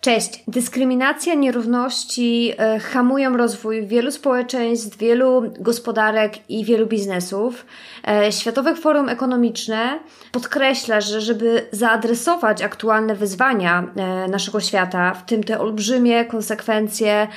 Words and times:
Cześć. 0.00 0.44
Dyskryminacja, 0.48 1.34
nierówności 1.34 2.52
e, 2.58 2.78
hamują 2.78 3.36
rozwój 3.36 3.86
wielu 3.86 4.10
społeczeństw, 4.10 4.98
wielu 4.98 5.42
gospodarek 5.58 6.50
i 6.50 6.64
wielu 6.64 6.86
biznesów. 6.86 7.66
E, 8.08 8.32
Światowe 8.32 8.76
Forum 8.76 9.08
Ekonomiczne 9.08 9.98
podkreśla, 10.32 11.00
że 11.00 11.20
żeby 11.20 11.66
zaadresować 11.72 12.62
aktualne 12.62 13.14
wyzwania 13.14 13.92
e, 13.96 14.28
naszego 14.28 14.60
świata, 14.60 15.14
w 15.14 15.26
tym 15.26 15.44
te 15.44 15.60
olbrzymie 15.60 16.24
konsekwencje 16.24 17.28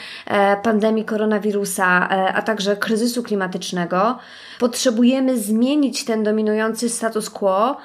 pandemii 0.63 1.05
koronawirusa, 1.05 2.09
a 2.09 2.41
także 2.41 2.75
kryzysu 2.75 3.23
klimatycznego, 3.23 4.17
potrzebujemy 4.59 5.37
zmienić 5.37 6.05
ten 6.05 6.23
dominujący 6.23 6.89
status 6.89 7.29
quo, 7.29 7.77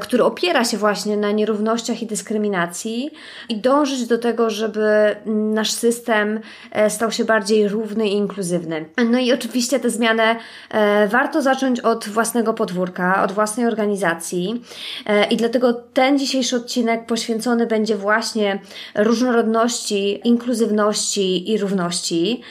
który 0.00 0.24
opiera 0.24 0.64
się 0.64 0.76
właśnie 0.76 1.16
na 1.16 1.30
nierównościach 1.30 2.02
i 2.02 2.06
dyskryminacji 2.06 3.10
i 3.48 3.56
dążyć 3.56 4.06
do 4.06 4.17
tego, 4.18 4.50
żeby 4.50 5.16
nasz 5.26 5.70
system 5.70 6.40
e, 6.72 6.90
stał 6.90 7.10
się 7.10 7.24
bardziej 7.24 7.68
równy 7.68 8.08
i 8.08 8.12
inkluzywny. 8.12 8.84
No 9.10 9.18
i 9.18 9.32
oczywiście 9.32 9.80
tę 9.80 9.90
zmianę 9.90 10.36
e, 10.70 11.08
warto 11.08 11.42
zacząć 11.42 11.80
od 11.80 12.08
własnego 12.08 12.54
podwórka, 12.54 13.24
od 13.24 13.32
własnej 13.32 13.66
organizacji 13.66 14.62
e, 15.06 15.24
i 15.24 15.36
dlatego 15.36 15.72
ten 15.72 16.18
dzisiejszy 16.18 16.56
odcinek 16.56 17.06
poświęcony 17.06 17.66
będzie 17.66 17.96
właśnie 17.96 18.58
różnorodności, 18.94 20.20
inkluzywności 20.28 21.50
i 21.50 21.58
równości. 21.58 22.42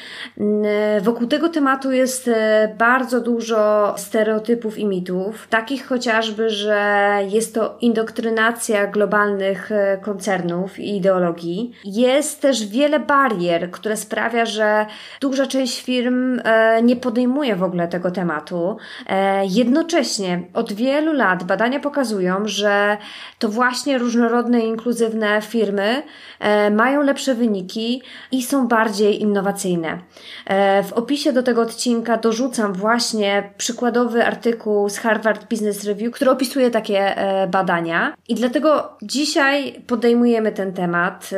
Wokół 1.02 1.28
tego 1.28 1.50
tematu 1.50 1.92
jest 1.92 2.30
bardzo 2.78 3.22
dużo 3.22 3.94
stereotypów 3.98 4.78
i 4.78 4.86
mitów, 4.86 5.48
takich 5.50 5.88
chociażby, 5.88 6.50
że 6.50 7.10
jest 7.30 7.56
to 7.56 7.78
indoktrynacja 7.82 8.88
globalnych 8.88 9.70
koncernów 10.02 10.80
i 10.80 10.98
ideologii, 10.98 11.57
jest 11.86 12.42
też 12.42 12.66
wiele 12.68 13.00
barier, 13.00 13.72
które 13.72 13.98
sprawia, 13.98 14.46
że 14.46 14.86
duża 15.22 15.46
część 15.46 15.84
firm 15.84 16.40
e, 16.44 16.82
nie 16.82 16.96
podejmuje 16.96 17.56
w 17.56 17.64
ogóle 17.64 17.88
tego 17.88 18.12
tematu. 18.12 18.78
E, 19.08 19.46
jednocześnie 19.46 20.42
od 20.54 20.74
wielu 20.74 21.14
lat 21.14 21.44
badania 21.44 21.80
pokazują, 21.80 22.42
że 22.46 22.98
to 23.40 23.50
właśnie 23.50 23.98
różnorodne 23.98 24.60
inkluzywne 24.60 25.42
firmy 25.42 26.04
e, 26.40 26.72
mają 26.72 27.02
lepsze 27.02 27.36
wyniki 27.36 28.02
i 28.32 28.44
są 28.44 28.68
bardziej 28.68 29.22
innowacyjne. 29.22 29.98
W 30.84 30.94
opisie 30.94 31.34
do 31.34 31.44
tego 31.44 31.62
odcinka 31.62 32.18
dorzucam 32.18 32.74
właśnie 32.74 33.54
przykładowy 33.58 34.26
artykuł 34.26 34.90
z 34.90 34.98
Harvard 34.98 35.50
Business 35.50 35.84
Review, 35.84 36.14
który 36.14 36.32
opisuje 36.32 36.72
takie 36.72 37.16
badania. 37.52 38.14
I 38.28 38.36
dlatego 38.36 38.98
dzisiaj 39.02 39.84
podejmujemy 39.88 40.52
ten 40.52 40.74
temat. 40.74 41.30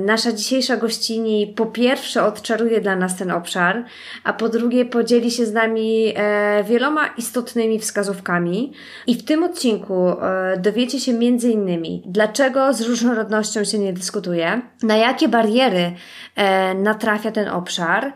Nasza 0.00 0.32
dzisiejsza 0.32 0.76
gościni 0.76 1.54
po 1.56 1.66
pierwsze 1.66 2.24
odczaruje 2.24 2.80
dla 2.80 2.96
nas 2.96 3.16
ten 3.16 3.30
obszar, 3.30 3.84
a 4.24 4.32
po 4.32 4.48
drugie 4.48 4.84
podzieli 4.84 5.30
się 5.30 5.46
z 5.46 5.52
nami 5.52 6.12
e, 6.16 6.64
wieloma 6.64 7.06
istotnymi 7.06 7.78
wskazówkami. 7.78 8.72
I 9.06 9.14
w 9.14 9.24
tym 9.24 9.44
odcinku 9.44 10.08
e, 10.08 10.56
dowiecie 10.58 11.00
się 11.00 11.12
innymi, 11.22 12.02
dlaczego 12.06 12.72
z 12.72 12.80
różnorodnością 12.80 13.64
się 13.64 13.78
nie 13.78 13.92
dyskutuje, 13.92 14.62
na 14.82 14.96
jakie 14.96 15.28
bariery 15.28 15.92
e, 16.36 16.74
natrafia 16.74 17.32
ten 17.32 17.48
obszar, 17.48 18.12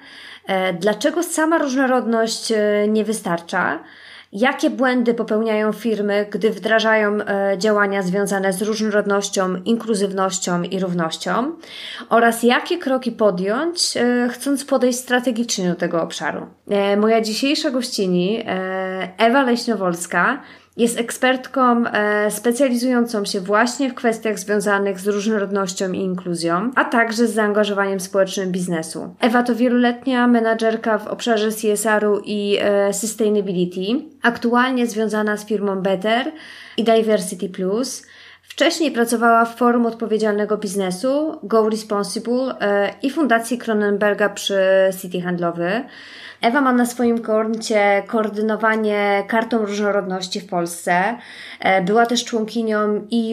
dlaczego 0.80 1.22
sama 1.22 1.58
różnorodność 1.58 2.52
nie 2.88 3.04
wystarcza, 3.04 3.80
Jakie 4.32 4.70
błędy 4.70 5.14
popełniają 5.14 5.72
firmy, 5.72 6.26
gdy 6.30 6.50
wdrażają 6.50 7.18
e, 7.20 7.58
działania 7.58 8.02
związane 8.02 8.52
z 8.52 8.62
różnorodnością, 8.62 9.56
inkluzywnością 9.64 10.62
i 10.62 10.80
równością? 10.80 11.52
Oraz 12.08 12.42
jakie 12.42 12.78
kroki 12.78 13.12
podjąć, 13.12 13.96
e, 13.96 14.28
chcąc 14.32 14.64
podejść 14.64 14.98
strategicznie 14.98 15.68
do 15.68 15.74
tego 15.74 16.02
obszaru? 16.02 16.46
E, 16.68 16.96
moja 16.96 17.20
dzisiejsza 17.20 17.70
gościni, 17.70 18.44
Ewa 19.18 19.42
Leśnowolska, 19.42 20.42
jest 20.76 20.98
ekspertką 20.98 21.86
e, 21.86 22.30
specjalizującą 22.30 23.24
się 23.24 23.40
właśnie 23.40 23.90
w 23.90 23.94
kwestiach 23.94 24.38
związanych 24.38 25.00
z 25.00 25.06
różnorodnością 25.06 25.92
i 25.92 25.98
inkluzją, 25.98 26.70
a 26.74 26.84
także 26.84 27.26
z 27.26 27.34
zaangażowaniem 27.34 28.00
społecznym 28.00 28.52
biznesu. 28.52 29.14
Ewa 29.20 29.42
to 29.42 29.54
wieloletnia 29.54 30.26
menadżerka 30.26 30.98
w 30.98 31.06
obszarze 31.06 31.48
CSR-u 31.50 32.20
i 32.24 32.58
e, 32.60 32.94
sustainability, 32.94 33.82
aktualnie 34.22 34.86
związana 34.86 35.36
z 35.36 35.46
firmą 35.46 35.76
Better 35.76 36.32
i 36.76 36.84
Diversity 36.84 37.48
Plus. 37.48 38.06
Wcześniej 38.42 38.90
pracowała 38.90 39.44
w 39.44 39.56
Forum 39.56 39.86
Odpowiedzialnego 39.86 40.56
Biznesu, 40.56 41.38
Go 41.42 41.68
Responsible 41.68 42.58
e, 42.60 42.94
i 43.02 43.10
Fundacji 43.10 43.58
Cronenberga 43.58 44.28
przy 44.28 44.58
City 45.00 45.20
Handlowy. 45.20 45.84
Ewa 46.40 46.60
ma 46.60 46.72
na 46.72 46.86
swoim 46.86 47.18
koncie 47.18 48.02
koordynowanie 48.06 49.24
kartą 49.28 49.58
różnorodności 49.58 50.40
w 50.40 50.46
Polsce. 50.46 51.18
E, 51.60 51.82
była 51.82 52.06
też 52.06 52.24
członkinią 52.24 52.78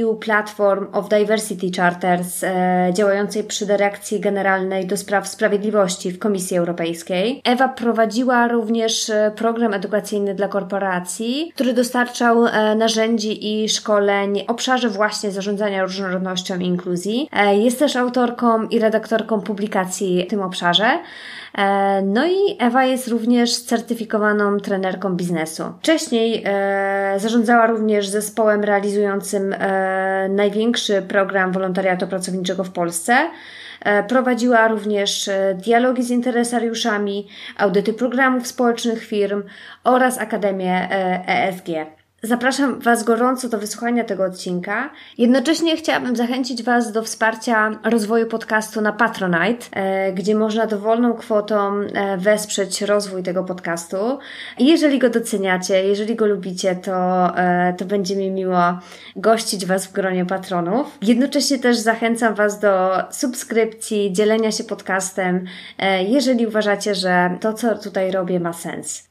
EU 0.01 0.15
Platform 0.15 0.87
of 0.91 1.09
Diversity 1.09 1.71
Charters, 1.77 2.43
e, 2.43 2.89
działającej 2.93 3.43
przy 3.43 3.65
Dyrekcji 3.65 4.19
Generalnej 4.19 4.87
do 4.87 4.97
Spraw 4.97 5.27
Sprawiedliwości 5.27 6.11
w 6.11 6.19
Komisji 6.19 6.57
Europejskiej. 6.57 7.41
Ewa 7.43 7.67
prowadziła 7.67 8.47
również 8.47 9.09
e, 9.09 9.31
program 9.35 9.73
edukacyjny 9.73 10.35
dla 10.35 10.47
korporacji, 10.47 11.51
który 11.55 11.73
dostarczał 11.73 12.43
narzędzi 12.75 13.63
i 13.63 13.69
szkoleń 13.69 14.43
w 14.47 14.49
obszarze 14.49 14.89
właśnie 14.89 15.31
zarządzania 15.31 15.83
różnorodnością 15.83 16.59
i 16.59 16.65
inkluzji. 16.65 17.29
Jest 17.53 17.79
też 17.79 17.95
autorką 17.95 18.63
i 18.63 18.79
redaktorką 18.79 19.41
publikacji 19.41 20.25
w 20.27 20.29
tym 20.29 20.41
obszarze. 20.41 20.99
E, 21.57 22.01
no 22.01 22.25
i 22.25 22.57
Ewa 22.59 22.85
jest 22.85 23.07
również 23.07 23.57
certyfikowaną 23.57 24.59
trenerką 24.59 25.15
biznesu. 25.15 25.63
Wcześniej 25.79 26.43
e, 26.45 27.15
zarządzała 27.19 27.67
również 27.67 28.07
zespołem 28.07 28.63
realizującym 28.63 29.53
e, 29.53 30.29
największy 30.29 31.01
program 31.01 31.51
wolontariatu 31.51 32.07
pracowniczego 32.07 32.63
w 32.63 32.71
Polsce. 32.71 33.17
Prowadziła 34.07 34.67
również 34.67 35.29
dialogi 35.55 36.03
z 36.03 36.09
interesariuszami, 36.09 37.27
audyty 37.57 37.93
programów 37.93 38.47
społecznych 38.47 39.03
firm 39.03 39.43
oraz 39.83 40.17
Akademię 40.17 40.89
ESG. 41.27 41.67
Zapraszam 42.25 42.79
Was 42.79 43.03
gorąco 43.03 43.49
do 43.49 43.57
wysłuchania 43.57 44.03
tego 44.03 44.23
odcinka. 44.23 44.89
Jednocześnie 45.17 45.77
chciałabym 45.77 46.15
zachęcić 46.15 46.63
Was 46.63 46.91
do 46.91 47.03
wsparcia 47.03 47.71
rozwoju 47.83 48.27
podcastu 48.27 48.81
na 48.81 48.91
Patronite, 48.93 49.65
e, 49.71 50.13
gdzie 50.13 50.35
można 50.35 50.67
dowolną 50.67 51.13
kwotą 51.13 51.79
e, 51.79 52.17
wesprzeć 52.17 52.81
rozwój 52.81 53.23
tego 53.23 53.43
podcastu. 53.43 54.19
Jeżeli 54.59 54.99
go 54.99 55.09
doceniacie, 55.09 55.83
jeżeli 55.83 56.15
go 56.15 56.25
lubicie, 56.25 56.75
to, 56.75 57.27
e, 57.37 57.73
to 57.77 57.85
będzie 57.85 58.15
mi 58.15 58.31
miło 58.31 58.79
gościć 59.15 59.65
Was 59.65 59.87
w 59.87 59.91
gronie 59.91 60.25
patronów. 60.25 60.97
Jednocześnie 61.01 61.59
też 61.59 61.77
zachęcam 61.77 62.35
Was 62.35 62.59
do 62.59 62.91
subskrypcji, 63.11 64.13
dzielenia 64.13 64.51
się 64.51 64.63
podcastem, 64.63 65.45
jeżeli 66.07 66.47
uważacie, 66.47 66.95
że 66.95 67.37
to, 67.39 67.53
co 67.53 67.77
tutaj 67.77 68.11
robię, 68.11 68.39
ma 68.39 68.53
sens. 68.53 69.03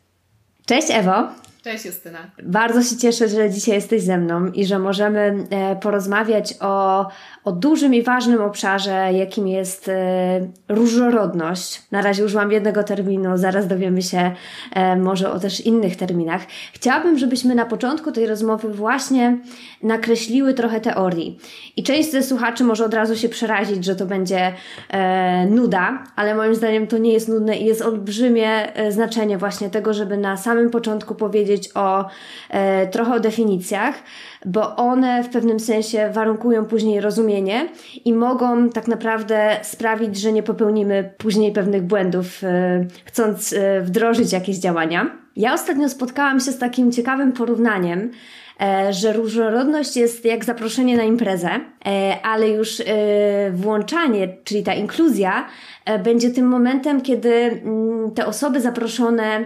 Cześć 0.66 0.88
Ewo! 0.90 1.51
Cześć 1.62 1.84
Justyna. 1.84 2.18
Bardzo 2.42 2.82
się 2.82 2.96
cieszę, 2.96 3.28
że 3.28 3.50
dzisiaj 3.50 3.74
jesteś 3.74 4.02
ze 4.02 4.18
mną 4.18 4.46
i 4.46 4.66
że 4.66 4.78
możemy 4.78 5.46
e, 5.50 5.76
porozmawiać 5.76 6.54
o, 6.60 7.06
o 7.44 7.52
dużym 7.52 7.94
i 7.94 8.02
ważnym 8.02 8.40
obszarze, 8.42 9.08
jakim 9.12 9.48
jest 9.48 9.88
e, 9.88 9.92
różnorodność. 10.68 11.82
Na 11.90 12.02
razie 12.02 12.24
użyłam 12.24 12.52
jednego 12.52 12.84
terminu, 12.84 13.38
zaraz 13.38 13.66
dowiemy 13.66 14.02
się 14.02 14.32
e, 14.74 14.96
może 14.96 15.32
o 15.32 15.40
też 15.40 15.60
innych 15.60 15.96
terminach. 15.96 16.42
Chciałabym, 16.72 17.18
żebyśmy 17.18 17.54
na 17.54 17.66
początku 17.66 18.12
tej 18.12 18.26
rozmowy 18.26 18.68
właśnie 18.68 19.38
nakreśliły 19.82 20.54
trochę 20.54 20.80
teorii. 20.80 21.38
I 21.76 21.82
część 21.82 22.10
ze 22.10 22.22
słuchaczy 22.22 22.64
może 22.64 22.84
od 22.84 22.94
razu 22.94 23.16
się 23.16 23.28
przerazić, 23.28 23.84
że 23.84 23.96
to 23.96 24.06
będzie 24.06 24.52
nuda, 25.50 26.04
ale 26.16 26.34
moim 26.34 26.54
zdaniem 26.54 26.86
to 26.86 26.98
nie 26.98 27.12
jest 27.12 27.28
nudne 27.28 27.56
i 27.56 27.64
jest 27.64 27.82
olbrzymie 27.82 28.72
znaczenie 28.90 29.38
właśnie 29.38 29.70
tego, 29.70 29.94
żeby 29.94 30.16
na 30.16 30.36
samym 30.36 30.70
początku 30.70 31.14
powiedzieć, 31.14 31.51
powiedzieć 31.52 31.70
o 31.74 32.04
e, 32.50 32.86
trochę 32.86 33.14
o 33.14 33.20
definicjach, 33.20 33.94
bo 34.46 34.76
one 34.76 35.24
w 35.24 35.28
pewnym 35.28 35.60
sensie 35.60 36.10
warunkują 36.12 36.64
później 36.64 37.00
rozumienie 37.00 37.68
i 38.04 38.12
mogą 38.12 38.68
tak 38.68 38.88
naprawdę 38.88 39.56
sprawić, 39.62 40.16
że 40.16 40.32
nie 40.32 40.42
popełnimy 40.42 41.14
później 41.18 41.52
pewnych 41.52 41.82
błędów, 41.82 42.44
e, 42.44 42.84
chcąc 43.04 43.52
e, 43.52 43.80
wdrożyć 43.80 44.32
jakieś 44.32 44.56
działania. 44.56 45.10
Ja 45.36 45.54
ostatnio 45.54 45.88
spotkałam 45.88 46.40
się 46.40 46.52
z 46.52 46.58
takim 46.58 46.92
ciekawym 46.92 47.32
porównaniem, 47.32 48.10
E, 48.62 48.92
że 48.92 49.12
różnorodność 49.12 49.96
jest 49.96 50.24
jak 50.24 50.44
zaproszenie 50.44 50.96
na 50.96 51.02
imprezę, 51.02 51.50
e, 51.86 52.16
ale 52.22 52.48
już 52.48 52.80
e, 52.80 52.84
włączanie, 53.52 54.36
czyli 54.44 54.62
ta 54.62 54.74
inkluzja, 54.74 55.46
będzie 56.04 56.30
tym 56.30 56.46
momentem, 56.46 57.00
kiedy 57.00 57.34
mm, 57.34 58.10
te 58.10 58.26
osoby 58.26 58.60
zaproszone 58.60 59.44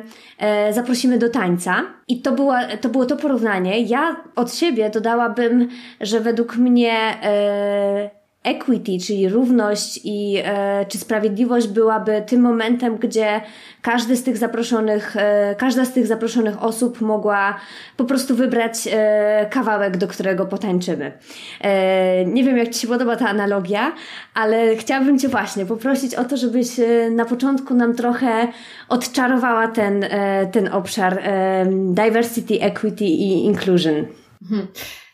zaprosimy 0.71 1.19
do 1.19 1.31
tańca. 1.31 1.83
I 2.09 2.23
to, 2.23 2.33
była, 2.33 2.65
to 2.65 2.89
było 2.89 3.07
to 3.07 3.17
porównanie. 3.17 3.81
Ja 3.81 4.25
od 4.37 4.55
siebie 4.55 4.91
dodałabym, 4.91 5.69
że 6.01 6.21
według 6.21 6.57
mnie 6.57 7.19
equity, 8.47 8.99
czyli 9.07 9.29
równość 9.29 10.01
i 10.05 10.43
e, 10.45 10.87
czy 10.89 10.99
sprawiedliwość 10.99 11.69
byłaby 11.69 12.23
tym 12.27 12.41
momentem, 12.41 12.97
gdzie 12.97 13.41
każdy 13.83 14.17
z 14.17 14.23
tych 14.23 14.37
zaproszonych, 14.37 15.17
e, 15.17 15.55
każda 15.59 15.85
z 15.85 15.93
tych 15.93 16.07
zaproszonych 16.07 16.63
osób 16.63 17.01
mogła 17.01 17.57
po 17.97 18.05
prostu 18.05 18.37
wybrać 18.37 18.89
e, 18.93 19.47
kawałek, 19.51 19.97
do 19.97 20.09
którego 20.09 20.47
potańczymy. 20.47 21.13
E, 21.61 22.25
nie 22.25 22.45
wiem, 22.45 22.57
jak 22.57 22.69
Ci 22.69 22.81
się 22.81 22.89
podoba 22.89 23.17
ta 23.17 23.29
analogia, 23.29 23.93
ale 24.35 24.77
chciałabym 24.77 25.19
Cię 25.19 25.29
właśnie 25.29 25.67
poprosić 25.67 26.15
o 26.15 26.25
to, 26.25 26.37
żebyś 26.37 26.81
e, 26.81 27.11
na 27.11 27.25
początku 27.25 27.75
nam 27.75 27.95
trochę 27.95 28.49
odczarowała 28.89 29.69
ten, 29.69 30.05
e, 30.05 30.47
ten 30.47 30.69
obszar 30.69 31.23
diversity, 31.95 32.61
equity 32.61 33.05
i 33.05 33.45
inclusion. 33.45 34.07
Hmm. 34.49 34.67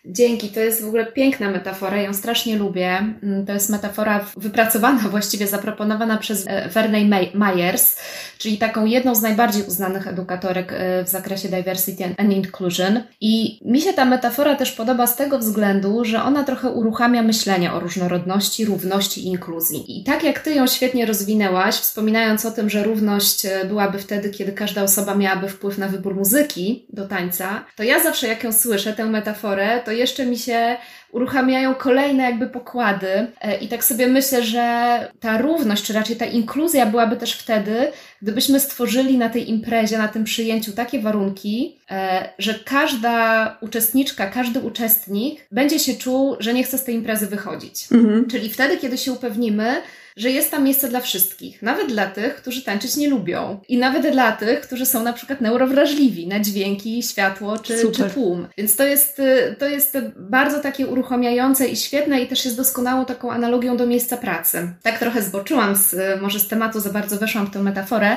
Dzięki, 0.04 0.48
to 0.48 0.60
jest 0.60 0.82
w 0.82 0.88
ogóle 0.88 1.06
piękna 1.06 1.50
metafora, 1.50 1.96
ją 1.96 2.14
strasznie 2.14 2.56
lubię. 2.56 2.88
Mm, 3.22 3.46
to 3.46 3.52
jest 3.52 3.70
metafora 3.70 4.26
wypracowana, 4.36 5.08
właściwie 5.08 5.46
zaproponowana 5.46 6.16
przez 6.16 6.44
e, 6.46 6.68
Verney 6.68 7.10
Myers, 7.34 7.96
czyli 8.38 8.58
taką 8.58 8.84
jedną 8.84 9.14
z 9.14 9.22
najbardziej 9.22 9.62
uznanych 9.62 10.08
edukatorek 10.08 10.72
e, 10.72 11.04
w 11.04 11.08
zakresie 11.08 11.48
diversity 11.48 12.04
and 12.18 12.32
inclusion. 12.32 13.00
I 13.20 13.58
mi 13.64 13.80
się 13.80 13.92
ta 13.92 14.04
metafora 14.04 14.54
też 14.54 14.72
podoba 14.72 15.06
z 15.06 15.16
tego 15.16 15.38
względu, 15.38 16.04
że 16.04 16.22
ona 16.22 16.44
trochę 16.44 16.70
uruchamia 16.70 17.22
myślenie 17.22 17.72
o 17.72 17.80
różnorodności, 17.80 18.64
równości 18.64 19.20
i 19.20 19.26
inkluzji. 19.26 20.00
I 20.00 20.04
tak 20.04 20.24
jak 20.24 20.40
Ty 20.40 20.54
ją 20.54 20.66
świetnie 20.66 21.06
rozwinęłaś, 21.06 21.74
wspominając 21.74 22.46
o 22.46 22.50
tym, 22.50 22.70
że 22.70 22.82
równość 22.82 23.46
e, 23.46 23.64
byłaby 23.64 23.98
wtedy, 23.98 24.30
kiedy 24.30 24.52
każda 24.52 24.82
osoba 24.82 25.14
miałaby 25.14 25.48
wpływ 25.48 25.78
na 25.78 25.88
wybór 25.88 26.14
muzyki 26.14 26.86
do 26.92 27.08
tańca, 27.08 27.64
to 27.76 27.82
ja 27.82 28.02
zawsze 28.02 28.28
jak 28.28 28.44
ją 28.44 28.52
słyszę, 28.52 28.92
tę 28.92 29.06
metaforę, 29.06 29.80
to 29.84 29.91
jeszcze 29.96 30.26
mi 30.26 30.38
się 30.38 30.76
uruchamiają 31.12 31.74
kolejne 31.74 32.22
jakby 32.22 32.46
pokłady. 32.46 33.26
E, 33.40 33.58
I 33.58 33.68
tak 33.68 33.84
sobie 33.84 34.06
myślę, 34.06 34.42
że 34.42 34.98
ta 35.20 35.38
równość, 35.38 35.84
czy 35.84 35.92
raczej 35.92 36.16
ta 36.16 36.26
inkluzja 36.26 36.86
byłaby 36.86 37.16
też 37.16 37.32
wtedy, 37.32 37.92
gdybyśmy 38.22 38.60
stworzyli 38.60 39.18
na 39.18 39.28
tej 39.28 39.50
imprezie, 39.50 39.98
na 39.98 40.08
tym 40.08 40.24
przyjęciu 40.24 40.72
takie 40.72 41.00
warunki, 41.00 41.78
e, 41.90 42.28
że 42.38 42.54
każda 42.54 43.58
uczestniczka, 43.60 44.26
każdy 44.26 44.60
uczestnik 44.60 45.46
będzie 45.50 45.78
się 45.78 45.94
czuł, 45.94 46.36
że 46.40 46.54
nie 46.54 46.64
chce 46.64 46.78
z 46.78 46.84
tej 46.84 46.94
imprezy 46.94 47.26
wychodzić. 47.26 47.86
Mhm. 47.92 48.26
Czyli 48.30 48.50
wtedy, 48.50 48.76
kiedy 48.76 48.98
się 48.98 49.12
upewnimy, 49.12 49.82
że 50.16 50.30
jest 50.30 50.50
tam 50.50 50.64
miejsce 50.64 50.88
dla 50.88 51.00
wszystkich, 51.00 51.62
nawet 51.62 51.88
dla 51.88 52.06
tych, 52.06 52.34
którzy 52.34 52.62
tańczyć 52.62 52.96
nie 52.96 53.08
lubią 53.08 53.60
i 53.68 53.78
nawet 53.78 54.12
dla 54.12 54.32
tych, 54.32 54.60
którzy 54.60 54.86
są 54.86 55.02
na 55.02 55.12
przykład 55.12 55.40
neurowrażliwi 55.40 56.26
na 56.26 56.40
dźwięki, 56.40 57.02
światło 57.02 57.58
czy, 57.58 57.92
czy 57.92 58.10
tłum. 58.10 58.48
Więc 58.58 58.76
to 58.76 58.84
jest, 58.84 59.18
y, 59.18 59.56
to 59.58 59.66
jest 59.66 59.98
bardzo 60.16 60.60
takie 60.60 60.86
uruchamiające 60.86 61.68
i 61.68 61.76
świetne 61.76 62.22
i 62.22 62.26
też 62.26 62.44
jest 62.44 62.56
doskonałą 62.56 63.04
taką 63.04 63.32
analogią 63.32 63.76
do 63.76 63.86
miejsca 63.86 64.16
pracy. 64.16 64.72
Tak 64.82 64.98
trochę 64.98 65.22
zboczyłam 65.22 65.76
z, 65.76 66.20
może 66.20 66.40
z 66.40 66.48
tematu, 66.48 66.80
za 66.80 66.90
bardzo 66.90 67.16
weszłam 67.16 67.46
w 67.46 67.50
tę 67.50 67.62
metaforę, 67.62 68.16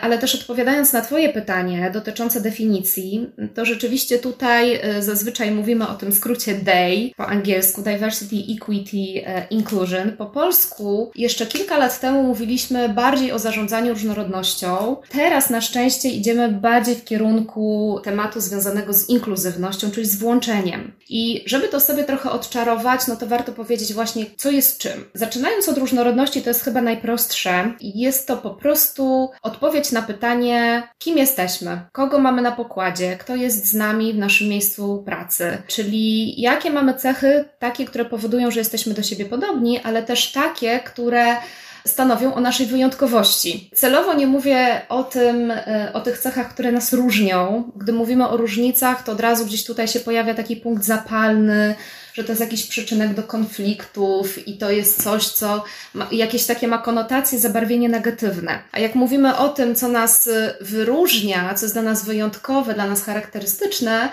ale 0.00 0.18
też 0.18 0.34
odpowiadając 0.34 0.92
na 0.92 1.00
Twoje 1.00 1.28
pytanie 1.28 1.90
dotyczące 1.94 2.40
definicji, 2.40 3.30
to 3.54 3.64
rzeczywiście 3.64 4.18
tutaj 4.18 4.74
e, 4.74 5.02
zazwyczaj 5.02 5.50
mówimy 5.50 5.88
o 5.88 5.94
tym 5.94 6.12
skrócie 6.12 6.54
DAY, 6.54 7.10
po 7.16 7.26
angielsku 7.26 7.82
Diversity, 7.82 8.36
Equity, 8.54 9.26
e, 9.26 9.46
Inclusion. 9.50 10.12
Po 10.12 10.26
polsku 10.26 11.10
jeszcze 11.14 11.46
kilka 11.46 11.78
lat 11.78 12.00
temu 12.00 12.22
mówiliśmy 12.22 12.88
bardziej 12.88 13.32
o 13.32 13.38
zarządzaniu 13.38 13.92
różnorodnością. 13.92 14.96
Teraz 15.12 15.50
na 15.50 15.60
szczęście 15.60 16.08
idziemy 16.08 16.48
bardziej 16.48 16.94
w 16.94 17.04
kierunku 17.04 18.00
tematu 18.04 18.40
związanego 18.40 18.92
z 18.92 19.08
inkluzywnością, 19.08 19.90
czyli 19.90 20.06
z 20.06 20.16
włączeniem. 20.16 20.92
I 21.08 21.42
żeby 21.46 21.68
to 21.68 21.80
sobie 21.80 22.04
trochę 22.04 22.30
odczarować, 22.30 23.06
no 23.08 23.16
to 23.16 23.26
warto 23.26 23.52
powiedzieć 23.52 23.92
właśnie, 23.92 24.26
co 24.36 24.50
jest 24.50 24.78
czym. 24.78 25.04
Zaczynając 25.14 25.68
od 25.68 25.78
różnorodności, 25.78 26.42
to 26.42 26.50
jest 26.50 26.64
chyba 26.64 26.82
najprostsze. 26.82 27.72
Jest 27.80 28.26
to 28.26 28.36
po 28.36 28.50
prostu 28.50 29.30
odpowiedź 29.42 29.92
na 29.92 30.02
pytanie, 30.02 30.82
kim 30.98 31.18
jesteśmy, 31.18 31.80
kogo 31.92 32.18
mamy 32.18 32.42
na 32.42 32.52
pokładzie, 32.52 33.16
kto 33.16 33.36
jest 33.36 33.66
z 33.66 33.74
nami 33.74 34.12
w 34.12 34.18
naszym 34.18 34.48
miejscu 34.48 35.02
pracy, 35.06 35.58
czyli 35.66 36.40
jakie 36.40 36.70
mamy 36.70 36.94
cechy, 36.94 37.44
takie, 37.58 37.84
które 37.84 38.04
powodują, 38.04 38.50
że 38.50 38.60
jesteśmy 38.60 38.94
do 38.94 39.02
siebie 39.02 39.24
podobni, 39.24 39.80
ale 39.82 40.02
też 40.02 40.32
takie, 40.32 40.80
które 40.80 41.36
stanowią 41.86 42.34
o 42.34 42.40
naszej 42.40 42.66
wyjątkowości. 42.66 43.70
Celowo 43.74 44.14
nie 44.14 44.26
mówię 44.26 44.80
o 44.88 45.04
tym, 45.04 45.50
e, 45.50 45.90
o 45.92 46.00
tych 46.00 46.18
cechach, 46.18 46.48
które 46.48 46.72
nas 46.72 46.92
różnią. 46.92 47.70
Gdy 47.76 47.92
mówimy 47.92 48.28
o 48.28 48.36
różnicach, 48.36 49.02
to 49.02 49.12
od 49.12 49.20
razu 49.20 49.46
gdzieś 49.46 49.64
tutaj 49.64 49.88
się 49.88 50.00
pojawia 50.00 50.34
taki 50.34 50.56
punkt 50.56 50.84
zapalny, 50.84 51.74
że 52.14 52.24
to 52.24 52.32
jest 52.32 52.40
jakiś 52.40 52.66
przyczynek 52.66 53.14
do 53.14 53.22
konfliktów 53.22 54.48
i 54.48 54.58
to 54.58 54.70
jest 54.70 55.02
coś, 55.02 55.28
co 55.28 55.64
ma, 55.94 56.08
jakieś 56.12 56.46
takie 56.46 56.68
ma 56.68 56.78
konotacje, 56.78 57.38
zabarwienie 57.38 57.88
negatywne. 57.88 58.58
A 58.72 58.78
jak 58.78 58.94
mówimy 58.94 59.36
o 59.36 59.48
tym, 59.48 59.74
co 59.74 59.88
nas 59.88 60.26
y, 60.26 60.54
wyróżnia, 60.60 61.54
co 61.54 61.64
jest 61.64 61.74
dla 61.74 61.82
nas 61.82 62.04
wyjątkowe, 62.04 62.74
dla 62.74 62.86
nas 62.86 63.04
charakterystyczne, 63.04 64.10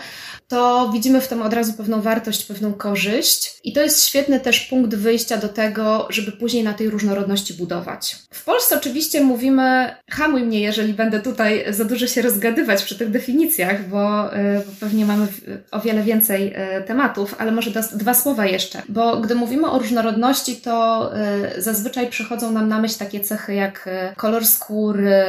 to 0.50 0.90
widzimy 0.94 1.22
w 1.22 1.28
tym 1.28 1.42
od 1.42 1.54
razu 1.54 1.74
pewną 1.74 2.02
wartość, 2.02 2.46
pewną 2.46 2.74
korzyść. 2.74 3.60
I 3.64 3.74
to 3.74 3.82
jest 3.82 4.06
świetny 4.06 4.40
też 4.40 4.60
punkt 4.60 4.96
wyjścia 4.96 5.38
do 5.38 5.50
tego, 5.50 6.08
żeby 6.10 6.32
później 6.32 6.64
na 6.64 6.74
tej 6.74 6.90
różnorodności 6.90 7.54
budować. 7.54 8.16
W 8.32 8.44
Polsce 8.44 8.78
oczywiście 8.78 9.22
mówimy, 9.22 9.96
hamuj 10.10 10.44
mnie, 10.44 10.60
jeżeli 10.60 10.94
będę 10.94 11.20
tutaj 11.20 11.66
za 11.70 11.86
dużo 11.86 12.08
się 12.08 12.22
rozgadywać 12.22 12.84
przy 12.84 12.98
tych 12.98 13.10
definicjach, 13.10 13.88
bo, 13.88 14.36
y, 14.36 14.38
bo 14.66 14.72
pewnie 14.80 15.06
mamy 15.06 15.28
o 15.72 15.80
wiele 15.80 16.04
więcej 16.04 16.54
y, 16.54 16.84
tematów, 16.84 17.36
ale 17.38 17.52
może 17.52 17.72
dwa 17.94 18.14
słowa 18.14 18.46
jeszcze, 18.46 18.82
bo 18.90 19.18
gdy 19.18 19.36
mówimy 19.36 19.72
o 19.72 19.80
różnorodności, 19.80 20.56
to 20.56 21.10
y, 21.58 21.62
zazwyczaj 21.62 22.10
przychodzą 22.10 22.52
nam 22.52 22.70
na 22.70 22.80
myśl 22.80 23.00
takie 23.00 23.20
cechy 23.20 23.54
jak 23.54 23.90
kolor 24.18 24.46
skóry, 24.46 25.24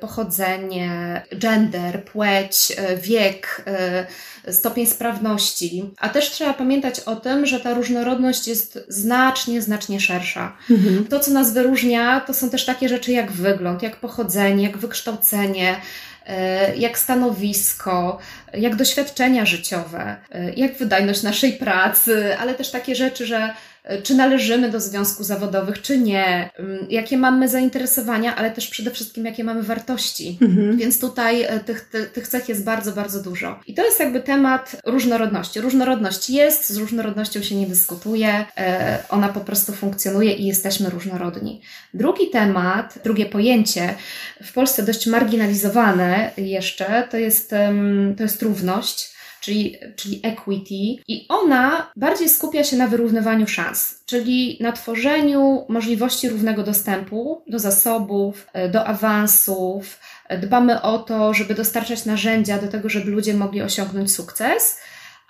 pochodzenie, 0.00 1.22
gender, 1.38 2.04
płeć, 2.04 2.76
wiek, 3.02 3.64
stopień 4.50 4.86
sprawności. 4.86 5.90
A 5.98 6.08
też 6.08 6.30
trzeba 6.30 6.54
pamiętać 6.54 7.00
o 7.00 7.16
tym, 7.16 7.46
że 7.46 7.60
ta 7.60 7.74
różnorodność 7.74 8.48
jest 8.48 8.84
znacznie, 8.88 9.62
znacznie 9.62 10.00
szersza. 10.00 10.56
Mhm. 10.70 11.04
To, 11.04 11.20
co 11.20 11.30
nas 11.30 11.52
wyróżnia, 11.52 12.20
to 12.20 12.34
są 12.34 12.50
też 12.50 12.64
takie 12.64 12.88
rzeczy 12.88 13.12
jak 13.12 13.32
wygląd, 13.32 13.82
jak 13.82 13.96
pochodzenie, 13.96 14.62
jak 14.64 14.78
wykształcenie, 14.78 15.76
e, 16.26 16.76
jak 16.76 16.98
stanowisko, 16.98 18.18
jak 18.54 18.76
doświadczenia 18.76 19.46
życiowe, 19.46 20.16
e, 20.30 20.52
jak 20.52 20.76
wydajność 20.76 21.22
naszej 21.22 21.52
pracy, 21.52 22.36
ale 22.38 22.54
też 22.54 22.70
takie 22.70 22.94
rzeczy, 22.94 23.26
że 23.26 23.54
E, 23.84 24.02
czy 24.02 24.14
należymy 24.14 24.70
do 24.70 24.80
związków 24.80 25.26
zawodowych, 25.26 25.82
czy 25.82 25.98
nie, 25.98 26.50
mm, 26.58 26.86
jakie 26.90 27.18
mamy 27.18 27.48
zainteresowania, 27.48 28.36
ale 28.36 28.50
też 28.50 28.68
przede 28.68 28.90
wszystkim 28.90 29.24
jakie 29.24 29.44
mamy 29.44 29.62
wartości. 29.62 30.38
Mhm. 30.42 30.76
Więc 30.76 31.00
tutaj 31.00 31.46
tych, 31.66 31.90
tych 32.12 32.28
cech 32.28 32.48
jest 32.48 32.64
bardzo, 32.64 32.92
bardzo 32.92 33.22
dużo. 33.22 33.60
I 33.66 33.74
to 33.74 33.84
jest 33.84 34.00
jakby 34.00 34.20
temat 34.20 34.76
różnorodności. 34.86 35.60
Różnorodność 35.60 36.30
jest, 36.30 36.70
z 36.70 36.76
różnorodnością 36.76 37.42
się 37.42 37.54
nie 37.54 37.66
dyskutuje, 37.66 38.44
ona 39.08 39.28
po 39.28 39.40
prostu 39.40 39.72
funkcjonuje 39.72 40.32
i 40.32 40.46
jesteśmy 40.46 40.90
różnorodni. 40.90 41.60
Drugi 41.94 42.30
temat, 42.30 42.98
drugie 43.04 43.26
pojęcie, 43.26 43.94
w 44.42 44.52
Polsce 44.52 44.82
dość 44.82 45.06
marginalizowane 45.06 46.30
jeszcze, 46.36 47.08
to 47.10 47.16
jest, 47.16 47.50
to 48.16 48.22
jest 48.22 48.38
równość 48.42 49.12
czyli, 49.42 49.76
czyli 49.96 50.20
equity, 50.22 51.02
i 51.08 51.26
ona 51.28 51.92
bardziej 51.96 52.28
skupia 52.28 52.64
się 52.64 52.76
na 52.76 52.88
wyrównywaniu 52.88 53.46
szans, 53.46 54.02
czyli 54.06 54.58
na 54.60 54.72
tworzeniu 54.72 55.66
możliwości 55.68 56.28
równego 56.28 56.62
dostępu 56.62 57.42
do 57.46 57.58
zasobów, 57.58 58.46
e, 58.52 58.68
do 58.68 58.86
awansów. 58.86 60.00
Dbamy 60.42 60.82
o 60.82 60.98
to, 60.98 61.34
żeby 61.34 61.54
dostarczać 61.54 62.04
narzędzia 62.04 62.58
do 62.58 62.68
tego, 62.68 62.88
żeby 62.88 63.10
ludzie 63.10 63.34
mogli 63.34 63.62
osiągnąć 63.62 64.12
sukces 64.12 64.78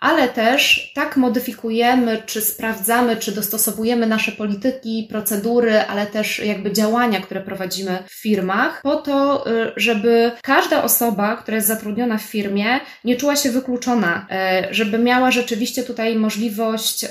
ale 0.02 0.28
też 0.28 0.92
tak 0.94 1.16
modyfikujemy, 1.16 2.22
czy 2.26 2.40
sprawdzamy, 2.40 3.16
czy 3.16 3.32
dostosowujemy 3.32 4.06
nasze 4.06 4.32
polityki, 4.32 5.06
procedury, 5.10 5.80
ale 5.80 6.06
też 6.06 6.38
jakby 6.38 6.72
działania, 6.72 7.20
które 7.20 7.40
prowadzimy 7.40 7.98
w 8.08 8.22
firmach, 8.22 8.80
po 8.82 8.96
to, 8.96 9.46
y, 9.50 9.72
żeby 9.76 10.32
każda 10.42 10.82
osoba, 10.82 11.36
która 11.36 11.56
jest 11.56 11.68
zatrudniona 11.68 12.18
w 12.18 12.22
firmie, 12.22 12.80
nie 13.04 13.16
czuła 13.16 13.36
się 13.36 13.50
wykluczona, 13.50 14.26
y, 14.70 14.74
żeby 14.74 14.98
miała 14.98 15.30
rzeczywiście 15.30 15.82
tutaj 15.82 16.16
możliwość 16.16 17.06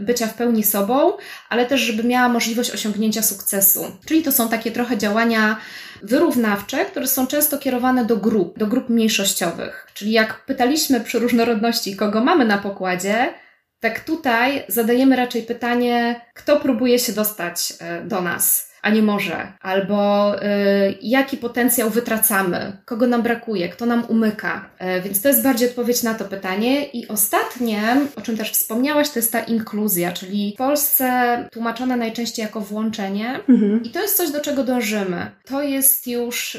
bycia 0.00 0.26
w 0.26 0.34
pełni 0.34 0.62
sobą, 0.64 1.12
ale 1.48 1.66
też, 1.66 1.80
żeby 1.80 2.04
miała 2.04 2.28
możliwość 2.28 2.70
osiągnięcia 2.70 3.22
sukcesu. 3.22 3.86
Czyli 4.06 4.22
to 4.22 4.32
są 4.32 4.48
takie 4.48 4.70
trochę 4.70 4.98
działania 4.98 5.56
wyrównawcze, 6.04 6.84
które 6.84 7.06
są 7.06 7.26
często 7.26 7.58
kierowane 7.58 8.04
do 8.04 8.16
grup, 8.16 8.58
do 8.58 8.66
grup 8.66 8.88
mniejszościowych. 8.88 9.86
Czyli 9.94 10.12
jak 10.12 10.44
pytaliśmy 10.44 11.00
przy 11.00 11.18
różnorodności, 11.18 11.96
kogo 11.96 12.24
mamy 12.24 12.44
na 12.44 12.58
pokładzie, 12.58 13.34
tak 13.80 14.00
tutaj 14.00 14.64
zadajemy 14.68 15.16
raczej 15.16 15.42
pytanie, 15.42 16.20
kto 16.34 16.60
próbuje 16.60 16.98
się 16.98 17.12
dostać 17.12 17.74
e, 17.80 18.02
do 18.02 18.20
nas 18.20 18.63
a 18.84 18.90
nie 18.90 19.02
może, 19.02 19.52
albo 19.60 20.34
y, 20.36 20.44
jaki 21.02 21.36
potencjał 21.36 21.90
wytracamy, 21.90 22.76
kogo 22.84 23.06
nam 23.06 23.22
brakuje, 23.22 23.68
kto 23.68 23.86
nam 23.86 24.04
umyka. 24.08 24.70
Y, 24.98 25.02
więc 25.02 25.22
to 25.22 25.28
jest 25.28 25.42
bardziej 25.42 25.68
odpowiedź 25.68 26.02
na 26.02 26.14
to 26.14 26.24
pytanie. 26.24 26.84
I 26.84 27.08
ostatnie, 27.08 27.96
o 28.16 28.20
czym 28.20 28.36
też 28.36 28.50
wspomniałaś, 28.50 29.10
to 29.10 29.18
jest 29.18 29.32
ta 29.32 29.40
inkluzja, 29.40 30.12
czyli 30.12 30.52
w 30.54 30.58
Polsce 30.58 31.38
tłumaczone 31.52 31.96
najczęściej 31.96 32.42
jako 32.42 32.60
włączenie. 32.60 33.40
Mhm. 33.48 33.82
I 33.82 33.90
to 33.90 34.02
jest 34.02 34.16
coś, 34.16 34.30
do 34.30 34.40
czego 34.40 34.64
dążymy. 34.64 35.30
To 35.44 35.62
jest 35.62 36.06
już 36.06 36.58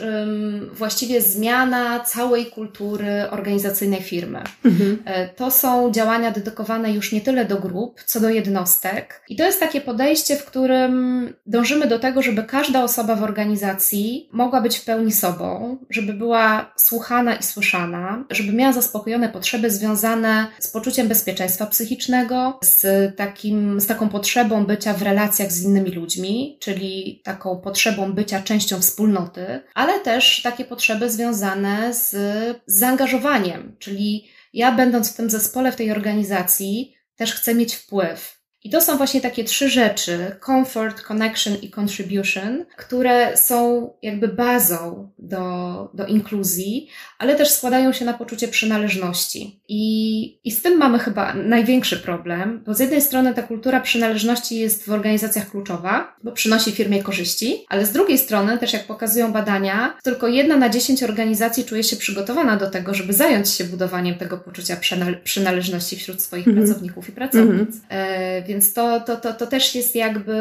właściwie 0.73 1.21
zmiana 1.21 1.99
całej 1.99 2.45
kultury 2.45 3.29
organizacyjnej 3.29 4.01
firmy. 4.01 4.39
Mhm. 4.65 4.91
Y, 4.91 5.35
to 5.35 5.51
są 5.51 5.91
działania 5.91 6.31
dedykowane 6.31 6.93
już 6.93 7.11
nie 7.11 7.21
tyle 7.21 7.45
do 7.45 7.55
grup, 7.55 8.01
co 8.05 8.19
do 8.19 8.29
jednostek. 8.29 9.21
I 9.29 9.35
to 9.35 9.43
jest 9.43 9.59
takie 9.59 9.81
podejście, 9.81 10.35
w 10.35 10.45
którym 10.45 11.33
dążymy 11.45 11.87
do 11.87 11.99
tego, 11.99 12.14
tego, 12.15 12.23
żeby 12.23 12.43
każda 12.43 12.83
osoba 12.83 13.15
w 13.15 13.23
organizacji 13.23 14.29
mogła 14.31 14.61
być 14.61 14.77
w 14.77 14.85
pełni 14.85 15.11
sobą, 15.11 15.77
żeby 15.89 16.13
była 16.13 16.73
słuchana 16.77 17.35
i 17.35 17.43
słyszana, 17.43 18.25
żeby 18.29 18.53
miała 18.53 18.73
zaspokojone 18.73 19.29
potrzeby 19.29 19.71
związane 19.71 20.47
z 20.59 20.67
poczuciem 20.67 21.07
bezpieczeństwa 21.07 21.65
psychicznego, 21.65 22.59
z, 22.63 23.15
takim, 23.15 23.81
z 23.81 23.87
taką 23.87 24.09
potrzebą 24.09 24.65
bycia 24.65 24.93
w 24.93 25.01
relacjach 25.01 25.51
z 25.51 25.63
innymi 25.63 25.91
ludźmi, 25.91 26.57
czyli 26.61 27.21
taką 27.23 27.57
potrzebą 27.57 28.13
bycia 28.13 28.41
częścią 28.41 28.79
wspólnoty, 28.79 29.61
ale 29.73 29.99
też 29.99 30.41
takie 30.41 30.65
potrzeby 30.65 31.09
związane 31.09 31.93
z, 31.93 32.09
z 32.65 32.79
zaangażowaniem, 32.79 33.75
czyli 33.79 34.25
ja 34.53 34.71
będąc 34.71 35.13
w 35.13 35.15
tym 35.15 35.29
zespole, 35.29 35.71
w 35.71 35.75
tej 35.75 35.91
organizacji, 35.91 36.95
też 37.15 37.33
chcę 37.33 37.55
mieć 37.55 37.75
wpływ. 37.75 38.34
I 38.65 38.69
to 38.69 38.81
są 38.81 38.97
właśnie 38.97 39.21
takie 39.21 39.43
trzy 39.43 39.69
rzeczy: 39.69 40.35
comfort, 40.45 41.01
connection 41.01 41.53
i 41.61 41.71
contribution, 41.79 42.65
które 42.77 43.37
są 43.37 43.89
jakby 44.01 44.27
bazą 44.27 45.11
do, 45.19 45.89
do 45.93 46.05
inkluzji, 46.05 46.89
ale 47.17 47.35
też 47.35 47.49
składają 47.49 47.93
się 47.93 48.05
na 48.05 48.13
poczucie 48.13 48.47
przynależności. 48.47 49.59
I, 49.67 50.39
I 50.43 50.51
z 50.51 50.61
tym 50.61 50.77
mamy 50.77 50.99
chyba 50.99 51.33
największy 51.33 51.97
problem, 51.97 52.63
bo 52.65 52.73
z 52.73 52.79
jednej 52.79 53.01
strony 53.01 53.33
ta 53.33 53.43
kultura 53.43 53.79
przynależności 53.79 54.59
jest 54.59 54.85
w 54.85 54.91
organizacjach 54.91 55.51
kluczowa, 55.51 56.15
bo 56.23 56.31
przynosi 56.31 56.71
firmie 56.71 57.03
korzyści, 57.03 57.65
ale 57.69 57.85
z 57.85 57.91
drugiej 57.91 58.17
strony, 58.17 58.57
też 58.57 58.73
jak 58.73 58.87
pokazują 58.87 59.33
badania, 59.33 59.97
tylko 60.03 60.27
jedna 60.27 60.57
na 60.57 60.69
dziesięć 60.69 61.03
organizacji 61.03 61.65
czuje 61.65 61.83
się 61.83 61.95
przygotowana 61.95 62.57
do 62.57 62.69
tego, 62.69 62.93
żeby 62.93 63.13
zająć 63.13 63.49
się 63.49 63.63
budowaniem 63.63 64.15
tego 64.15 64.37
poczucia 64.37 64.77
przynależności 65.23 65.95
wśród 65.95 66.21
swoich 66.21 66.47
mm 66.47 66.59
-hmm. 66.59 66.65
pracowników 66.65 67.09
i 67.09 67.11
pracownic. 67.11 67.69
Mm 67.69 67.71
-hmm. 67.71 68.54
Więc 68.55 68.73
to, 68.73 68.99
to, 68.99 69.17
to, 69.17 69.33
to 69.33 69.47
też 69.47 69.75
jest 69.75 69.95
jakby 69.95 70.33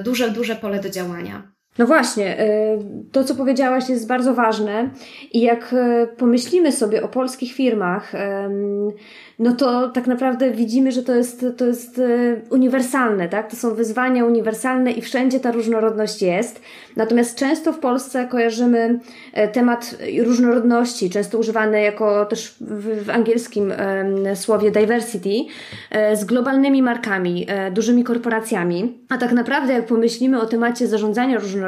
y, 0.00 0.02
duże, 0.02 0.30
duże 0.30 0.56
pole 0.56 0.80
do 0.80 0.90
działania. 0.90 1.52
No 1.78 1.86
właśnie, 1.86 2.40
y, 2.40 2.78
to 3.12 3.24
co 3.24 3.34
powiedziałaś 3.34 3.88
jest 3.88 4.06
bardzo 4.06 4.34
ważne 4.34 4.90
i 5.32 5.40
jak 5.40 5.72
y, 5.72 6.16
pomyślimy 6.16 6.72
sobie 6.72 7.02
o 7.02 7.08
polskich 7.08 7.52
firmach, 7.52 8.12
no 9.38 9.52
to 9.52 9.88
tak 9.88 10.06
naprawdę 10.06 10.50
widzimy, 10.50 10.92
że 10.92 11.02
to 11.02 11.14
jest, 11.14 11.46
to 11.56 11.66
jest 11.66 12.00
uniwersalne, 12.50 13.28
tak? 13.28 13.50
To 13.50 13.56
są 13.56 13.74
wyzwania 13.74 14.24
uniwersalne 14.24 14.92
i 14.92 15.02
wszędzie 15.02 15.40
ta 15.40 15.52
różnorodność 15.52 16.22
jest. 16.22 16.62
Natomiast 16.96 17.38
często 17.38 17.72
w 17.72 17.78
Polsce 17.78 18.26
kojarzymy 18.26 19.00
e, 19.32 19.48
temat 19.48 19.96
różnorodności, 20.24 21.10
często 21.10 21.38
używany 21.38 21.82
jako 21.82 22.24
też 22.24 22.56
w, 22.60 23.04
w 23.04 23.10
angielskim 23.10 23.72
słowie 24.34 24.70
diversity, 24.70 25.30
e, 25.90 26.16
z 26.16 26.24
globalnymi 26.24 26.82
markami, 26.82 27.46
e, 27.48 27.70
dużymi 27.70 28.04
korporacjami. 28.04 28.98
A 29.08 29.18
tak 29.18 29.32
naprawdę, 29.32 29.72
jak 29.72 29.86
pomyślimy 29.86 30.40
o 30.40 30.46
temacie 30.46 30.86
zarządzania 30.86 31.38
różnorodnością, 31.38 31.67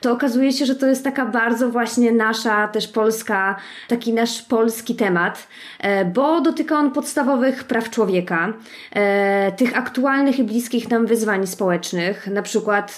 to 0.00 0.12
okazuje 0.12 0.52
się, 0.52 0.66
że 0.66 0.74
to 0.74 0.86
jest 0.86 1.04
taka 1.04 1.26
bardzo 1.26 1.68
właśnie 1.70 2.12
nasza, 2.12 2.68
też 2.68 2.88
polska, 2.88 3.56
taki 3.88 4.12
nasz 4.12 4.42
polski 4.42 4.94
temat, 4.94 5.48
bo 6.14 6.40
dotyka 6.40 6.78
on 6.78 6.90
podstawowych 6.90 7.64
praw 7.64 7.90
człowieka, 7.90 8.52
tych 9.56 9.76
aktualnych 9.76 10.38
i 10.38 10.44
bliskich 10.44 10.90
nam 10.90 11.06
wyzwań 11.06 11.46
społecznych, 11.46 12.26
na 12.26 12.42
przykład 12.42 12.96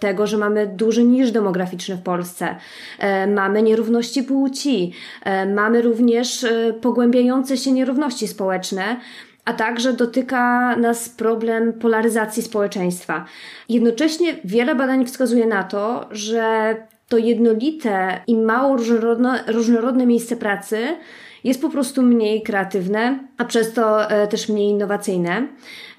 tego, 0.00 0.26
że 0.26 0.36
mamy 0.36 0.66
duży 0.66 1.04
niż 1.04 1.30
demograficzny 1.30 1.96
w 1.96 2.02
Polsce, 2.02 2.56
e, 2.98 3.26
mamy 3.26 3.62
nierówności 3.62 4.22
płci, 4.22 4.92
e, 5.24 5.46
mamy 5.46 5.82
również 5.82 6.44
e, 6.44 6.72
pogłębiające 6.80 7.56
się 7.56 7.72
nierówności 7.72 8.28
społeczne 8.28 8.96
a 9.44 9.52
także 9.52 9.92
dotyka 9.92 10.76
nas 10.76 11.08
problem 11.08 11.72
polaryzacji 11.72 12.42
społeczeństwa. 12.42 13.24
Jednocześnie 13.68 14.34
wiele 14.44 14.74
badań 14.74 15.06
wskazuje 15.06 15.46
na 15.46 15.64
to, 15.64 16.08
że 16.10 16.76
to 17.08 17.18
jednolite 17.18 18.20
i 18.26 18.36
mało 18.36 18.76
różnorodne, 18.76 19.44
różnorodne 19.46 20.06
miejsce 20.06 20.36
pracy 20.36 20.78
jest 21.44 21.60
po 21.60 21.70
prostu 21.70 22.02
mniej 22.02 22.42
kreatywne, 22.42 23.18
a 23.38 23.44
przez 23.44 23.72
to 23.72 23.98
też 24.30 24.48
mniej 24.48 24.68
innowacyjne. 24.68 25.46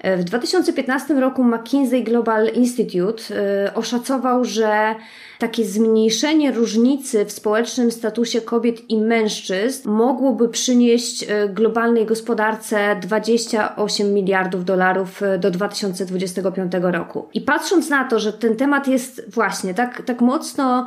W 0.04 0.24
2015 0.24 1.14
roku 1.14 1.44
McKinsey 1.44 2.04
Global 2.04 2.48
Institute 2.54 3.22
y, 3.68 3.74
oszacował, 3.74 4.44
że 4.44 4.94
takie 5.38 5.64
zmniejszenie 5.64 6.52
różnicy 6.52 7.24
w 7.24 7.32
społecznym 7.32 7.90
statusie 7.90 8.40
kobiet 8.40 8.90
i 8.90 8.98
mężczyzn 8.98 9.90
mogłoby 9.90 10.48
przynieść 10.48 11.26
globalnej 11.48 12.06
gospodarce 12.06 12.96
28 13.02 14.14
miliardów 14.14 14.64
dolarów 14.64 15.20
do 15.38 15.50
2025 15.50 16.72
roku. 16.82 17.28
I 17.34 17.40
patrząc 17.40 17.90
na 17.90 18.04
to, 18.04 18.18
że 18.18 18.32
ten 18.32 18.56
temat 18.56 18.88
jest 18.88 19.34
właśnie 19.34 19.74
tak, 19.74 20.02
tak 20.06 20.20
mocno, 20.20 20.86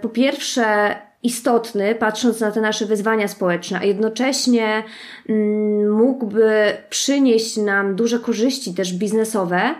po 0.00 0.08
pierwsze, 0.08 0.96
istotny, 1.22 1.94
patrząc 1.94 2.40
na 2.40 2.50
te 2.50 2.60
nasze 2.60 2.86
wyzwania 2.86 3.28
społeczne, 3.28 3.78
a 3.78 3.84
jednocześnie 3.84 4.82
mm, 5.28 5.92
mógłby 5.92 6.76
przynieść 6.90 7.56
nam 7.56 7.96
duże 7.96 8.18
korzyści 8.18 8.74
też 8.74 8.92
biznesowe, 8.92 9.74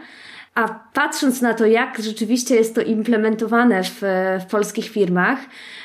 a 0.55 0.69
patrząc 0.93 1.43
na 1.43 1.55
to, 1.55 1.67
jak 1.67 1.99
rzeczywiście 1.99 2.55
jest 2.55 2.75
to 2.75 2.81
implementowane 2.81 3.83
w, 3.85 4.03
w 4.41 4.51
polskich 4.51 4.89
firmach, 4.89 5.39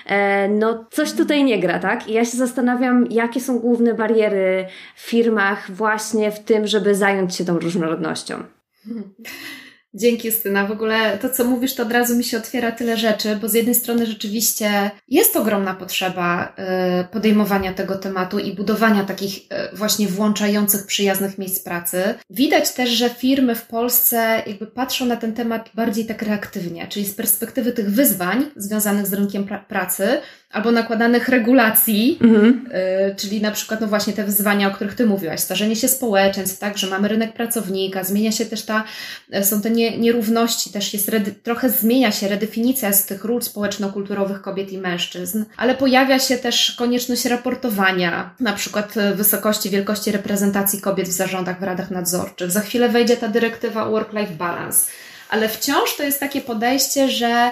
e, 0.05 0.49
no 0.49 0.85
coś 0.91 1.13
tutaj 1.13 1.43
nie 1.43 1.59
gra, 1.59 1.79
tak? 1.79 2.07
I 2.07 2.13
ja 2.13 2.25
się 2.25 2.37
zastanawiam, 2.37 3.07
jakie 3.09 3.41
są 3.41 3.59
główne 3.59 3.93
bariery 3.93 4.65
w 4.95 5.01
firmach 5.01 5.71
właśnie 5.71 6.31
w 6.31 6.39
tym, 6.39 6.67
żeby 6.67 6.95
zająć 6.95 7.35
się 7.35 7.45
tą 7.45 7.59
różnorodnością. 7.59 8.43
Dzięki 9.97 10.27
Justyna. 10.27 10.65
W 10.65 10.71
ogóle 10.71 11.17
to, 11.17 11.29
co 11.29 11.43
mówisz, 11.43 11.75
to 11.75 11.83
od 11.83 11.91
razu 11.91 12.17
mi 12.17 12.23
się 12.23 12.37
otwiera 12.37 12.71
tyle 12.71 12.97
rzeczy, 12.97 13.35
bo 13.41 13.49
z 13.49 13.53
jednej 13.53 13.75
strony 13.75 14.05
rzeczywiście 14.05 14.91
jest 15.07 15.35
ogromna 15.35 15.73
potrzeba 15.73 16.55
y, 17.01 17.07
podejmowania 17.07 17.73
tego 17.73 17.95
tematu 17.95 18.39
i 18.39 18.53
budowania 18.53 19.03
takich 19.03 19.37
y, 19.37 19.75
właśnie 19.75 20.07
włączających, 20.07 20.85
przyjaznych 20.85 21.37
miejsc 21.37 21.63
pracy. 21.63 22.03
Widać 22.29 22.73
też, 22.73 22.89
że 22.89 23.09
firmy 23.09 23.55
w 23.55 23.67
Polsce 23.67 24.43
jakby 24.47 24.67
patrzą 24.67 25.05
na 25.05 25.15
ten 25.15 25.33
temat 25.33 25.69
bardziej 25.73 26.05
tak 26.05 26.21
reaktywnie, 26.21 26.87
czyli 26.87 27.05
z 27.05 27.13
perspektywy 27.13 27.71
tych 27.71 27.91
wyzwań 27.91 28.45
związanych 28.55 29.07
z 29.07 29.13
rynkiem 29.13 29.43
pra 29.43 29.59
pracy, 29.59 30.07
albo 30.51 30.71
nakładanych 30.71 31.29
regulacji, 31.29 32.19
mhm. 32.21 32.69
y, 33.11 33.15
czyli 33.15 33.41
na 33.41 33.51
przykład 33.51 33.81
no 33.81 33.87
właśnie 33.87 34.13
te 34.13 34.23
wyzwania, 34.23 34.67
o 34.67 34.71
których 34.71 34.95
Ty 34.95 35.05
mówiłaś, 35.05 35.39
starzenie 35.39 35.75
się 35.75 35.87
społeczeństw, 35.87 36.59
tak, 36.59 36.77
że 36.77 36.87
mamy 36.87 37.07
rynek 37.07 37.33
pracownika, 37.33 38.03
zmienia 38.03 38.31
się 38.31 38.45
też 38.45 38.61
ta, 38.61 38.83
są 39.43 39.61
te 39.61 39.69
nie, 39.69 39.84
nierówności, 39.91 40.69
też 40.69 40.93
jest, 40.93 41.11
trochę 41.43 41.69
zmienia 41.69 42.11
się 42.11 42.27
redefinicja 42.27 42.93
z 42.93 43.05
tych 43.05 43.25
ról 43.25 43.41
społeczno-kulturowych 43.41 44.41
kobiet 44.41 44.71
i 44.71 44.77
mężczyzn, 44.77 45.45
ale 45.57 45.75
pojawia 45.75 46.19
się 46.19 46.37
też 46.37 46.75
konieczność 46.77 47.25
raportowania, 47.25 48.35
na 48.39 48.53
przykład 48.53 48.97
e, 48.97 49.15
wysokości, 49.15 49.69
wielkości 49.69 50.11
reprezentacji 50.11 50.81
kobiet 50.81 51.07
w 51.07 51.11
zarządach, 51.11 51.59
w 51.59 51.63
radach 51.63 51.91
nadzorczych. 51.91 52.51
Za 52.51 52.61
chwilę 52.61 52.89
wejdzie 52.89 53.17
ta 53.17 53.27
dyrektywa 53.27 53.85
Work-Life 53.89 54.33
Balance, 54.33 54.87
ale 55.29 55.49
wciąż 55.49 55.95
to 55.97 56.03
jest 56.03 56.19
takie 56.19 56.41
podejście, 56.41 57.09
że 57.09 57.51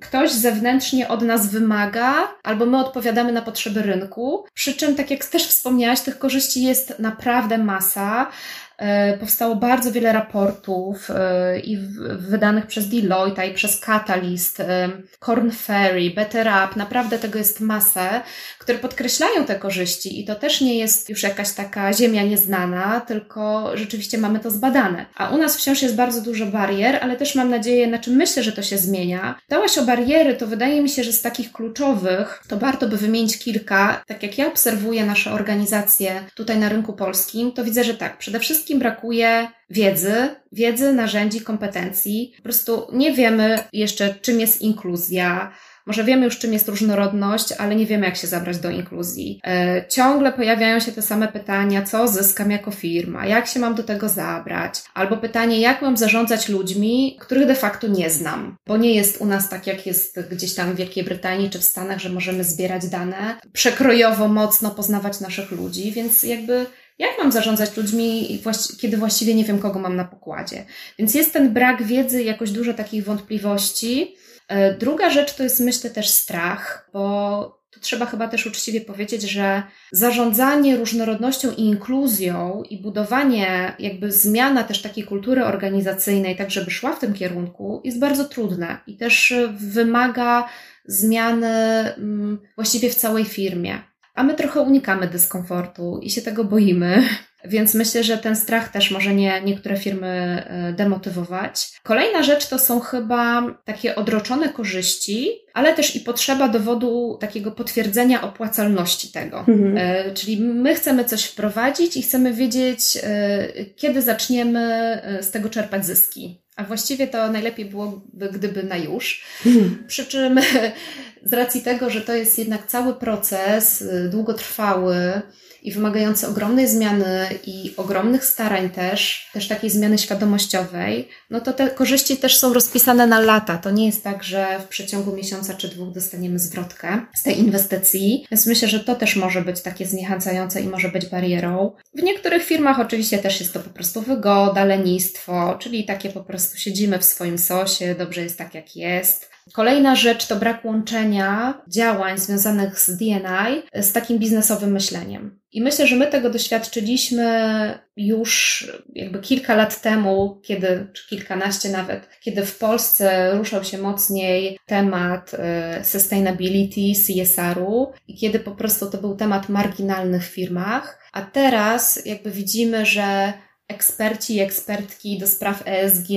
ktoś 0.00 0.32
zewnętrznie 0.32 1.08
od 1.08 1.22
nas 1.22 1.46
wymaga, 1.46 2.28
albo 2.42 2.66
my 2.66 2.78
odpowiadamy 2.78 3.32
na 3.32 3.42
potrzeby 3.42 3.82
rynku. 3.82 4.44
Przy 4.54 4.74
czym, 4.74 4.94
tak 4.94 5.10
jak 5.10 5.24
też 5.24 5.46
wspomniałaś, 5.46 6.00
tych 6.00 6.18
korzyści 6.18 6.62
jest 6.62 6.98
naprawdę 6.98 7.58
masa. 7.58 8.30
E, 8.78 9.18
powstało 9.18 9.56
bardzo 9.56 9.92
wiele 9.92 10.12
raportów 10.12 11.10
e, 11.10 11.60
i 11.60 11.78
wydanych 12.18 12.66
przez 12.66 12.88
Deloitte 12.88 13.48
i 13.48 13.54
przez 13.54 13.80
Catalyst, 13.80 14.60
e, 14.60 14.88
Corn 15.20 15.50
Ferry, 15.50 16.10
Better 16.10 16.46
Up, 16.46 16.68
naprawdę 16.76 17.18
tego 17.18 17.38
jest 17.38 17.60
masę, 17.60 18.20
które 18.58 18.78
podkreślają 18.78 19.44
te 19.44 19.54
korzyści 19.54 20.20
i 20.20 20.24
to 20.24 20.34
też 20.34 20.60
nie 20.60 20.78
jest 20.78 21.10
już 21.10 21.22
jakaś 21.22 21.52
taka 21.52 21.92
ziemia 21.92 22.22
nieznana, 22.22 23.00
tylko 23.00 23.70
rzeczywiście 23.76 24.18
mamy 24.18 24.40
to 24.40 24.50
zbadane. 24.50 25.06
A 25.14 25.28
u 25.28 25.38
nas 25.38 25.56
wciąż 25.56 25.82
jest 25.82 25.94
bardzo 25.94 26.20
dużo 26.20 26.46
barier, 26.46 26.98
ale 27.02 27.16
też 27.16 27.34
mam 27.34 27.50
nadzieję, 27.50 27.86
na 27.86 27.98
czym 27.98 28.14
myślę, 28.14 28.42
że 28.42 28.52
to 28.52 28.62
się 28.62 28.78
zmienia. 28.78 29.38
Dałaś 29.48 29.78
o 29.78 29.82
bariery, 29.82 30.34
to 30.34 30.46
wydaje 30.46 30.82
mi 30.82 30.88
się, 30.88 31.04
że 31.04 31.12
z 31.12 31.22
takich 31.22 31.52
kluczowych 31.52 32.42
to 32.48 32.56
warto 32.56 32.88
by 32.88 32.96
wymienić 32.96 33.38
kilka. 33.38 34.02
Tak 34.06 34.22
jak 34.22 34.38
ja 34.38 34.46
obserwuję 34.46 35.06
nasze 35.06 35.32
organizacje 35.32 36.24
tutaj 36.34 36.58
na 36.58 36.68
rynku 36.68 36.92
polskim, 36.92 37.52
to 37.52 37.64
widzę, 37.64 37.84
że 37.84 37.94
tak, 37.94 38.18
przede 38.18 38.40
wszystkim 38.40 38.63
wszystkim 38.64 38.78
brakuje 38.78 39.48
wiedzy, 39.70 40.14
wiedzy, 40.52 40.92
narzędzi, 40.92 41.40
kompetencji. 41.40 42.32
Po 42.36 42.42
prostu 42.42 42.86
nie 42.92 43.12
wiemy 43.12 43.58
jeszcze, 43.72 44.14
czym 44.22 44.40
jest 44.40 44.62
inkluzja. 44.62 45.52
Może 45.86 46.04
wiemy 46.04 46.24
już, 46.24 46.38
czym 46.38 46.52
jest 46.52 46.68
różnorodność, 46.68 47.52
ale 47.52 47.74
nie 47.74 47.86
wiemy, 47.86 48.06
jak 48.06 48.16
się 48.16 48.26
zabrać 48.26 48.58
do 48.58 48.70
inkluzji. 48.70 49.40
E, 49.46 49.84
ciągle 49.88 50.32
pojawiają 50.32 50.80
się 50.80 50.92
te 50.92 51.02
same 51.02 51.28
pytania, 51.28 51.82
co 51.82 52.08
zyskam 52.08 52.50
jako 52.50 52.70
firma, 52.70 53.26
jak 53.26 53.46
się 53.46 53.60
mam 53.60 53.74
do 53.74 53.82
tego 53.82 54.08
zabrać, 54.08 54.82
albo 54.94 55.16
pytanie, 55.16 55.60
jak 55.60 55.82
mam 55.82 55.96
zarządzać 55.96 56.48
ludźmi, 56.48 57.16
których 57.20 57.46
de 57.46 57.54
facto 57.54 57.88
nie 57.88 58.10
znam, 58.10 58.56
bo 58.66 58.76
nie 58.76 58.94
jest 58.94 59.20
u 59.20 59.26
nas 59.26 59.48
tak, 59.48 59.66
jak 59.66 59.86
jest 59.86 60.20
gdzieś 60.30 60.54
tam 60.54 60.72
w 60.72 60.76
Wielkiej 60.76 61.04
Brytanii 61.04 61.50
czy 61.50 61.58
w 61.58 61.64
Stanach, 61.64 61.98
że 61.98 62.10
możemy 62.10 62.44
zbierać 62.44 62.86
dane, 62.86 63.36
przekrojowo 63.52 64.28
mocno 64.28 64.70
poznawać 64.70 65.20
naszych 65.20 65.50
ludzi, 65.50 65.92
więc 65.92 66.22
jakby 66.22 66.66
jak 66.98 67.10
mam 67.18 67.32
zarządzać 67.32 67.76
ludźmi, 67.76 68.38
kiedy 68.80 68.96
właściwie 68.96 69.34
nie 69.34 69.44
wiem, 69.44 69.58
kogo 69.58 69.78
mam 69.78 69.96
na 69.96 70.04
pokładzie? 70.04 70.64
Więc 70.98 71.14
jest 71.14 71.32
ten 71.32 71.52
brak 71.52 71.82
wiedzy, 71.82 72.22
jakoś 72.22 72.50
dużo 72.50 72.74
takich 72.74 73.04
wątpliwości. 73.04 74.16
E, 74.48 74.74
druga 74.78 75.10
rzecz 75.10 75.34
to 75.34 75.42
jest, 75.42 75.60
myślę, 75.60 75.90
też 75.90 76.08
strach, 76.08 76.90
bo 76.92 77.64
to 77.70 77.80
trzeba 77.80 78.06
chyba 78.06 78.28
też 78.28 78.46
uczciwie 78.46 78.80
powiedzieć, 78.80 79.22
że 79.22 79.62
zarządzanie 79.92 80.76
różnorodnością 80.76 81.50
i 81.50 81.60
inkluzją 81.60 82.62
i 82.70 82.82
budowanie, 82.82 83.72
jakby 83.78 84.12
zmiana 84.12 84.64
też 84.64 84.82
takiej 84.82 85.04
kultury 85.04 85.44
organizacyjnej, 85.44 86.36
tak 86.36 86.50
żeby 86.50 86.70
szła 86.70 86.92
w 86.92 87.00
tym 87.00 87.14
kierunku, 87.14 87.80
jest 87.84 87.98
bardzo 87.98 88.24
trudne 88.24 88.78
i 88.86 88.96
też 88.96 89.34
wymaga 89.56 90.48
zmiany 90.86 91.48
mm, 91.96 92.38
właściwie 92.56 92.90
w 92.90 92.94
całej 92.94 93.24
firmie 93.24 93.93
a 94.14 94.22
my 94.22 94.34
trochę 94.34 94.60
unikamy 94.60 95.08
dyskomfortu 95.08 95.98
i 96.02 96.10
się 96.10 96.22
tego 96.22 96.44
boimy. 96.44 97.02
Więc 97.44 97.74
myślę, 97.74 98.04
że 98.04 98.18
ten 98.18 98.36
strach 98.36 98.68
też 98.68 98.90
może 98.90 99.14
nie, 99.14 99.42
niektóre 99.44 99.76
firmy 99.76 100.08
e, 100.08 100.72
demotywować. 100.72 101.72
Kolejna 101.82 102.22
rzecz 102.22 102.46
to 102.46 102.58
są 102.58 102.80
chyba 102.80 103.42
takie 103.64 103.96
odroczone 103.96 104.48
korzyści, 104.48 105.30
ale 105.54 105.74
też 105.74 105.96
i 105.96 106.00
potrzeba 106.00 106.48
dowodu 106.48 107.18
takiego 107.20 107.50
potwierdzenia 107.50 108.22
opłacalności 108.22 109.12
tego. 109.12 109.38
Mhm. 109.38 109.78
E, 109.78 110.14
czyli 110.14 110.40
my 110.40 110.74
chcemy 110.74 111.04
coś 111.04 111.24
wprowadzić 111.24 111.96
i 111.96 112.02
chcemy 112.02 112.32
wiedzieć, 112.32 112.98
e, 113.02 113.48
kiedy 113.76 114.02
zaczniemy 114.02 115.00
z 115.20 115.30
tego 115.30 115.48
czerpać 115.48 115.86
zyski. 115.86 116.43
A 116.56 116.64
właściwie 116.64 117.06
to 117.06 117.32
najlepiej 117.32 117.64
byłoby, 117.64 118.28
gdyby 118.32 118.62
na 118.62 118.76
już. 118.76 119.24
Mhm. 119.46 119.84
Przy 119.86 120.06
czym 120.06 120.40
z 121.22 121.32
racji 121.32 121.62
tego, 121.62 121.90
że 121.90 122.00
to 122.00 122.14
jest 122.14 122.38
jednak 122.38 122.66
cały 122.66 122.94
proces 122.94 123.82
y, 123.82 124.08
długotrwały 124.08 125.22
i 125.64 125.72
wymagający 125.72 126.28
ogromnej 126.28 126.68
zmiany 126.68 127.26
i 127.46 127.74
ogromnych 127.76 128.24
starań 128.24 128.70
też, 128.70 129.30
też 129.32 129.48
takiej 129.48 129.70
zmiany 129.70 129.98
świadomościowej, 129.98 131.08
no 131.30 131.40
to 131.40 131.52
te 131.52 131.70
korzyści 131.70 132.16
też 132.16 132.38
są 132.38 132.54
rozpisane 132.54 133.06
na 133.06 133.20
lata. 133.20 133.58
To 133.58 133.70
nie 133.70 133.86
jest 133.86 134.04
tak, 134.04 134.24
że 134.24 134.60
w 134.60 134.68
przeciągu 134.68 135.16
miesiąca 135.16 135.54
czy 135.54 135.68
dwóch 135.68 135.92
dostaniemy 135.92 136.38
zwrotkę 136.38 137.00
z 137.14 137.22
tej 137.22 137.38
inwestycji, 137.38 138.26
więc 138.30 138.46
myślę, 138.46 138.68
że 138.68 138.80
to 138.80 138.94
też 138.94 139.16
może 139.16 139.42
być 139.42 139.60
takie 139.60 139.86
zniechęcające 139.86 140.60
i 140.60 140.68
może 140.68 140.88
być 140.88 141.06
barierą. 141.06 141.72
W 141.94 142.02
niektórych 142.02 142.44
firmach 142.44 142.80
oczywiście 142.80 143.18
też 143.18 143.40
jest 143.40 143.52
to 143.52 143.60
po 143.60 143.70
prostu 143.70 144.02
wygoda, 144.02 144.64
lenistwo, 144.64 145.56
czyli 145.60 145.84
takie 145.84 146.10
po 146.10 146.24
prostu 146.24 146.58
siedzimy 146.58 146.98
w 146.98 147.04
swoim 147.04 147.38
sosie, 147.38 147.94
dobrze 147.94 148.22
jest 148.22 148.38
tak 148.38 148.54
jak 148.54 148.76
jest. 148.76 149.33
Kolejna 149.52 149.96
rzecz 149.96 150.26
to 150.26 150.36
brak 150.36 150.64
łączenia 150.64 151.62
działań 151.68 152.18
związanych 152.18 152.80
z 152.80 152.96
DNI 152.96 153.62
z 153.74 153.92
takim 153.92 154.18
biznesowym 154.18 154.72
myśleniem. 154.72 155.40
I 155.52 155.62
myślę, 155.62 155.86
że 155.86 155.96
my 155.96 156.06
tego 156.06 156.30
doświadczyliśmy 156.30 157.78
już 157.96 158.66
jakby 158.94 159.18
kilka 159.18 159.54
lat 159.54 159.80
temu, 159.80 160.40
kiedy, 160.44 160.86
czy 160.92 161.08
kilkanaście 161.08 161.68
nawet, 161.68 162.08
kiedy 162.20 162.46
w 162.46 162.58
Polsce 162.58 163.34
ruszał 163.34 163.64
się 163.64 163.78
mocniej 163.78 164.58
temat 164.66 165.34
y, 165.80 165.84
sustainability, 165.84 167.00
CSR-u 167.06 167.92
i 168.08 168.16
kiedy 168.18 168.40
po 168.40 168.50
prostu 168.50 168.90
to 168.90 168.98
był 168.98 169.16
temat 169.16 169.48
marginalny 169.48 170.20
w 170.20 170.24
firmach, 170.24 171.10
a 171.12 171.22
teraz 171.22 172.06
jakby 172.06 172.30
widzimy, 172.30 172.86
że 172.86 173.32
eksperci 173.68 174.34
i 174.34 174.40
ekspertki 174.40 175.18
do 175.18 175.26
spraw 175.26 175.62
ESG 175.66 176.08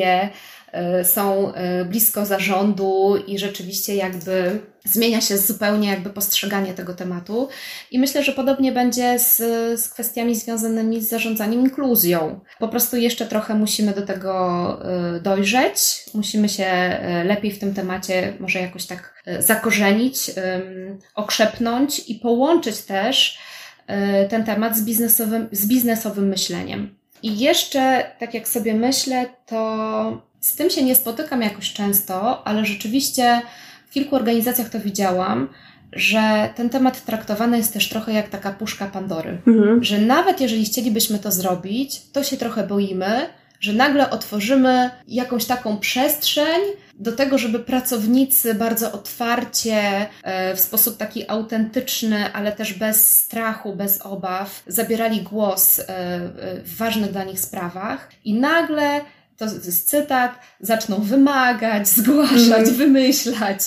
są 1.03 1.53
e, 1.53 1.85
blisko 1.85 2.25
zarządu 2.25 3.15
i 3.27 3.39
rzeczywiście 3.39 3.95
jakby 3.95 4.59
zmienia 4.85 5.21
się 5.21 5.37
zupełnie 5.37 5.89
jakby 5.89 6.09
postrzeganie 6.09 6.73
tego 6.73 6.93
tematu. 6.93 7.49
I 7.91 7.99
myślę, 7.99 8.23
że 8.23 8.31
podobnie 8.31 8.71
będzie 8.71 9.19
z, 9.19 9.37
z 9.81 9.89
kwestiami 9.89 10.35
związanymi 10.35 11.01
z 11.01 11.09
zarządzaniem 11.09 11.59
inkluzją. 11.59 12.39
Po 12.59 12.67
prostu 12.67 12.97
jeszcze 12.97 13.25
trochę 13.25 13.55
musimy 13.55 13.93
do 13.93 14.01
tego 14.01 14.79
e, 15.15 15.19
dojrzeć, 15.19 16.05
musimy 16.13 16.49
się 16.49 16.99
lepiej 17.25 17.51
w 17.51 17.59
tym 17.59 17.73
temacie 17.73 18.33
może 18.39 18.59
jakoś 18.59 18.85
tak 18.85 19.23
zakorzenić, 19.39 20.31
okrzepnąć 21.15 22.09
i 22.09 22.15
połączyć 22.15 22.81
też 22.81 23.39
ten 24.29 24.43
temat 24.43 24.77
z 24.77 24.81
biznesowym, 24.81 25.49
z 25.51 25.67
biznesowym 25.67 26.27
myśleniem. 26.27 26.97
I 27.23 27.39
jeszcze, 27.39 28.11
tak 28.19 28.33
jak 28.33 28.47
sobie 28.47 28.73
myślę, 28.73 29.25
to 29.45 30.26
z 30.41 30.55
tym 30.55 30.69
się 30.69 30.83
nie 30.83 30.95
spotykam 30.95 31.41
jakoś 31.41 31.73
często, 31.73 32.47
ale 32.47 32.65
rzeczywiście 32.65 33.41
w 33.89 33.93
kilku 33.93 34.15
organizacjach 34.15 34.69
to 34.69 34.79
widziałam, 34.79 35.49
że 35.93 36.49
ten 36.55 36.69
temat 36.69 37.05
traktowany 37.05 37.57
jest 37.57 37.73
też 37.73 37.89
trochę 37.89 38.13
jak 38.13 38.29
taka 38.29 38.51
puszka 38.51 38.87
Pandory. 38.87 39.41
Mhm. 39.47 39.83
Że 39.83 40.01
nawet 40.01 40.41
jeżeli 40.41 40.65
chcielibyśmy 40.65 41.19
to 41.19 41.31
zrobić, 41.31 42.01
to 42.13 42.23
się 42.23 42.37
trochę 42.37 42.67
boimy, 42.67 43.29
że 43.59 43.73
nagle 43.73 44.09
otworzymy 44.09 44.89
jakąś 45.07 45.45
taką 45.45 45.77
przestrzeń 45.77 46.61
do 46.99 47.11
tego, 47.11 47.37
żeby 47.37 47.59
pracownicy 47.59 48.53
bardzo 48.53 48.91
otwarcie, 48.91 50.07
e, 50.23 50.55
w 50.55 50.59
sposób 50.59 50.97
taki 50.97 51.29
autentyczny, 51.29 52.33
ale 52.33 52.51
też 52.51 52.73
bez 52.73 53.15
strachu, 53.15 53.75
bez 53.75 54.01
obaw, 54.01 54.63
zabierali 54.67 55.21
głos 55.21 55.79
e, 55.79 55.85
w 56.63 56.77
ważnych 56.77 57.11
dla 57.11 57.23
nich 57.23 57.39
sprawach 57.39 58.09
i 58.23 58.33
nagle 58.33 59.01
to 59.37 59.45
jest 59.45 59.89
cytat, 59.89 60.31
zaczną 60.59 61.01
wymagać, 61.01 61.87
zgłaszać, 61.97 62.63
mm. 62.63 62.75
wymyślać. 62.75 63.59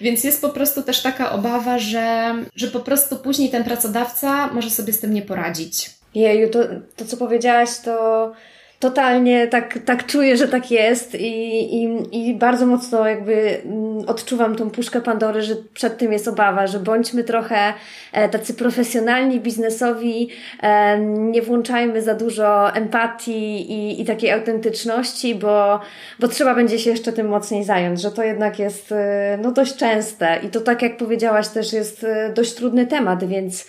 Więc 0.00 0.24
jest 0.24 0.40
po 0.40 0.48
prostu 0.48 0.82
też 0.82 1.02
taka 1.02 1.32
obawa, 1.32 1.78
że, 1.78 2.34
że 2.56 2.68
po 2.68 2.80
prostu 2.80 3.16
później 3.16 3.50
ten 3.50 3.64
pracodawca 3.64 4.46
może 4.52 4.70
sobie 4.70 4.92
z 4.92 5.00
tym 5.00 5.14
nie 5.14 5.22
poradzić. 5.22 5.90
Jeju, 6.14 6.50
to, 6.50 6.58
to 6.96 7.04
co 7.04 7.16
powiedziałaś, 7.16 7.68
to 7.84 8.32
totalnie 8.78 9.46
tak, 9.46 9.78
tak 9.84 10.06
czuję, 10.06 10.36
że 10.36 10.48
tak 10.48 10.70
jest 10.70 11.14
i, 11.14 11.84
i, 11.84 11.88
i 12.12 12.34
bardzo 12.34 12.66
mocno 12.66 13.08
jakby 13.08 13.60
mm, 13.64 14.08
odczuwam 14.08 14.56
tą 14.56 14.70
puszkę 14.70 15.00
Pandory, 15.00 15.42
że 15.42 15.54
przed 15.74 15.98
tym 15.98 16.12
jest 16.12 16.28
obawa, 16.28 16.66
że 16.66 16.78
bądźmy 16.78 17.24
trochę 17.24 17.74
e, 18.12 18.28
tacy 18.28 18.54
profesjonalni, 18.54 19.40
biznesowi, 19.40 20.28
e, 20.62 20.98
nie 20.98 21.42
włączajmy 21.42 22.02
za 22.02 22.14
dużo 22.14 22.74
empatii 22.74 23.72
i, 23.72 24.02
i 24.02 24.04
takiej 24.04 24.30
autentyczności, 24.30 25.34
bo, 25.34 25.80
bo 26.20 26.28
trzeba 26.28 26.54
będzie 26.54 26.78
się 26.78 26.90
jeszcze 26.90 27.12
tym 27.12 27.28
mocniej 27.28 27.64
zająć, 27.64 28.00
że 28.00 28.10
to 28.10 28.22
jednak 28.22 28.58
jest 28.58 28.92
e, 28.92 29.38
no, 29.42 29.52
dość 29.52 29.76
częste. 29.76 30.38
I 30.42 30.48
to 30.48 30.60
tak 30.60 30.82
jak 30.82 30.96
powiedziałaś 30.96 31.48
też 31.48 31.72
jest 31.72 32.06
dość 32.34 32.54
trudny 32.54 32.86
temat, 32.86 33.24
więc 33.24 33.66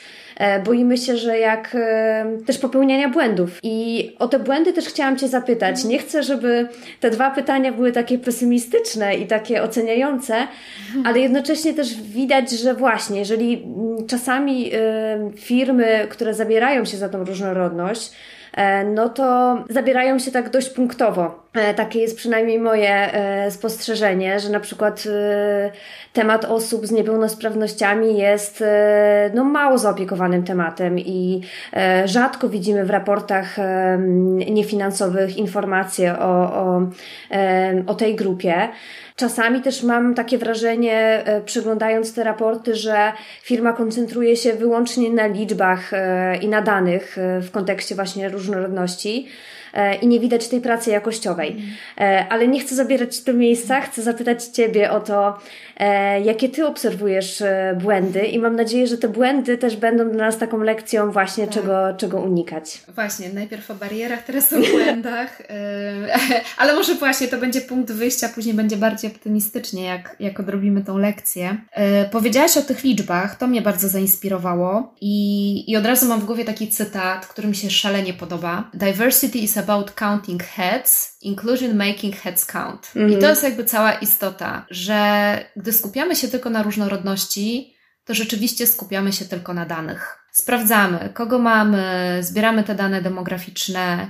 boimy 0.65 0.97
się, 0.97 1.17
że 1.17 1.39
jak 1.39 1.75
e, 1.75 2.25
też 2.45 2.57
popełniania 2.57 3.09
błędów. 3.09 3.59
I 3.63 4.09
o 4.19 4.27
te 4.27 4.39
błędy 4.39 4.73
też 4.73 4.85
chciałam 4.85 5.17
Cię 5.17 5.27
zapytać. 5.27 5.83
Nie 5.83 5.99
chcę, 5.99 6.23
żeby 6.23 6.67
te 6.99 7.09
dwa 7.09 7.31
pytania 7.31 7.71
były 7.71 7.91
takie 7.91 8.19
pesymistyczne 8.19 9.15
i 9.15 9.27
takie 9.27 9.63
oceniające, 9.63 10.47
ale 11.05 11.19
jednocześnie 11.19 11.73
też 11.73 12.01
widać, 12.01 12.51
że 12.51 12.73
właśnie, 12.73 13.19
jeżeli 13.19 13.67
czasami 14.07 14.71
e, 14.73 14.79
firmy, 15.35 16.07
które 16.09 16.33
zabierają 16.33 16.85
się 16.85 16.97
za 16.97 17.09
tą 17.09 17.23
różnorodność, 17.23 18.11
e, 18.53 18.83
no 18.83 19.09
to 19.09 19.57
zabierają 19.69 20.19
się 20.19 20.31
tak 20.31 20.49
dość 20.49 20.69
punktowo. 20.69 21.48
E, 21.53 21.73
takie 21.73 21.99
jest 21.99 22.17
przynajmniej 22.17 22.59
moje 22.59 23.13
e, 23.13 23.51
spostrzeżenie, 23.51 24.39
że 24.39 24.49
na 24.49 24.59
przykład 24.59 25.03
temat 26.13 26.45
osób 26.45 26.87
z 26.87 26.91
niepełnosprawnościami 26.91 28.17
jest 28.17 28.63
no, 29.33 29.43
mało 29.43 29.77
zaopiekowanym 29.77 30.43
tematem 30.43 30.99
i 30.99 31.41
rzadko 32.05 32.49
widzimy 32.49 32.85
w 32.85 32.89
raportach 32.89 33.55
niefinansowych 34.49 35.37
informacje 35.37 36.19
o, 36.19 36.53
o, 36.53 36.81
o 37.87 37.95
tej 37.95 38.15
grupie. 38.15 38.69
Czasami 39.19 39.61
też 39.61 39.83
mam 39.83 40.15
takie 40.15 40.37
wrażenie, 40.37 41.23
e, 41.25 41.41
przeglądając 41.41 42.13
te 42.13 42.23
raporty, 42.23 42.75
że 42.75 43.13
firma 43.41 43.73
koncentruje 43.73 44.35
się 44.35 44.53
wyłącznie 44.53 45.09
na 45.09 45.27
liczbach 45.27 45.93
e, 45.93 46.37
i 46.37 46.47
na 46.47 46.61
danych 46.61 47.17
e, 47.17 47.41
w 47.41 47.51
kontekście 47.51 47.95
właśnie 47.95 48.29
różnorodności 48.29 49.27
i 50.01 50.07
nie 50.07 50.19
widać 50.19 50.47
tej 50.47 50.61
pracy 50.61 50.89
jakościowej. 50.89 51.55
Ale 52.29 52.47
nie 52.47 52.59
chcę 52.59 52.75
zabierać 52.75 53.21
do 53.21 53.33
miejsca, 53.33 53.81
chcę 53.81 54.01
zapytać 54.01 54.43
Ciebie 54.43 54.91
o 54.91 54.99
to, 54.99 55.39
E, 55.68 55.68
jakie 56.23 56.49
Ty 56.49 56.67
obserwujesz 56.67 57.41
e, 57.41 57.77
błędy 57.81 58.19
i 58.19 58.39
mam 58.39 58.55
nadzieję, 58.55 58.87
że 58.87 58.97
te 58.97 59.07
błędy 59.07 59.57
też 59.57 59.75
będą 59.75 60.11
dla 60.11 60.25
nas 60.25 60.37
taką 60.37 60.57
lekcją 60.57 61.11
właśnie, 61.11 61.45
tak. 61.45 61.53
czego, 61.53 61.93
czego 61.97 62.17
unikać. 62.17 62.81
Właśnie, 62.95 63.29
najpierw 63.33 63.71
o 63.71 63.75
barierach, 63.75 64.23
teraz 64.23 64.53
o 64.53 64.59
błędach, 64.71 65.41
e, 65.41 65.45
ale 66.57 66.73
może 66.73 66.95
właśnie 66.95 67.27
to 67.27 67.37
będzie 67.37 67.61
punkt 67.61 67.91
wyjścia, 67.91 68.29
później 68.29 68.55
będzie 68.55 68.77
bardziej 68.77 69.11
optymistycznie, 69.11 69.83
jak, 69.83 70.15
jak 70.19 70.39
odrobimy 70.39 70.83
tą 70.83 70.97
lekcję. 70.97 71.57
Powiedziałaś 72.11 72.57
o 72.57 72.61
tych 72.61 72.83
liczbach, 72.83 73.37
to 73.37 73.47
mnie 73.47 73.61
bardzo 73.61 73.87
zainspirowało 73.87 74.95
i, 75.01 75.71
i 75.71 75.77
od 75.77 75.85
razu 75.85 76.05
mam 76.05 76.19
w 76.19 76.25
głowie 76.25 76.45
taki 76.45 76.67
cytat, 76.67 77.27
który 77.27 77.47
mi 77.47 77.55
się 77.55 77.69
szalenie 77.69 78.13
podoba. 78.13 78.71
Diversity 78.73 79.37
is 79.37 79.57
about 79.57 79.91
counting 79.91 80.43
heads, 80.43 81.17
inclusion 81.21 81.77
making 81.77 82.15
heads 82.15 82.45
count. 82.45 82.81
-hmm. 82.81 83.07
I 83.07 83.11
to 83.11 83.15
mhm. 83.15 83.29
jest 83.29 83.43
jakby 83.43 83.65
cała 83.65 83.93
istota, 83.93 84.65
że 84.69 84.99
gdy 85.55 85.68
skupiamy 85.73 86.15
się 86.15 86.27
tylko 86.27 86.49
na 86.49 86.63
różnorodności, 86.63 87.73
to 88.05 88.13
rzeczywiście 88.13 88.67
skupiamy 88.67 89.13
się 89.13 89.25
tylko 89.25 89.53
na 89.53 89.65
danych. 89.65 90.19
Sprawdzamy, 90.31 91.09
kogo 91.13 91.39
mamy, 91.39 92.17
zbieramy 92.21 92.63
te 92.63 92.75
dane 92.75 93.01
demograficzne, 93.01 94.09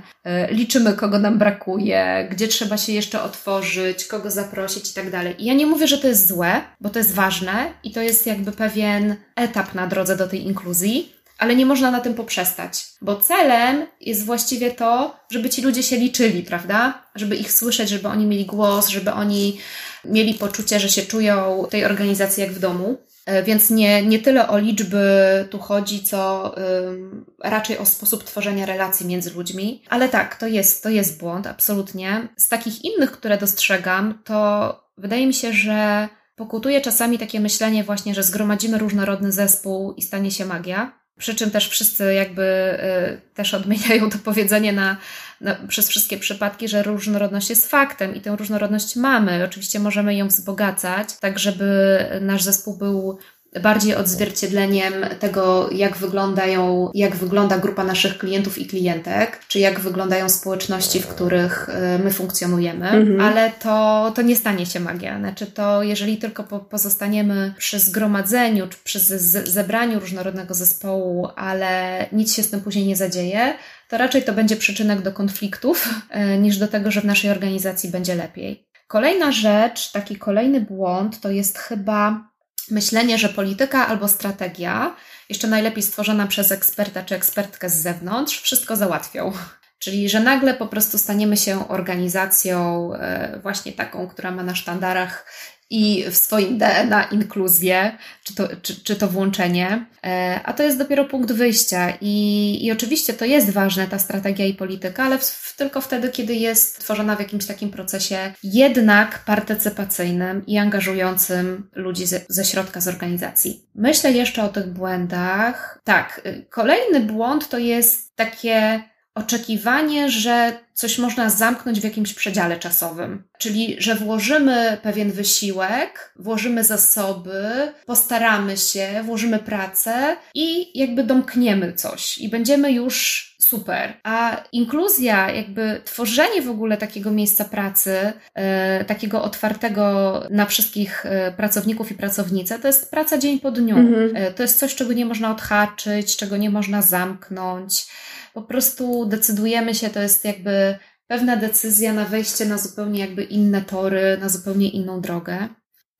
y, 0.50 0.54
liczymy, 0.54 0.92
kogo 0.92 1.18
nam 1.18 1.38
brakuje, 1.38 2.28
gdzie 2.30 2.48
trzeba 2.48 2.76
się 2.76 2.92
jeszcze 2.92 3.22
otworzyć, 3.22 4.04
kogo 4.04 4.30
zaprosić 4.30 4.90
i 4.90 4.94
tak 4.94 5.10
dalej. 5.10 5.34
I 5.38 5.44
ja 5.44 5.54
nie 5.54 5.66
mówię, 5.66 5.86
że 5.86 5.98
to 5.98 6.08
jest 6.08 6.28
złe, 6.28 6.60
bo 6.80 6.90
to 6.90 6.98
jest 6.98 7.14
ważne 7.14 7.72
i 7.84 7.92
to 7.92 8.00
jest 8.00 8.26
jakby 8.26 8.52
pewien 8.52 9.16
etap 9.36 9.74
na 9.74 9.86
drodze 9.86 10.16
do 10.16 10.28
tej 10.28 10.46
inkluzji, 10.46 11.19
ale 11.40 11.56
nie 11.56 11.66
można 11.66 11.90
na 11.90 12.00
tym 12.00 12.14
poprzestać, 12.14 12.86
bo 13.02 13.16
celem 13.16 13.86
jest 14.00 14.24
właściwie 14.24 14.70
to, 14.70 15.16
żeby 15.30 15.50
ci 15.50 15.62
ludzie 15.62 15.82
się 15.82 15.96
liczyli, 15.96 16.42
prawda? 16.42 17.02
Żeby 17.14 17.36
ich 17.36 17.52
słyszeć, 17.52 17.88
żeby 17.88 18.08
oni 18.08 18.26
mieli 18.26 18.46
głos, 18.46 18.88
żeby 18.88 19.12
oni 19.12 19.58
mieli 20.04 20.34
poczucie, 20.34 20.80
że 20.80 20.88
się 20.88 21.02
czują 21.02 21.66
tej 21.70 21.84
organizacji 21.84 22.40
jak 22.42 22.52
w 22.52 22.58
domu. 22.58 22.98
E, 23.26 23.42
więc 23.42 23.70
nie, 23.70 24.02
nie 24.02 24.18
tyle 24.18 24.48
o 24.48 24.58
liczby 24.58 25.04
tu 25.50 25.58
chodzi, 25.58 26.02
co 26.02 26.54
ym, 26.88 27.26
raczej 27.44 27.78
o 27.78 27.86
sposób 27.86 28.24
tworzenia 28.24 28.66
relacji 28.66 29.06
między 29.06 29.30
ludźmi. 29.30 29.82
Ale 29.88 30.08
tak, 30.08 30.36
to 30.36 30.46
jest, 30.46 30.82
to 30.82 30.88
jest 30.88 31.20
błąd, 31.20 31.46
absolutnie. 31.46 32.28
Z 32.36 32.48
takich 32.48 32.84
innych, 32.84 33.12
które 33.12 33.38
dostrzegam, 33.38 34.22
to 34.24 34.74
wydaje 34.98 35.26
mi 35.26 35.34
się, 35.34 35.52
że 35.52 36.08
pokutuje 36.36 36.80
czasami 36.80 37.18
takie 37.18 37.40
myślenie 37.40 37.84
właśnie, 37.84 38.14
że 38.14 38.22
zgromadzimy 38.22 38.78
różnorodny 38.78 39.32
zespół 39.32 39.92
i 39.92 40.02
stanie 40.02 40.30
się 40.30 40.44
magia. 40.44 40.99
Przy 41.20 41.34
czym 41.34 41.50
też 41.50 41.68
wszyscy 41.68 42.14
jakby 42.14 42.42
y, 42.42 43.34
też 43.34 43.54
odmieniają 43.54 44.10
to 44.10 44.18
powiedzenie 44.18 44.72
na, 44.72 44.96
na, 45.40 45.54
przez 45.68 45.88
wszystkie 45.88 46.18
przypadki, 46.18 46.68
że 46.68 46.82
różnorodność 46.82 47.50
jest 47.50 47.70
faktem 47.70 48.14
i 48.14 48.20
tę 48.20 48.36
różnorodność 48.36 48.96
mamy. 48.96 49.44
Oczywiście 49.44 49.80
możemy 49.80 50.14
ją 50.14 50.28
wzbogacać, 50.28 51.08
tak 51.20 51.38
żeby 51.38 51.98
nasz 52.20 52.42
zespół 52.42 52.76
był 52.76 53.18
bardziej 53.62 53.94
odzwierciedleniem 53.94 54.92
tego, 55.20 55.70
jak 55.72 55.96
wyglądają, 55.96 56.90
jak 56.94 57.16
wygląda 57.16 57.58
grupa 57.58 57.84
naszych 57.84 58.18
klientów 58.18 58.58
i 58.58 58.66
klientek, 58.66 59.40
czy 59.48 59.58
jak 59.58 59.80
wyglądają 59.80 60.28
społeczności, 60.28 61.00
w 61.00 61.06
których 61.06 61.68
y, 61.68 62.04
my 62.04 62.10
funkcjonujemy, 62.10 62.88
mhm. 62.88 63.20
ale 63.20 63.50
to, 63.50 64.12
to 64.14 64.22
nie 64.22 64.36
stanie 64.36 64.66
się 64.66 64.80
magia. 64.80 65.18
Znaczy 65.18 65.46
to, 65.46 65.82
jeżeli 65.82 66.16
tylko 66.16 66.44
po, 66.44 66.58
pozostaniemy 66.58 67.54
przy 67.58 67.78
zgromadzeniu, 67.78 68.68
czy 68.68 68.78
przy 68.84 69.00
z, 69.00 69.48
zebraniu 69.48 70.00
różnorodnego 70.00 70.54
zespołu, 70.54 71.28
ale 71.36 72.06
nic 72.12 72.34
się 72.34 72.42
z 72.42 72.50
tym 72.50 72.60
później 72.60 72.86
nie 72.86 72.96
zadzieje, 72.96 73.54
to 73.88 73.98
raczej 73.98 74.22
to 74.22 74.32
będzie 74.32 74.56
przyczynek 74.56 75.02
do 75.02 75.12
konfliktów, 75.12 75.88
y, 76.34 76.38
niż 76.38 76.58
do 76.58 76.68
tego, 76.68 76.90
że 76.90 77.00
w 77.00 77.04
naszej 77.04 77.30
organizacji 77.30 77.90
będzie 77.90 78.14
lepiej. 78.14 78.66
Kolejna 78.86 79.32
rzecz, 79.32 79.92
taki 79.92 80.16
kolejny 80.16 80.60
błąd, 80.60 81.20
to 81.20 81.30
jest 81.30 81.58
chyba 81.58 82.29
myślenie, 82.70 83.18
że 83.18 83.28
polityka 83.28 83.86
albo 83.86 84.08
strategia, 84.08 84.96
jeszcze 85.28 85.48
najlepiej 85.48 85.82
stworzona 85.82 86.26
przez 86.26 86.52
eksperta 86.52 87.02
czy 87.02 87.14
ekspertkę 87.14 87.70
z 87.70 87.74
zewnątrz, 87.74 88.40
wszystko 88.40 88.76
załatwią. 88.76 89.32
Czyli, 89.78 90.08
że 90.08 90.20
nagle 90.20 90.54
po 90.54 90.66
prostu 90.66 90.98
staniemy 90.98 91.36
się 91.36 91.68
organizacją 91.68 92.90
e, 92.94 93.40
właśnie 93.42 93.72
taką, 93.72 94.08
która 94.08 94.30
ma 94.30 94.42
na 94.42 94.54
sztandarach 94.54 95.26
i 95.70 96.04
w 96.10 96.16
swoim 96.16 96.58
DNA 96.58 97.02
inkluzję, 97.02 97.98
czy 98.24 98.34
to, 98.34 98.48
czy, 98.62 98.84
czy 98.84 98.96
to 98.96 99.08
włączenie, 99.08 99.86
e, 100.04 100.40
a 100.44 100.52
to 100.52 100.62
jest 100.62 100.78
dopiero 100.78 101.04
punkt 101.04 101.32
wyjścia. 101.32 101.92
I, 102.00 102.58
i 102.66 102.72
oczywiście 102.72 103.12
to 103.12 103.24
jest 103.24 103.50
ważne, 103.50 103.86
ta 103.86 103.98
strategia 103.98 104.46
i 104.46 104.54
polityka, 104.54 105.04
ale 105.04 105.18
w, 105.18 105.54
tylko 105.56 105.80
wtedy, 105.80 106.08
kiedy 106.08 106.34
jest 106.34 106.80
tworzona 106.80 107.16
w 107.16 107.20
jakimś 107.20 107.46
takim 107.46 107.70
procesie 107.70 108.32
jednak 108.42 109.24
partycypacyjnym 109.24 110.46
i 110.46 110.58
angażującym 110.58 111.70
ludzi 111.74 112.06
ze, 112.06 112.20
ze 112.28 112.44
środka 112.44 112.80
z 112.80 112.88
organizacji. 112.88 113.66
Myślę 113.74 114.12
jeszcze 114.12 114.42
o 114.42 114.48
tych 114.48 114.66
błędach. 114.66 115.80
Tak, 115.84 116.20
y, 116.26 116.46
kolejny 116.50 117.00
błąd 117.00 117.48
to 117.48 117.58
jest 117.58 118.16
takie 118.16 118.82
oczekiwanie, 119.14 120.10
że 120.10 120.58
coś 120.74 120.98
można 120.98 121.30
zamknąć 121.30 121.80
w 121.80 121.84
jakimś 121.84 122.14
przedziale 122.14 122.58
czasowym. 122.58 123.24
Czyli, 123.38 123.76
że 123.78 123.94
włożymy 123.94 124.78
pewien 124.82 125.12
wysiłek, 125.12 126.12
włożymy 126.16 126.64
zasoby, 126.64 127.72
postaramy 127.86 128.56
się, 128.56 129.02
włożymy 129.04 129.38
pracę 129.38 130.16
i 130.34 130.78
jakby 130.78 131.04
domkniemy 131.04 131.72
coś 131.72 132.18
i 132.18 132.28
będziemy 132.28 132.72
już 132.72 133.29
super. 133.50 134.00
A 134.04 134.44
inkluzja, 134.52 135.30
jakby 135.30 135.80
tworzenie 135.84 136.42
w 136.42 136.50
ogóle 136.50 136.76
takiego 136.76 137.10
miejsca 137.10 137.44
pracy, 137.44 138.12
e, 138.34 138.84
takiego 138.84 139.22
otwartego 139.22 139.82
na 140.30 140.46
wszystkich 140.46 141.06
e, 141.06 141.32
pracowników 141.32 141.90
i 141.90 141.94
pracownice, 141.94 142.58
to 142.58 142.66
jest 142.66 142.90
praca 142.90 143.18
dzień 143.18 143.40
po 143.40 143.50
dniu. 143.50 143.76
Mhm. 143.76 144.16
E, 144.16 144.32
to 144.32 144.42
jest 144.42 144.58
coś, 144.58 144.74
czego 144.74 144.92
nie 144.92 145.06
można 145.06 145.30
odhaczyć, 145.30 146.16
czego 146.16 146.36
nie 146.36 146.50
można 146.50 146.82
zamknąć 146.82 147.86
po 148.34 148.42
prostu 148.42 149.06
decydujemy 149.06 149.74
się, 149.74 149.90
to 149.90 150.00
jest 150.00 150.24
jakby 150.24 150.78
pewna 151.06 151.36
decyzja 151.36 151.92
na 151.92 152.04
wejście 152.04 152.46
na 152.46 152.58
zupełnie 152.58 153.00
jakby 153.00 153.24
inne 153.24 153.62
tory, 153.62 154.18
na 154.20 154.28
zupełnie 154.28 154.68
inną 154.68 155.00
drogę. 155.00 155.48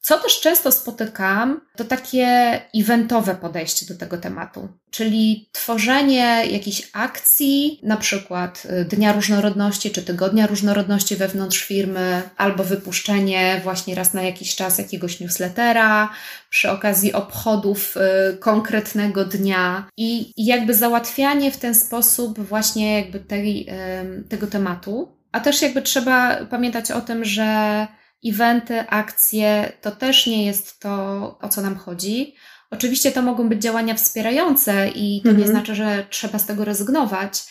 Co 0.00 0.18
też 0.18 0.40
często 0.40 0.72
spotykam, 0.72 1.60
to 1.76 1.84
takie 1.84 2.26
eventowe 2.74 3.34
podejście 3.34 3.86
do 3.86 3.98
tego 3.98 4.18
tematu, 4.18 4.68
czyli 4.90 5.48
tworzenie 5.52 6.46
jakichś 6.50 6.88
akcji, 6.92 7.80
na 7.82 7.96
przykład 7.96 8.66
y, 8.80 8.84
Dnia 8.84 9.12
Różnorodności 9.12 9.90
czy 9.90 10.02
Tygodnia 10.02 10.46
Różnorodności 10.46 11.16
wewnątrz 11.16 11.64
firmy, 11.64 12.22
albo 12.36 12.64
wypuszczenie 12.64 13.60
właśnie 13.64 13.94
raz 13.94 14.14
na 14.14 14.22
jakiś 14.22 14.56
czas 14.56 14.78
jakiegoś 14.78 15.20
newslettera 15.20 16.10
przy 16.50 16.70
okazji 16.70 17.12
obchodów 17.12 17.96
y, 17.96 18.36
konkretnego 18.36 19.24
dnia 19.24 19.88
i 19.96 20.32
jakby 20.36 20.74
załatwianie 20.74 21.52
w 21.52 21.56
ten 21.56 21.74
sposób 21.74 22.40
właśnie 22.40 23.00
jakby 23.00 23.20
tej, 23.20 23.66
tego 24.28 24.46
tematu. 24.46 25.16
A 25.32 25.40
też 25.40 25.62
jakby 25.62 25.82
trzeba 25.82 26.36
pamiętać 26.44 26.90
o 26.90 27.00
tym, 27.00 27.24
że 27.24 27.86
eventy, 28.26 28.80
akcje, 28.88 29.72
to 29.80 29.90
też 29.90 30.26
nie 30.26 30.46
jest 30.46 30.80
to, 30.80 30.90
o 31.42 31.48
co 31.48 31.62
nam 31.62 31.76
chodzi. 31.76 32.34
Oczywiście 32.70 33.12
to 33.12 33.22
mogą 33.22 33.48
być 33.48 33.62
działania 33.62 33.94
wspierające 33.94 34.88
i 34.88 35.20
to 35.22 35.28
mhm. 35.28 35.46
nie 35.46 35.52
znaczy, 35.52 35.74
że 35.74 36.06
trzeba 36.10 36.38
z 36.38 36.46
tego 36.46 36.64
rezygnować, 36.64 37.42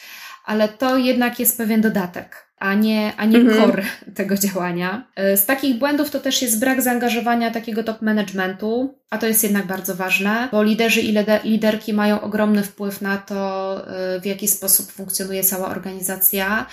ale 0.46 0.68
to 0.68 0.98
jednak 0.98 1.40
jest 1.40 1.58
pewien 1.58 1.82
dodatek, 1.82 2.48
a 2.58 2.74
nie, 2.74 3.14
a 3.18 3.26
nie 3.26 3.38
mhm. 3.38 3.62
core 3.62 3.84
tego 4.16 4.38
działania. 4.38 5.08
E, 5.16 5.38
z 5.38 5.46
takich 5.46 5.78
błędów 5.78 6.10
to 6.10 6.20
też 6.20 6.42
jest 6.42 6.60
brak 6.60 6.82
zaangażowania 6.82 7.52
takiego 7.52 7.84
top 7.84 8.02
managementu, 8.02 9.00
a 9.10 9.18
to 9.18 9.28
jest 9.28 9.44
jednak 9.44 9.68
bardzo 9.68 9.96
ważne, 9.96 10.50
bo 10.52 10.64
liderzy 10.64 11.02
i 11.02 11.16
liderki 11.44 11.94
mają 11.94 12.22
ogromny 12.22 12.64
wpływ 12.64 13.02
na 13.02 13.18
to, 13.18 13.76
e, 13.88 14.20
w 14.20 14.26
jaki 14.26 14.48
sposób 14.48 14.92
funkcjonuje 14.92 15.44
cała 15.44 15.70
organizacja 15.70 16.66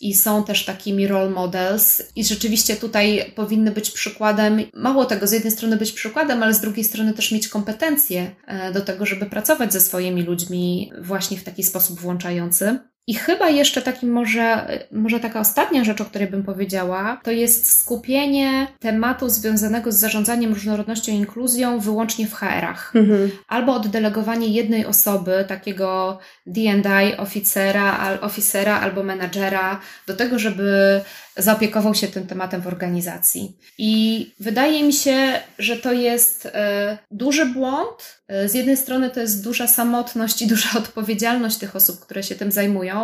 i 0.00 0.14
są 0.14 0.44
też 0.44 0.64
takimi 0.64 1.06
role 1.06 1.30
models 1.30 2.02
i 2.16 2.24
rzeczywiście 2.24 2.76
tutaj 2.76 3.32
powinny 3.36 3.70
być 3.70 3.90
przykładem, 3.90 4.60
mało 4.74 5.04
tego, 5.04 5.26
z 5.26 5.32
jednej 5.32 5.52
strony 5.52 5.76
być 5.76 5.92
przykładem, 5.92 6.42
ale 6.42 6.54
z 6.54 6.60
drugiej 6.60 6.84
strony 6.84 7.12
też 7.12 7.32
mieć 7.32 7.48
kompetencje 7.48 8.30
e, 8.46 8.72
do 8.72 8.80
tego, 8.80 9.06
żeby 9.06 9.26
pracować 9.26 9.72
ze 9.72 9.80
swoimi 9.80 10.22
ludźmi 10.22 10.92
właśnie 11.00 11.36
w 11.38 11.44
taki 11.44 11.64
sposób 11.64 12.00
włączający. 12.00 12.78
I 13.08 13.14
chyba 13.14 13.48
jeszcze 13.48 13.82
takim 13.82 14.12
może, 14.12 14.66
może 14.92 15.20
taka 15.20 15.40
ostatnia 15.40 15.84
rzecz, 15.84 16.00
o 16.00 16.04
której 16.04 16.28
bym 16.28 16.42
powiedziała, 16.42 17.20
to 17.24 17.30
jest 17.30 17.72
skupienie 17.72 18.66
tematu 18.80 19.28
związanego 19.28 19.92
z 19.92 19.96
zarządzaniem 19.96 20.54
różnorodnością 20.54 21.12
i 21.12 21.14
inkluzją 21.14 21.80
wyłącznie 21.80 22.26
w 22.26 22.34
HR-ach. 22.34 22.92
Mhm. 22.96 23.30
Albo 23.48 23.74
oddelegowanie 23.74 24.48
jednej 24.48 24.86
osoby, 24.86 25.44
takiego 25.48 26.18
D&I 26.46 27.16
oficera, 27.16 28.18
oficera 28.20 28.80
albo 28.80 29.02
menadżera 29.02 29.80
do 30.06 30.16
tego, 30.16 30.38
żeby 30.38 31.00
zaopiekował 31.38 31.94
się 31.94 32.08
tym 32.08 32.26
tematem 32.26 32.60
w 32.60 32.66
organizacji. 32.66 33.56
I 33.78 34.26
wydaje 34.40 34.82
mi 34.82 34.92
się, 34.92 35.40
że 35.58 35.76
to 35.76 35.92
jest 35.92 36.46
e, 36.46 36.98
duży 37.10 37.46
błąd. 37.46 38.18
E, 38.28 38.48
z 38.48 38.54
jednej 38.54 38.76
strony 38.76 39.10
to 39.10 39.20
jest 39.20 39.44
duża 39.44 39.66
samotność 39.66 40.42
i 40.42 40.46
duża 40.46 40.68
odpowiedzialność 40.78 41.56
tych 41.56 41.76
osób, 41.76 42.00
które 42.00 42.22
się 42.22 42.34
tym 42.34 42.52
zajmują, 42.52 42.97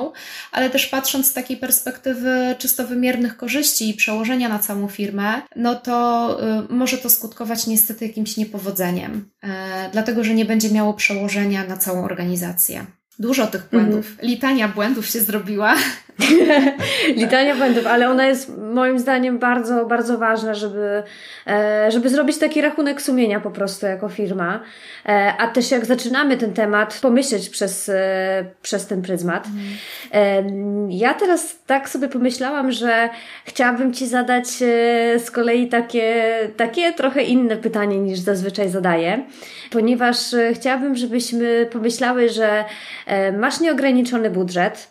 ale 0.53 0.71
też 0.71 0.87
patrząc 0.87 1.27
z 1.27 1.33
takiej 1.33 1.57
perspektywy 1.57 2.55
czysto 2.59 2.87
wymiernych 2.87 3.37
korzyści 3.37 3.91
i 3.91 3.95
przełożenia 3.95 4.49
na 4.49 4.59
całą 4.59 4.89
firmę, 4.89 5.43
no 5.57 5.75
to 5.75 6.39
e, 6.43 6.63
może 6.69 6.99
to 6.99 7.11
skutkować 7.11 7.67
niestety 7.67 8.07
jakimś 8.07 8.37
niepowodzeniem, 8.37 9.31
dlatego 9.93 10.25
że 10.25 10.35
nie 10.35 10.45
będzie 10.45 10.71
miało 10.71 10.95
przełożenia 10.95 11.65
na 11.67 11.77
całą 11.77 12.05
organizację. 12.05 12.87
Dużo 13.19 13.47
tych 13.47 13.69
błędów. 13.73 14.07
Mm. 14.07 14.31
Litania 14.31 14.69
błędów 14.69 15.07
się 15.07 15.21
zrobiła. 15.21 15.75
Litania 17.17 17.57
błędów, 17.57 17.87
ale 17.87 18.11
ona 18.11 18.27
jest 18.27 18.59
moim 18.59 18.99
zdaniem 18.99 19.39
bardzo, 19.39 19.87
bardzo 19.87 20.19
ważna, 20.19 20.55
żeby, 20.55 21.03
e, 21.47 21.91
żeby 21.91 22.09
zrobić 22.09 22.39
taki 22.39 22.61
rachunek 22.61 23.03
sumienia 23.03 23.41
po 23.41 23.51
prostu 23.51 23.87
jako 23.87 24.09
firma. 24.09 24.61
E, 25.07 25.35
a 25.39 25.49
też 25.49 25.71
jak 25.71 25.87
zaczynamy 25.87 26.37
ten 26.37 26.53
temat, 26.53 26.99
pomyśleć 27.03 27.49
przez, 27.49 27.89
e, 27.89 28.45
przez 28.63 28.87
ten 28.87 29.03
pryzmat. 29.03 29.47
Mm. 29.47 30.91
Ja 30.91 31.15
teraz 31.15 31.57
tak 31.67 31.89
sobie 31.89 32.09
pomyślałam, 32.09 32.73
że 32.73 33.09
chciałabym 33.45 33.93
Ci 33.93 34.07
zadać 34.07 34.49
z 35.19 35.31
kolei 35.31 35.69
takie, 35.69 36.35
takie 36.57 36.93
trochę 36.93 37.23
inne 37.23 37.57
pytanie 37.57 37.99
niż 37.99 38.19
zazwyczaj 38.19 38.69
zadaję, 38.69 39.25
ponieważ 39.71 40.17
chciałabym, 40.55 40.97
żebyśmy 40.97 41.69
pomyślały, 41.73 42.29
że 42.29 42.65
masz 43.39 43.61
nieograniczony 43.61 44.31
budżet 44.31 44.89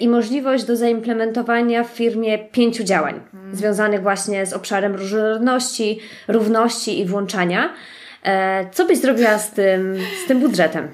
i 0.00 0.08
możliwość 0.08 0.64
do 0.64 0.76
zaimplementowania 0.76 1.84
w 1.84 1.88
firmie 1.88 2.38
pięciu 2.38 2.84
działań 2.84 3.20
hmm. 3.32 3.54
związanych 3.54 4.02
właśnie 4.02 4.46
z 4.46 4.52
obszarem 4.52 4.94
różnorodności, 4.94 6.00
równości 6.28 7.00
i 7.00 7.06
włączania. 7.06 7.70
E, 8.24 8.70
co 8.70 8.86
byś 8.86 8.98
zrobiła 8.98 9.38
z 9.38 9.50
tym, 9.50 9.98
z 10.24 10.28
tym 10.28 10.40
budżetem? 10.40 10.88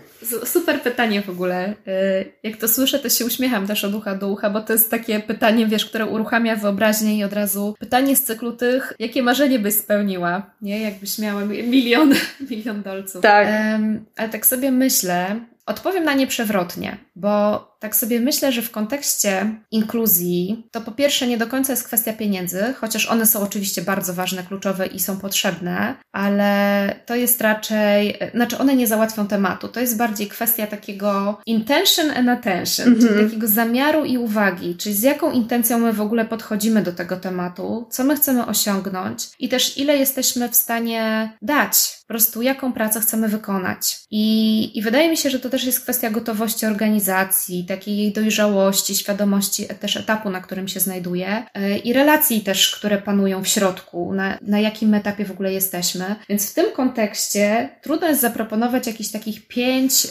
Super 0.45 0.81
pytanie 0.81 1.23
w 1.23 1.31
ogóle. 1.31 1.75
E, 1.87 2.25
jak 2.43 2.57
to 2.57 2.69
słyszę, 2.69 2.99
to 2.99 3.09
się 3.09 3.27
uśmiecham 3.27 3.67
też 3.67 3.85
od 3.85 3.95
ucha 3.95 4.15
do 4.15 4.29
ucha, 4.29 4.51
bo 4.51 4.61
to 4.61 4.73
jest 4.73 4.91
takie 4.91 5.21
pytanie, 5.21 5.67
wiesz, 5.67 5.87
które 5.87 6.07
uruchamia 6.07 6.57
wyobraźnię 6.57 7.19
i 7.19 7.25
od 7.25 7.33
razu 7.33 7.75
pytanie 7.79 8.17
z 8.17 8.25
cyklu 8.25 8.53
tych, 8.53 8.93
jakie 8.99 9.23
marzenie 9.23 9.59
byś 9.59 9.75
spełniła, 9.75 10.51
nie? 10.63 10.83
Jakbyś 10.83 11.19
miała 11.19 11.45
milion, 11.45 12.15
milion 12.51 12.83
dolców. 12.83 13.23
Tak. 13.23 13.49
Um, 13.49 14.05
ale 14.17 14.29
tak 14.29 14.47
sobie 14.47 14.71
myślę, 14.71 15.41
Odpowiem 15.67 16.05
na 16.05 16.15
nie 16.15 16.27
przewrotnie, 16.27 16.99
bo 17.17 17.76
tak 17.81 17.97
sobie 17.97 18.21
myślę, 18.21 18.53
że 18.53 18.63
w 18.63 18.71
kontekście 18.71 19.61
inkluzji 19.71 20.69
to 20.71 20.81
po 20.81 20.93
pierwsze 20.93 21.27
nie 21.27 21.39
do 21.39 21.47
końca 21.47 21.73
jest 21.73 21.85
kwestia 21.85 22.13
pieniędzy, 22.13 22.75
chociaż 22.81 23.07
one 23.07 23.27
są 23.27 23.41
oczywiście 23.41 23.83
bardzo 23.83 24.15
ważne, 24.15 24.43
kluczowe 24.43 24.87
i 24.87 25.01
są 25.01 25.19
potrzebne, 25.19 25.95
ale 26.13 26.95
to 27.07 27.15
jest 27.15 27.41
raczej, 27.41 28.19
znaczy 28.35 28.59
one 28.59 28.77
nie 28.77 28.87
załatwią 28.87 29.27
tematu. 29.27 29.69
To 29.69 29.81
jest 29.81 29.97
bardziej 29.97 30.27
kwestia 30.27 30.67
takiego 30.67 31.41
intention 31.47 32.11
and 32.11 32.29
attention, 32.29 32.95
czyli 32.95 33.09
mhm. 33.09 33.27
takiego 33.27 33.49
zamiaru 33.49 34.05
i 34.05 34.19
uwagi, 34.19 34.77
czyli 34.77 34.95
z 34.95 35.03
jaką 35.03 35.31
intencją 35.31 35.79
my 35.79 35.93
w 35.93 36.01
ogóle 36.01 36.25
podchodzimy 36.25 36.83
do 36.83 36.93
tego 36.93 37.17
tematu, 37.17 37.87
co 37.91 38.05
my 38.05 38.17
chcemy 38.17 38.47
osiągnąć 38.47 39.29
i 39.39 39.49
też 39.49 39.79
ile 39.79 39.97
jesteśmy 39.97 40.49
w 40.49 40.57
stanie 40.57 41.33
dać, 41.43 41.99
po 42.01 42.09
prostu 42.09 42.43
jaką 42.43 42.73
pracę 42.73 43.01
chcemy 43.01 43.29
wykonać. 43.29 43.97
I, 44.11 44.79
i 44.79 44.83
wydaje 44.83 45.11
mi 45.11 45.17
się, 45.17 45.31
że 45.31 45.41
to 45.41 45.51
też 45.51 45.65
jest 45.65 45.81
kwestia 45.81 46.11
gotowości 46.11 46.67
organizacji, 46.67 47.66
takiej 47.67 47.97
jej 47.97 48.13
dojrzałości, 48.13 48.95
świadomości 48.95 49.67
też 49.81 49.97
etapu, 49.97 50.31
na 50.31 50.41
którym 50.41 50.69
się 50.69 50.81
znajduje 50.81 51.43
e, 51.55 51.79
i 51.79 51.93
relacji 51.93 52.41
też, 52.41 52.71
które 52.71 52.99
panują 52.99 53.45
w 53.45 53.49
środku, 53.49 54.13
na, 54.13 54.39
na 54.43 54.61
jakim 54.61 54.95
etapie 54.95 55.25
w 55.25 55.31
ogóle 55.31 55.53
jesteśmy. 55.53 56.17
Więc 56.29 56.51
w 56.51 56.55
tym 56.55 56.73
kontekście 56.73 57.69
trudno 57.83 58.09
jest 58.09 58.21
zaproponować 58.21 58.87
jakichś 58.87 59.11
takich 59.11 59.49
pięć 59.49 60.07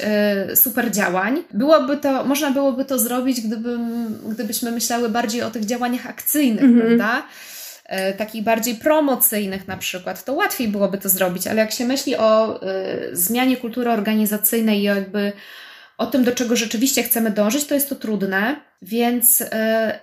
y, 0.52 0.56
super 0.56 0.92
działań. 0.92 1.44
Byłoby 1.54 1.98
to, 1.98 2.26
można 2.26 2.52
byłoby 2.52 2.86
to 2.86 3.00
zrobić, 3.00 3.42
gdybym, 3.42 4.16
gdybyśmy 4.30 4.72
myślały 4.72 5.10
bardziej 5.10 5.42
o 5.42 5.52
tych 5.52 5.66
działaniach 5.66 6.08
akcyjnych, 6.08 6.64
mm 6.64 6.76
-hmm. 6.76 6.86
prawda? 6.86 7.24
E, 7.86 8.14
takich 8.14 8.44
bardziej 8.44 8.76
promocyjnych 8.76 9.68
na 9.68 9.78
przykład, 9.78 10.26
to 10.26 10.34
łatwiej 10.34 10.68
byłoby 10.68 10.98
to 10.98 11.10
zrobić, 11.10 11.48
ale 11.48 11.62
jak 11.62 11.72
się 11.72 11.86
myśli 11.86 12.16
o 12.16 12.62
y, 12.64 13.16
zmianie 13.16 13.58
kultury 13.58 13.92
organizacyjnej 13.92 14.80
i 14.80 14.84
jakby 14.84 15.32
o 15.98 16.06
tym, 16.06 16.24
do 16.24 16.32
czego 16.32 16.56
rzeczywiście 16.56 17.04
chcemy 17.04 17.32
dążyć, 17.32 17.66
to 17.66 17.76
jest 17.76 17.90
to 17.90 17.96
trudne, 17.96 18.56
więc 18.82 19.42
y, 19.42 19.48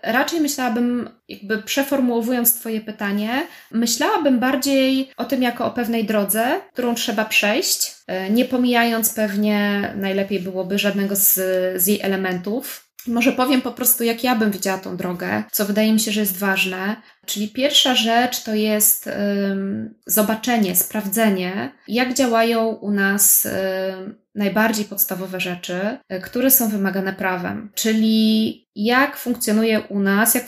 raczej 0.03 0.41
myślałabym, 0.41 1.11
jakby 1.29 1.63
przeformułowując 1.63 2.55
Twoje 2.55 2.81
pytanie, 2.81 3.47
myślałabym 3.71 4.39
bardziej 4.39 5.11
o 5.17 5.25
tym 5.25 5.43
jako 5.43 5.67
o 5.67 5.71
pewnej 5.71 6.05
drodze, 6.05 6.61
którą 6.73 6.95
trzeba 6.95 7.25
przejść, 7.25 7.91
y, 8.29 8.31
nie 8.31 8.45
pomijając 8.45 9.15
pewnie 9.15 9.93
najlepiej 9.97 10.41
byłoby 10.41 10.79
żadnego 10.79 11.17
z, 11.17 11.35
z 11.83 11.87
jej 11.87 12.01
elementów. 12.01 12.93
Może 13.07 13.33
powiem 13.33 13.63
po 13.63 13.73
prostu, 13.73 14.05
jak 14.05 14.25
ja 14.25 14.37
bym 14.37 14.51
widziała 14.51 14.79
tą 14.79 14.97
drogę, 14.97 15.45
co 15.53 15.65
wydaje 15.65 15.93
mi 15.93 16.01
się, 16.01 16.13
że 16.13 16.21
jest 16.21 16.39
ważne. 16.39 16.97
Czyli 17.27 17.49
pierwsza 17.49 17.95
rzecz 17.95 18.43
to 18.43 18.55
jest 18.55 19.07
um, 19.07 19.95
zobaczenie, 20.07 20.77
sprawdzenie, 20.77 21.73
jak 21.89 22.15
działają 22.15 22.69
u 22.69 22.91
nas 22.91 23.49
um, 23.91 24.22
najbardziej 24.35 24.85
podstawowe 24.85 25.41
rzeczy, 25.41 25.99
e, 26.09 26.21
które 26.21 26.51
są 26.51 26.69
wymagane 26.69 27.13
prawem, 27.13 27.71
czyli 27.75 28.63
jak 28.75 29.17
funkcjonuje 29.17 29.81
u 29.81 30.01
nas, 30.01 30.35
jak 30.35 30.45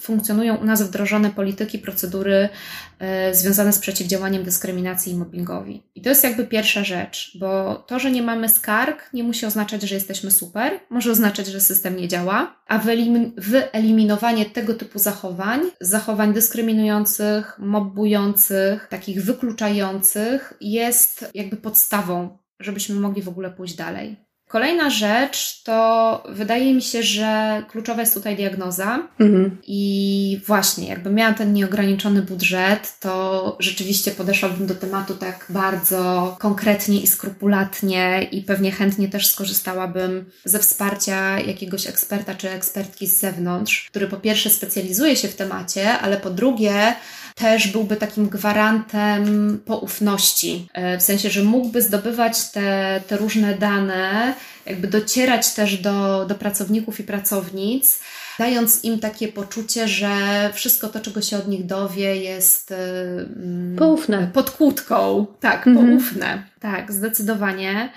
funkcjonują 0.00 0.56
u 0.56 0.64
nas 0.64 0.82
wdrożone 0.82 1.30
polityki, 1.30 1.78
procedury 1.78 2.48
e, 2.98 3.34
związane 3.34 3.72
z 3.72 3.78
przeciwdziałaniem 3.78 4.44
dyskryminacji 4.44 5.12
i 5.12 5.16
mobbingowi. 5.16 5.82
I 5.94 6.02
to 6.02 6.08
jest 6.08 6.24
jakby 6.24 6.44
pierwsza 6.44 6.84
rzecz, 6.84 7.36
bo 7.40 7.74
to, 7.74 7.98
że 7.98 8.10
nie 8.10 8.22
mamy 8.22 8.48
skarg, 8.48 9.12
nie 9.12 9.22
musi 9.22 9.46
oznaczać, 9.46 9.82
że 9.82 9.94
jesteśmy 9.94 10.30
super, 10.30 10.80
może 10.90 11.10
oznaczać, 11.10 11.46
że 11.46 11.60
system 11.60 11.96
nie 11.96 12.08
działa, 12.08 12.56
a 12.68 12.78
wyeliminowanie 12.78 14.44
tego 14.44 14.74
typu 14.74 14.98
zachowań, 14.98 15.60
zachowań 15.80 16.34
dyskryminujących, 16.34 17.58
mobbujących, 17.58 18.86
takich 18.90 19.24
wykluczających, 19.24 20.54
jest 20.60 21.30
jakby 21.34 21.56
podstawą 21.56 22.41
żebyśmy 22.60 22.94
mogli 22.94 23.22
w 23.22 23.28
ogóle 23.28 23.50
pójść 23.50 23.74
dalej. 23.74 24.16
Kolejna 24.52 24.90
rzecz 24.90 25.62
to 25.62 26.22
wydaje 26.28 26.74
mi 26.74 26.82
się, 26.82 27.02
że 27.02 27.62
kluczowa 27.68 28.00
jest 28.00 28.14
tutaj 28.14 28.36
diagnoza. 28.36 29.08
Mhm. 29.20 29.58
I 29.66 30.40
właśnie, 30.46 30.88
jakby 30.88 31.10
miała 31.10 31.34
ten 31.34 31.52
nieograniczony 31.52 32.22
budżet, 32.22 32.96
to 33.00 33.56
rzeczywiście 33.60 34.10
podeszłabym 34.10 34.66
do 34.66 34.74
tematu 34.74 35.14
tak 35.14 35.46
bardzo 35.48 36.36
konkretnie 36.40 37.00
i 37.00 37.06
skrupulatnie, 37.06 38.28
i 38.32 38.42
pewnie 38.42 38.72
chętnie 38.72 39.08
też 39.08 39.26
skorzystałabym 39.26 40.24
ze 40.44 40.58
wsparcia 40.58 41.40
jakiegoś 41.40 41.86
eksperta 41.86 42.34
czy 42.34 42.50
ekspertki 42.50 43.06
z 43.06 43.20
zewnątrz, 43.20 43.86
który 43.90 44.08
po 44.08 44.16
pierwsze 44.16 44.50
specjalizuje 44.50 45.16
się 45.16 45.28
w 45.28 45.36
temacie, 45.36 45.98
ale 45.98 46.16
po 46.16 46.30
drugie, 46.30 46.94
też 47.34 47.68
byłby 47.68 47.96
takim 47.96 48.28
gwarantem 48.28 49.60
poufności, 49.64 50.68
e, 50.72 50.98
w 50.98 51.02
sensie, 51.02 51.30
że 51.30 51.42
mógłby 51.42 51.82
zdobywać 51.82 52.50
te, 52.50 53.00
te 53.08 53.16
różne 53.16 53.54
dane, 53.54 54.34
jakby 54.66 54.88
docierać 54.88 55.54
też 55.54 55.78
do, 55.78 56.26
do 56.26 56.34
pracowników 56.34 57.00
i 57.00 57.02
pracownic, 57.02 58.00
dając 58.38 58.84
im 58.84 58.98
takie 58.98 59.28
poczucie, 59.28 59.88
że 59.88 60.10
wszystko 60.52 60.88
to, 60.88 61.00
czego 61.00 61.22
się 61.22 61.36
od 61.36 61.48
nich 61.48 61.66
dowie, 61.66 62.16
jest 62.16 62.72
mm, 62.72 63.76
poufne. 63.76 64.30
Pod 64.32 64.50
kłódką. 64.50 65.26
Tak, 65.40 65.66
mhm. 65.66 65.98
poufne. 65.98 66.42
Tak, 66.60 66.92
zdecydowanie. 66.92 67.92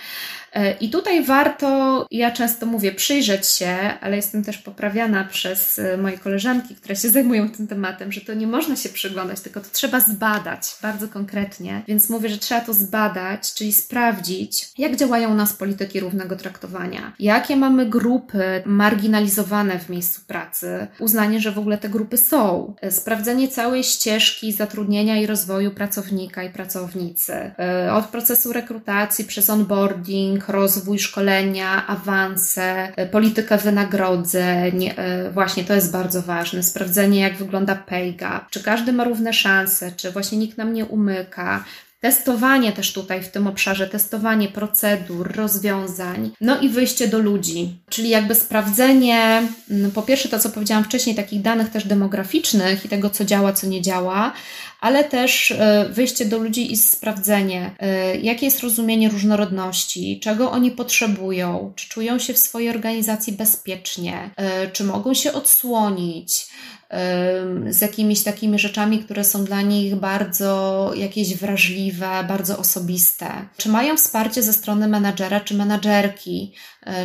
E, 0.55 0.71
I 0.71 0.89
tutaj 0.89 1.23
warto, 1.23 2.07
ja 2.11 2.31
często 2.31 2.65
mówię, 2.65 2.91
przyjrzeć 2.91 3.47
się, 3.47 3.77
ale 4.01 4.15
jestem 4.15 4.43
też 4.43 4.57
poprawiana 4.57 5.23
przez 5.23 5.79
e, 5.79 5.97
moje 5.97 6.17
koleżanki, 6.17 6.75
które 6.75 6.95
się 6.95 7.09
zajmują 7.15 7.49
tym 7.49 7.67
tematem, 7.67 8.11
że 8.11 8.21
to 8.21 8.33
nie 8.33 8.47
można 8.47 8.75
się 8.75 8.89
przyglądać, 8.89 9.39
tylko 9.39 9.59
to 9.59 9.67
trzeba 9.71 9.99
zbadać 9.99 10.61
bardzo 10.81 11.07
konkretnie. 11.07 11.83
Więc 11.87 12.09
mówię, 12.09 12.29
że 12.29 12.37
trzeba 12.37 12.61
to 12.61 12.73
zbadać, 12.73 13.53
czyli 13.53 13.73
sprawdzić, 13.73 14.69
jak 14.77 14.95
działają 14.95 15.31
u 15.31 15.33
nas 15.33 15.53
polityki 15.53 15.99
równego 15.99 16.35
traktowania, 16.35 17.13
jakie 17.19 17.55
mamy 17.55 17.85
grupy 17.85 18.63
marginalizowane 18.65 19.79
w 19.79 19.89
miejscu 19.89 20.21
pracy, 20.27 20.87
uznanie, 20.99 21.39
że 21.39 21.51
w 21.51 21.59
ogóle 21.59 21.77
te 21.77 21.89
grupy 21.89 22.17
są, 22.17 22.75
e, 22.81 22.91
sprawdzenie 22.91 23.47
całej 23.47 23.83
ścieżki 23.83 24.51
zatrudnienia 24.51 25.17
i 25.17 25.25
rozwoju 25.25 25.71
pracownika 25.71 26.43
i 26.43 26.49
pracownicy, 26.49 27.51
od 27.93 28.05
procesu 28.05 28.53
rekrutacji 28.53 29.25
przez 29.25 29.49
onboarding, 29.49 30.44
rozwój, 30.49 30.99
szkolenia, 30.99 31.87
awanse, 31.87 32.93
politykę 33.11 33.57
wynagrodzeń. 33.57 34.93
Właśnie 35.33 35.63
to 35.63 35.73
jest 35.73 35.91
bardzo 35.91 36.21
ważne. 36.21 36.63
Sprawdzenie, 36.63 37.19
jak 37.19 37.37
wygląda 37.37 37.75
pay 37.75 38.13
gap, 38.13 38.49
czy 38.49 38.63
każdy 38.63 38.93
ma 38.93 39.03
równe 39.03 39.33
szanse, 39.33 39.91
czy 39.91 40.11
właśnie 40.11 40.37
nikt 40.37 40.57
nam 40.57 40.73
nie 40.73 40.85
umyka, 40.85 41.63
Testowanie 42.05 42.71
też 42.71 42.93
tutaj 42.93 43.23
w 43.23 43.29
tym 43.29 43.47
obszarze, 43.47 43.87
testowanie 43.87 44.47
procedur, 44.47 45.35
rozwiązań, 45.35 46.31
no 46.41 46.59
i 46.59 46.69
wyjście 46.69 47.07
do 47.07 47.19
ludzi, 47.19 47.77
czyli 47.89 48.09
jakby 48.09 48.35
sprawdzenie, 48.35 49.47
mm, 49.71 49.91
po 49.91 50.01
pierwsze 50.01 50.29
to, 50.29 50.39
co 50.39 50.49
powiedziałam 50.49 50.83
wcześniej, 50.83 51.15
takich 51.15 51.41
danych 51.41 51.69
też 51.69 51.85
demograficznych 51.87 52.85
i 52.85 52.89
tego, 52.89 53.09
co 53.09 53.25
działa, 53.25 53.53
co 53.53 53.67
nie 53.67 53.81
działa, 53.81 54.33
ale 54.81 55.03
też 55.03 55.51
e, 55.51 55.85
wyjście 55.89 56.25
do 56.25 56.37
ludzi 56.37 56.71
i 56.71 56.77
sprawdzenie, 56.77 57.75
e, 57.79 58.17
jakie 58.17 58.45
jest 58.45 58.59
rozumienie 58.59 59.09
różnorodności, 59.09 60.19
czego 60.19 60.51
oni 60.51 60.71
potrzebują, 60.71 61.73
czy 61.75 61.89
czują 61.89 62.19
się 62.19 62.33
w 62.33 62.37
swojej 62.37 62.69
organizacji 62.69 63.33
bezpiecznie, 63.33 64.29
e, 64.35 64.71
czy 64.71 64.83
mogą 64.83 65.13
się 65.13 65.33
odsłonić 65.33 66.47
z 67.69 67.81
jakimiś 67.81 68.23
takimi 68.23 68.59
rzeczami, 68.59 68.99
które 68.99 69.23
są 69.23 69.45
dla 69.45 69.61
nich 69.61 69.95
bardzo 69.95 70.91
jakieś 70.95 71.35
wrażliwe, 71.35 72.23
bardzo 72.27 72.57
osobiste. 72.57 73.27
Czy 73.57 73.69
mają 73.69 73.97
wsparcie 73.97 74.43
ze 74.43 74.53
strony 74.53 74.87
menadżera 74.87 75.39
czy 75.39 75.53
menadżerki, 75.53 76.53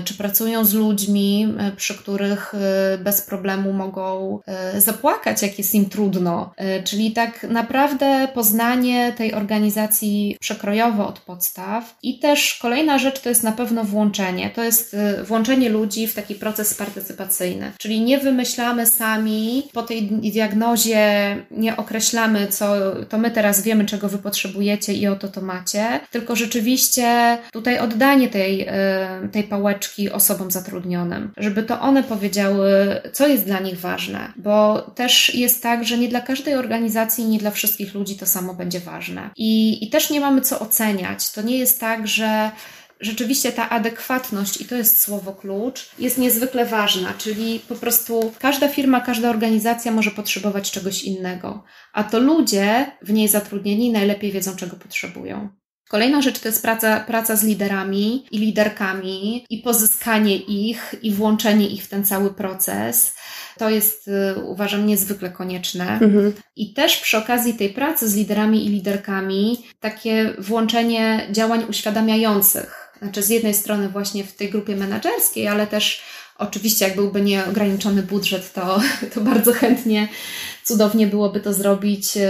czy 0.04 0.14
pracują 0.14 0.64
z 0.64 0.74
ludźmi, 0.74 1.54
e, 1.58 1.72
przy 1.72 1.94
których 1.94 2.54
e, 2.54 2.98
bez 2.98 3.22
problemu 3.22 3.72
mogą 3.72 4.40
zapłakać, 4.78 5.42
jak 5.42 5.58
jest 5.58 5.74
im 5.74 5.88
trudno. 5.88 6.54
Czyli 6.84 7.12
tak 7.12 7.42
naprawdę 7.42 8.28
poznanie 8.34 9.12
tej 9.12 9.34
organizacji 9.34 10.36
przekrojowo 10.40 11.08
od 11.08 11.20
podstaw. 11.20 11.96
I 12.02 12.18
też 12.18 12.58
kolejna 12.62 12.98
rzecz 12.98 13.20
to 13.20 13.28
jest 13.28 13.42
na 13.42 13.52
pewno 13.52 13.84
włączenie. 13.84 14.50
To 14.54 14.64
jest 14.64 14.96
włączenie 15.24 15.68
ludzi 15.68 16.06
w 16.06 16.14
taki 16.14 16.34
proces 16.34 16.74
partycypacyjny. 16.74 17.72
Czyli 17.78 18.00
nie 18.00 18.18
wymyślamy 18.18 18.86
sami 18.86 19.62
po 19.72 19.82
tej 19.82 20.02
diagnozie, 20.02 21.36
nie 21.50 21.76
określamy, 21.76 22.46
co 22.46 22.74
to 23.08 23.18
my 23.18 23.30
teraz 23.30 23.62
wiemy, 23.62 23.84
czego 23.84 24.08
wy 24.08 24.18
potrzebujecie 24.18 24.92
i 24.92 25.06
oto 25.06 25.28
to 25.28 25.40
macie, 25.40 26.00
tylko 26.10 26.36
rzeczywiście 26.36 27.38
tutaj 27.52 27.78
oddanie 27.78 28.28
tej, 28.28 28.68
tej 29.32 29.42
pałeczki 29.42 29.69
pałeczki 29.70 30.10
osobom 30.10 30.50
zatrudnionym, 30.50 31.32
żeby 31.36 31.62
to 31.62 31.80
one 31.80 32.02
powiedziały, 32.02 33.00
co 33.12 33.28
jest 33.28 33.44
dla 33.44 33.60
nich 33.60 33.80
ważne, 33.80 34.32
bo 34.36 34.80
też 34.94 35.34
jest 35.34 35.62
tak, 35.62 35.84
że 35.84 35.98
nie 35.98 36.08
dla 36.08 36.20
każdej 36.20 36.54
organizacji, 36.54 37.24
nie 37.24 37.38
dla 37.38 37.50
wszystkich 37.50 37.94
ludzi 37.94 38.16
to 38.16 38.26
samo 38.26 38.54
będzie 38.54 38.80
ważne. 38.80 39.30
I, 39.36 39.84
i 39.84 39.90
też 39.90 40.10
nie 40.10 40.20
mamy 40.20 40.40
co 40.40 40.60
oceniać. 40.60 41.32
To 41.32 41.42
nie 41.42 41.58
jest 41.58 41.80
tak, 41.80 42.08
że 42.08 42.50
rzeczywiście 43.00 43.52
ta 43.52 43.70
adekwatność, 43.70 44.60
i 44.60 44.64
to 44.64 44.74
jest 44.74 44.98
słowo 44.98 45.32
klucz, 45.32 45.90
jest 45.98 46.18
niezwykle 46.18 46.66
ważna, 46.66 47.14
czyli 47.18 47.60
po 47.68 47.74
prostu 47.74 48.32
każda 48.38 48.68
firma, 48.68 49.00
każda 49.00 49.30
organizacja 49.30 49.92
może 49.92 50.10
potrzebować 50.10 50.70
czegoś 50.70 51.04
innego, 51.04 51.64
a 51.92 52.04
to 52.04 52.20
ludzie 52.20 52.86
w 53.02 53.12
niej 53.12 53.28
zatrudnieni 53.28 53.92
najlepiej 53.92 54.32
wiedzą, 54.32 54.56
czego 54.56 54.76
potrzebują. 54.76 55.48
Kolejna 55.90 56.22
rzecz 56.22 56.38
to 56.38 56.48
jest 56.48 56.62
praca, 56.62 57.00
praca 57.00 57.36
z 57.36 57.44
liderami 57.44 58.26
i 58.30 58.38
liderkami 58.38 59.46
i 59.50 59.58
pozyskanie 59.58 60.36
ich 60.36 60.94
i 61.02 61.12
włączenie 61.12 61.68
ich 61.68 61.84
w 61.84 61.88
ten 61.88 62.04
cały 62.04 62.34
proces. 62.34 63.14
To 63.58 63.70
jest, 63.70 64.08
y, 64.08 64.34
uważam, 64.44 64.86
niezwykle 64.86 65.30
konieczne. 65.30 65.92
Mhm. 65.92 66.32
I 66.56 66.74
też 66.74 66.96
przy 66.96 67.18
okazji 67.18 67.54
tej 67.54 67.68
pracy 67.68 68.08
z 68.08 68.14
liderami 68.14 68.66
i 68.66 68.68
liderkami 68.68 69.64
takie 69.80 70.34
włączenie 70.38 71.26
działań 71.30 71.64
uświadamiających. 71.68 72.92
Znaczy, 73.02 73.22
z 73.22 73.28
jednej 73.28 73.54
strony, 73.54 73.88
właśnie 73.88 74.24
w 74.24 74.32
tej 74.32 74.50
grupie 74.50 74.76
menedżerskiej, 74.76 75.48
ale 75.48 75.66
też 75.66 76.02
Oczywiście, 76.40 76.84
jak 76.84 76.96
byłby 76.96 77.20
nieograniczony 77.20 78.02
budżet, 78.02 78.52
to, 78.52 78.80
to 79.14 79.20
bardzo 79.20 79.52
chętnie, 79.52 80.08
cudownie 80.70 81.06
byłoby 81.06 81.40
to 81.40 81.54
zrobić 81.54 82.16
e, 82.16 82.20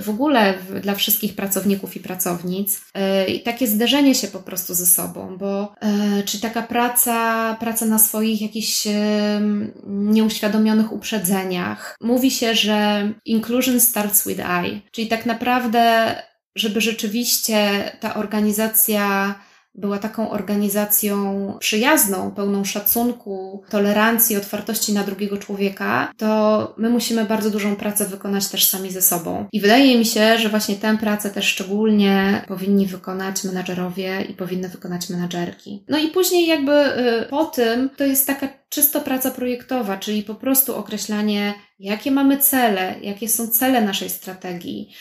w 0.00 0.08
ogóle 0.10 0.54
dla 0.82 0.94
wszystkich 0.94 1.34
pracowników 1.34 1.96
i 1.96 2.00
pracownic. 2.00 2.80
E, 2.94 3.26
I 3.26 3.42
takie 3.42 3.66
zderzenie 3.66 4.14
się 4.14 4.28
po 4.28 4.38
prostu 4.38 4.74
ze 4.74 4.86
sobą, 4.86 5.36
bo 5.38 5.74
e, 5.80 6.22
czy 6.22 6.40
taka 6.40 6.62
praca, 6.62 7.56
praca 7.60 7.86
na 7.86 7.98
swoich 7.98 8.42
jakichś 8.42 8.88
nieuświadomionych 9.86 10.92
uprzedzeniach. 10.92 11.96
Mówi 12.00 12.30
się, 12.30 12.54
że 12.54 13.08
inclusion 13.24 13.80
starts 13.80 14.28
with 14.28 14.40
I, 14.64 14.82
czyli 14.92 15.08
tak 15.08 15.26
naprawdę, 15.26 16.14
żeby 16.56 16.80
rzeczywiście 16.80 17.58
ta 18.00 18.14
organizacja 18.14 19.34
była 19.78 19.98
taką 19.98 20.30
organizacją 20.30 21.16
przyjazną, 21.58 22.30
pełną 22.30 22.64
szacunku, 22.64 23.62
tolerancji, 23.70 24.36
otwartości 24.36 24.92
na 24.92 25.04
drugiego 25.04 25.36
człowieka, 25.36 26.12
to 26.16 26.74
my 26.78 26.90
musimy 26.90 27.24
bardzo 27.24 27.50
dużą 27.50 27.76
pracę 27.76 28.04
wykonać 28.04 28.48
też 28.48 28.66
sami 28.66 28.90
ze 28.90 29.02
sobą. 29.02 29.46
I 29.52 29.60
wydaje 29.60 29.98
mi 29.98 30.04
się, 30.04 30.38
że 30.38 30.48
właśnie 30.48 30.74
tę 30.74 30.96
pracę 30.98 31.30
też 31.30 31.44
szczególnie 31.44 32.44
powinni 32.48 32.86
wykonać 32.86 33.44
menadżerowie 33.44 34.22
i 34.22 34.34
powinny 34.34 34.68
wykonać 34.68 35.10
menadżerki. 35.10 35.84
No 35.88 35.98
i 35.98 36.08
później 36.08 36.46
jakby 36.46 36.72
y, 36.72 37.26
po 37.30 37.44
tym 37.44 37.90
to 37.96 38.04
jest 38.04 38.26
taka 38.26 38.48
czysto 38.68 39.00
praca 39.00 39.30
projektowa, 39.30 39.96
czyli 39.96 40.22
po 40.22 40.34
prostu 40.34 40.76
określanie, 40.76 41.54
jakie 41.78 42.10
mamy 42.10 42.38
cele, 42.38 42.94
jakie 43.02 43.28
są 43.28 43.48
cele 43.48 43.80
naszej 43.82 44.10
strategii, 44.10 44.92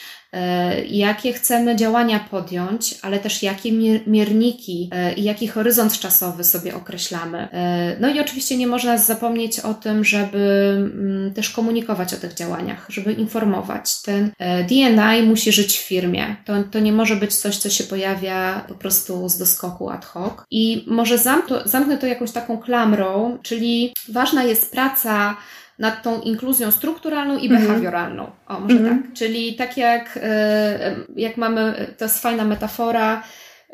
jakie 0.88 1.34
chcemy 1.34 1.76
działania 1.76 2.20
podjąć, 2.32 2.96
ale 3.02 3.20
też 3.20 3.44
jakie 3.44 3.72
mierniki 4.08 4.90
e, 4.92 5.14
i 5.14 5.24
jaki 5.24 5.48
horyzont 5.48 6.00
czasowy 6.00 6.44
sobie 6.44 6.76
określamy. 6.76 7.38
E, 7.52 7.96
no 8.00 8.10
i 8.10 8.20
oczywiście 8.20 8.58
nie 8.58 8.68
można 8.68 8.98
zapomnieć 8.98 9.60
o 9.60 9.74
tym, 9.74 10.06
żeby 10.06 10.74
mm, 10.78 11.34
też 11.34 11.50
komunikować 11.50 12.14
o 12.14 12.18
tych 12.18 12.34
działaniach, 12.34 12.86
żeby 12.90 13.14
informować. 13.14 14.02
Ten 14.02 14.32
DNI 14.70 15.24
musi 15.24 15.52
żyć 15.52 15.78
w 15.78 15.88
firmie. 15.88 16.36
To, 16.46 16.54
to 16.72 16.80
nie 16.80 16.92
może 16.92 17.16
być 17.16 17.36
coś, 17.36 17.58
co 17.58 17.70
się 17.70 17.84
pojawia 17.84 18.66
po 18.68 18.74
prostu 18.74 19.30
z 19.30 19.38
doskoku 19.38 19.90
ad 19.90 20.06
hoc. 20.06 20.34
I 20.52 20.84
może 20.88 21.18
zamknę 21.66 21.98
to 21.98 22.08
jakąś 22.08 22.32
taką 22.32 22.58
klamrą, 22.58 23.38
czyli 23.44 23.94
ważna 24.10 24.44
jest 24.44 24.72
praca 24.72 25.36
nad 25.80 26.04
tą 26.04 26.22
inkluzją 26.22 26.72
strukturalną 26.72 27.38
i 27.38 27.46
mhm. 27.46 27.62
behawioralną. 27.62 28.32
O, 28.48 28.60
może 28.60 28.76
mhm. 28.76 29.04
tak. 29.04 29.14
Czyli 29.14 29.56
tak 29.56 29.78
jak, 29.78 30.20
e, 30.24 30.96
jak 31.16 31.38
mamy, 31.38 31.88
to 31.98 32.06
jest 32.06 32.22
fajna 32.22 32.46
metafora, 32.46 33.24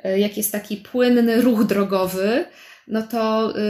e, 0.04 0.20
jak 0.20 0.38
jest 0.38 0.52
taki 0.52 0.78
płynny 0.78 1.42
ruch 1.42 1.64
drogowy, 1.64 2.46
no 2.88 3.02
to 3.02 3.54
e, 3.58 3.62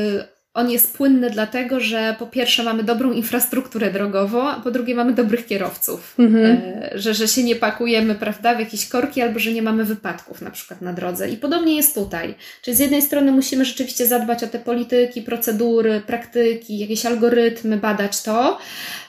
on 0.53 0.71
jest 0.71 0.97
płynny 0.97 1.29
dlatego, 1.29 1.79
że 1.79 2.15
po 2.19 2.27
pierwsze 2.27 2.63
mamy 2.63 2.83
dobrą 2.83 3.11
infrastrukturę 3.11 3.91
drogową, 3.91 4.49
a 4.49 4.59
po 4.59 4.71
drugie 4.71 4.95
mamy 4.95 5.13
dobrych 5.13 5.45
kierowców. 5.45 6.15
Mhm. 6.19 6.45
E, 6.45 6.89
że, 6.95 7.13
że 7.13 7.27
się 7.27 7.43
nie 7.43 7.55
pakujemy, 7.55 8.15
prawda, 8.15 8.55
w 8.55 8.59
jakieś 8.59 8.89
korki 8.89 9.21
albo 9.21 9.39
że 9.39 9.51
nie 9.51 9.61
mamy 9.61 9.85
wypadków 9.85 10.41
na 10.41 10.51
przykład 10.51 10.81
na 10.81 10.93
drodze. 10.93 11.29
I 11.29 11.37
podobnie 11.37 11.75
jest 11.75 11.95
tutaj. 11.95 12.35
Czyli 12.61 12.77
z 12.77 12.79
jednej 12.79 13.01
strony 13.01 13.31
musimy 13.31 13.65
rzeczywiście 13.65 14.07
zadbać 14.07 14.43
o 14.43 14.47
te 14.47 14.59
polityki, 14.59 15.21
procedury, 15.21 16.01
praktyki, 16.07 16.79
jakieś 16.79 17.05
algorytmy, 17.05 17.77
badać 17.77 18.23
to, 18.23 18.57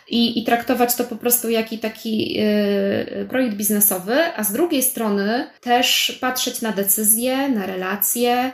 i, 0.09 0.39
i 0.39 0.45
traktować 0.45 0.95
to 0.95 1.05
po 1.05 1.17
prostu 1.17 1.51
jak 1.51 1.67
taki 1.83 2.35
yy, 2.35 3.27
projekt 3.29 3.57
biznesowy, 3.57 4.15
a 4.37 4.45
z 4.45 4.53
drugiej 4.53 4.83
strony 4.83 5.47
też 5.61 6.19
patrzeć 6.21 6.63
na 6.63 6.73
decyzje, 6.73 7.49
na 7.49 7.67
relacje, 7.67 8.53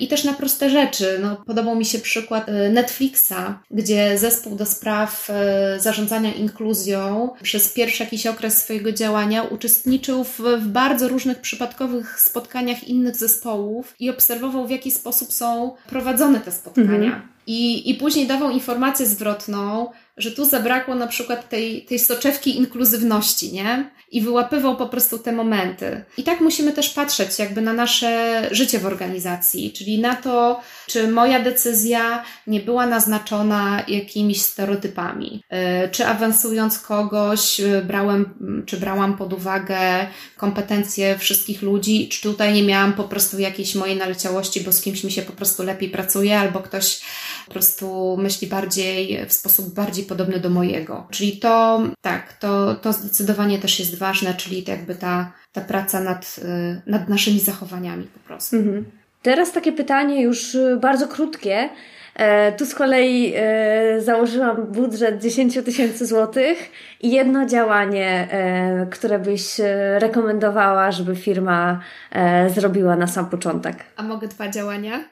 i 0.00 0.08
też 0.08 0.24
na 0.24 0.32
proste 0.32 0.70
rzeczy. 0.70 1.18
No, 1.22 1.36
podobał 1.46 1.76
mi 1.76 1.84
się 1.84 1.98
przykład 1.98 2.48
e, 2.48 2.70
Netflixa, 2.70 3.58
gdzie 3.70 4.18
zespół 4.18 4.56
do 4.56 4.66
spraw 4.66 5.30
e, 5.30 5.80
zarządzania 5.80 6.34
inkluzją 6.34 7.30
przez 7.42 7.72
pierwszy 7.72 8.02
jakiś 8.02 8.26
okres 8.26 8.62
swojego 8.62 8.92
działania 8.92 9.42
uczestniczył 9.42 10.24
w, 10.24 10.40
w 10.40 10.66
bardzo 10.66 11.08
różnych 11.08 11.40
przypadkowych 11.40 12.20
spotkaniach 12.20 12.88
innych 12.88 13.16
zespołów 13.16 13.94
i 13.98 14.10
obserwował, 14.10 14.66
w 14.66 14.70
jaki 14.70 14.90
sposób 14.90 15.32
są 15.32 15.74
prowadzone 15.86 16.40
te 16.40 16.52
spotkania. 16.52 16.94
Mhm. 16.94 17.33
I, 17.46 17.90
I 17.90 17.94
później 17.94 18.26
dawał 18.26 18.50
informację 18.50 19.06
zwrotną, 19.06 19.90
że 20.16 20.30
tu 20.30 20.44
zabrakło 20.44 20.94
na 20.94 21.06
przykład 21.06 21.48
tej, 21.48 21.84
tej 21.84 21.98
soczewki 21.98 22.56
inkluzywności, 22.56 23.52
nie? 23.52 23.90
I 24.10 24.22
wyłapywał 24.22 24.76
po 24.76 24.88
prostu 24.88 25.18
te 25.18 25.32
momenty. 25.32 26.04
I 26.18 26.22
tak 26.22 26.40
musimy 26.40 26.72
też 26.72 26.90
patrzeć 26.90 27.38
jakby 27.38 27.60
na 27.60 27.72
nasze 27.72 28.42
życie 28.50 28.78
w 28.78 28.86
organizacji, 28.86 29.72
czyli 29.72 29.98
na 29.98 30.16
to, 30.16 30.60
czy 30.86 31.08
moja 31.08 31.40
decyzja 31.40 32.24
nie 32.46 32.60
była 32.60 32.86
naznaczona 32.86 33.82
jakimiś 33.88 34.42
stereotypami, 34.42 35.42
y, 35.84 35.88
czy 35.90 36.06
awansując 36.06 36.78
kogoś 36.78 37.60
y, 37.60 37.82
brałem, 37.86 38.34
czy 38.66 38.76
brałam 38.76 39.16
pod 39.16 39.32
uwagę 39.32 39.78
kompetencje 40.36 41.18
wszystkich 41.18 41.62
ludzi, 41.62 42.08
czy 42.08 42.22
tutaj 42.22 42.52
nie 42.52 42.62
miałam 42.62 42.92
po 42.92 43.04
prostu 43.04 43.38
jakiejś 43.38 43.74
mojej 43.74 43.96
naleciałości, 43.96 44.60
bo 44.60 44.72
z 44.72 44.80
kimś 44.80 45.04
mi 45.04 45.12
się 45.12 45.22
po 45.22 45.32
prostu 45.32 45.62
lepiej 45.62 45.90
pracuje, 45.90 46.38
albo 46.38 46.60
ktoś 46.60 47.00
po 47.46 47.52
prostu 47.52 48.16
myśli 48.16 48.48
bardziej 48.48 49.26
w 49.26 49.32
sposób 49.32 49.74
bardziej 49.74 50.04
podobny 50.04 50.40
do 50.40 50.50
mojego. 50.50 51.06
Czyli 51.10 51.36
to, 51.36 51.82
tak, 52.00 52.32
to, 52.32 52.74
to 52.74 52.92
zdecydowanie 52.92 53.58
też 53.58 53.78
jest 53.78 53.98
ważne, 53.98 54.34
czyli 54.34 54.64
jakby 54.68 54.94
ta, 54.94 55.32
ta 55.52 55.60
praca 55.60 56.00
nad, 56.00 56.36
y, 56.38 56.90
nad 56.90 57.08
naszymi 57.08 57.40
zachowaniami 57.40 58.04
po 58.04 58.18
prostu. 58.18 58.56
Mhm. 58.56 58.84
Teraz 59.22 59.52
takie 59.52 59.72
pytanie 59.72 60.22
już 60.22 60.56
bardzo 60.80 61.08
krótkie. 61.08 61.68
E, 62.14 62.52
tu 62.52 62.66
z 62.66 62.74
kolei 62.74 63.32
e, 63.36 64.00
założyłam 64.00 64.66
budżet 64.66 65.22
10 65.22 65.54
tysięcy 65.64 66.06
złotych 66.06 66.70
i 67.00 67.10
jedno 67.10 67.46
działanie, 67.46 68.28
e, 68.30 68.86
które 68.90 69.18
byś 69.18 69.60
rekomendowała, 69.98 70.92
żeby 70.92 71.16
firma 71.16 71.80
zrobiła 72.54 72.96
na 72.96 73.06
sam 73.06 73.26
początek. 73.26 73.76
A 73.96 74.02
mogę 74.02 74.28
dwa 74.28 74.48
działania? 74.48 75.04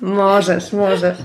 możesz, 0.00 0.72
możesz. 0.72 1.18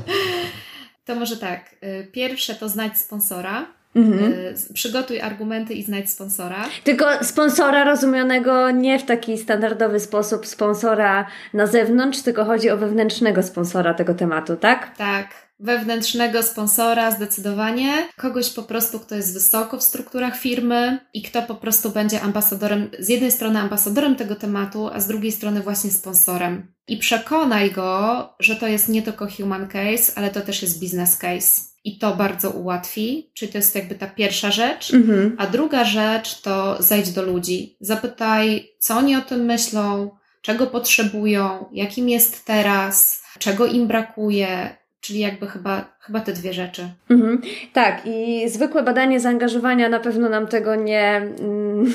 To 1.05 1.15
może 1.15 1.37
tak. 1.37 1.75
Pierwsze 2.11 2.55
to 2.55 2.69
znać 2.69 2.97
sponsora. 2.97 3.65
Mhm. 3.95 4.33
Y, 4.33 4.73
przygotuj 4.73 5.21
argumenty 5.21 5.73
i 5.73 5.83
znajdź 5.83 6.09
sponsora. 6.09 6.65
Tylko 6.83 7.05
sponsora 7.23 7.83
rozumianego 7.83 8.71
nie 8.71 8.99
w 8.99 9.05
taki 9.05 9.37
standardowy 9.37 9.99
sposób 9.99 10.47
sponsora 10.47 11.27
na 11.53 11.67
zewnątrz, 11.67 12.21
tylko 12.21 12.45
chodzi 12.45 12.69
o 12.69 12.77
wewnętrznego 12.77 13.43
sponsora 13.43 13.93
tego 13.93 14.13
tematu, 14.13 14.55
tak? 14.55 14.97
Tak. 14.97 15.51
Wewnętrznego 15.59 16.43
sponsora 16.43 17.11
zdecydowanie, 17.11 17.93
kogoś 18.17 18.49
po 18.49 18.63
prostu, 18.63 18.99
kto 18.99 19.15
jest 19.15 19.33
wysoko 19.33 19.77
w 19.77 19.83
strukturach 19.83 20.37
firmy 20.37 20.99
i 21.13 21.21
kto 21.21 21.41
po 21.41 21.55
prostu 21.55 21.89
będzie 21.89 22.21
ambasadorem, 22.21 22.89
z 22.99 23.09
jednej 23.09 23.31
strony 23.31 23.59
ambasadorem 23.59 24.15
tego 24.15 24.35
tematu, 24.35 24.89
a 24.93 24.99
z 24.99 25.07
drugiej 25.07 25.31
strony 25.31 25.61
właśnie 25.61 25.91
sponsorem. 25.91 26.73
I 26.87 26.97
przekonaj 26.97 27.71
go, 27.71 28.29
że 28.39 28.55
to 28.55 28.67
jest 28.67 28.89
nie 28.89 29.01
tylko 29.01 29.27
human 29.37 29.67
case, 29.67 30.11
ale 30.15 30.29
to 30.29 30.41
też 30.41 30.61
jest 30.61 30.79
business 30.79 31.17
case 31.17 31.70
i 31.83 31.97
to 31.97 32.15
bardzo 32.15 32.49
ułatwi. 32.49 33.29
Czyli 33.33 33.51
to 33.51 33.57
jest 33.57 33.75
jakby 33.75 33.95
ta 33.95 34.07
pierwsza 34.07 34.51
rzecz. 34.51 34.93
Mhm. 34.93 35.35
A 35.37 35.47
druga 35.47 35.83
rzecz 35.83 36.41
to 36.41 36.83
zejdź 36.83 37.11
do 37.11 37.21
ludzi. 37.21 37.75
Zapytaj, 37.79 38.69
co 38.79 38.97
oni 38.97 39.15
o 39.15 39.21
tym 39.21 39.45
myślą, 39.45 40.11
czego 40.41 40.67
potrzebują, 40.67 41.65
jakim 41.71 42.09
jest 42.09 42.45
teraz, 42.45 43.23
czego 43.39 43.65
im 43.65 43.87
brakuje. 43.87 44.81
Czyli 45.01 45.19
jakby 45.19 45.47
chyba, 45.47 45.97
chyba 45.99 46.19
te 46.19 46.33
dwie 46.33 46.53
rzeczy. 46.53 46.89
Mhm. 47.09 47.41
Tak, 47.73 48.01
i 48.05 48.49
zwykłe 48.49 48.83
badanie 48.83 49.19
zaangażowania 49.19 49.89
na 49.89 49.99
pewno 49.99 50.29
nam 50.29 50.47
tego 50.47 50.75
nie, 50.75 51.21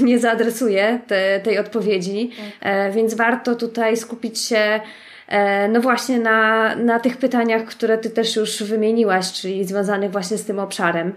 nie 0.09 0.18
zaadresuje, 0.18 1.01
te, 1.07 1.41
tej 1.41 1.59
odpowiedzi, 1.59 2.30
tak. 2.37 2.47
e, 2.61 2.93
więc 2.93 3.14
warto 3.14 3.55
tutaj 3.55 3.97
skupić 3.97 4.41
się 4.41 4.80
no 5.68 5.81
właśnie 5.81 6.18
na, 6.18 6.74
na 6.77 7.01
tych 7.01 7.16
pytaniach, 7.16 7.64
które 7.64 7.99
Ty 7.99 8.11
też 8.11 8.37
już 8.37 8.62
wymieniłaś, 8.62 9.33
czyli 9.33 9.64
związanych 9.64 10.11
właśnie 10.11 10.39
z 10.39 10.45
tym 10.45 10.59
obszarem. 10.59 11.12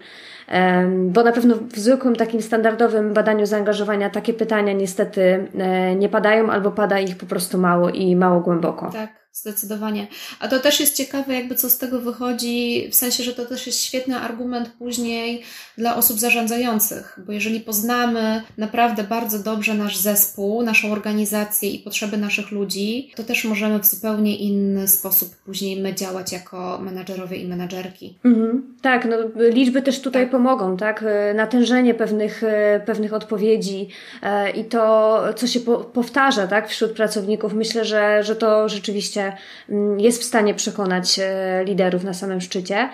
Bo 0.89 1.24
na 1.24 1.32
pewno 1.32 1.55
w 1.55 1.80
zwykłym 1.80 2.16
takim 2.16 2.41
standardowym 2.41 3.14
badaniu 3.14 3.45
zaangażowania 3.45 4.10
takie 4.10 4.34
pytania 4.34 4.74
niestety 4.74 5.47
e, 5.57 5.95
nie 5.95 6.10
padają 6.10 6.49
albo 6.51 6.72
pada 6.72 6.99
ich 6.99 7.18
po 7.18 7.26
prostu 7.26 7.57
mało 7.57 7.89
i 7.89 8.16
mało 8.16 8.39
głęboko. 8.39 8.89
Tak. 8.91 9.18
Zdecydowanie. 9.34 10.08
A 10.40 10.48
to 10.48 10.60
też 10.60 10.80
jest 10.80 10.96
ciekawe, 10.96 11.34
jakby 11.34 11.56
co 11.56 11.70
z 11.70 11.78
tego 11.78 12.00
wychodzi, 12.02 12.88
w 12.92 12.96
sensie, 12.96 13.24
że 13.24 13.34
to 13.34 13.46
też 13.46 13.68
jest 13.68 13.82
świetny 13.82 14.18
argument 14.18 14.70
później 14.70 15.44
dla 15.78 15.96
osób 15.96 16.20
zarządzających, 16.20 17.20
bo 17.26 17.32
jeżeli 17.32 17.60
poznamy 17.60 18.44
naprawdę 18.58 19.04
bardzo 19.04 19.40
dobrze 19.40 19.74
nasz 19.74 19.98
zespół, 19.98 20.64
naszą 20.64 20.92
organizację 20.92 21.70
i 21.70 21.80
potrzeby 21.80 22.18
naszych 22.18 22.52
ludzi, 22.52 23.12
to 23.16 23.24
też 23.24 23.46
możemy 23.46 23.80
w 23.80 23.86
zupełnie 23.86 24.38
inny 24.38 24.88
sposób 24.88 25.36
później 25.36 25.82
my 25.82 25.94
działać 25.94 26.32
jako 26.32 26.80
menadżerowie 26.82 27.38
i 27.38 27.48
menadżerki. 27.48 28.18
Mhm. 28.26 28.76
Tak, 28.82 29.08
no 29.10 29.16
liczby 29.50 29.82
też 29.82 30.02
tutaj 30.02 30.24
tak. 30.24 30.32
pomogą, 30.32 30.78
tak? 30.78 31.06
Natężenie 31.36 31.94
pewnych, 31.94 32.42
pewnych 32.86 33.14
odpowiedzi 33.14 33.90
e, 34.22 34.50
i 34.50 34.66
to, 34.66 35.20
co 35.36 35.48
się 35.48 35.60
powtarza, 35.94 36.48
tak, 36.48 36.70
wśród 36.70 36.92
pracowników. 36.92 37.54
Myślę, 37.54 37.86
że, 37.86 38.24
że 38.24 38.36
to 38.36 38.70
rzeczywiście 38.70 39.18
Mm, 39.70 39.99
jest 39.99 40.22
w 40.22 40.26
stanie 40.26 40.53
przekonać 40.53 41.20
e, 41.20 41.63
liderów 41.65 42.03
na 42.03 42.13
samym 42.13 42.41
szczycie. 42.41 42.89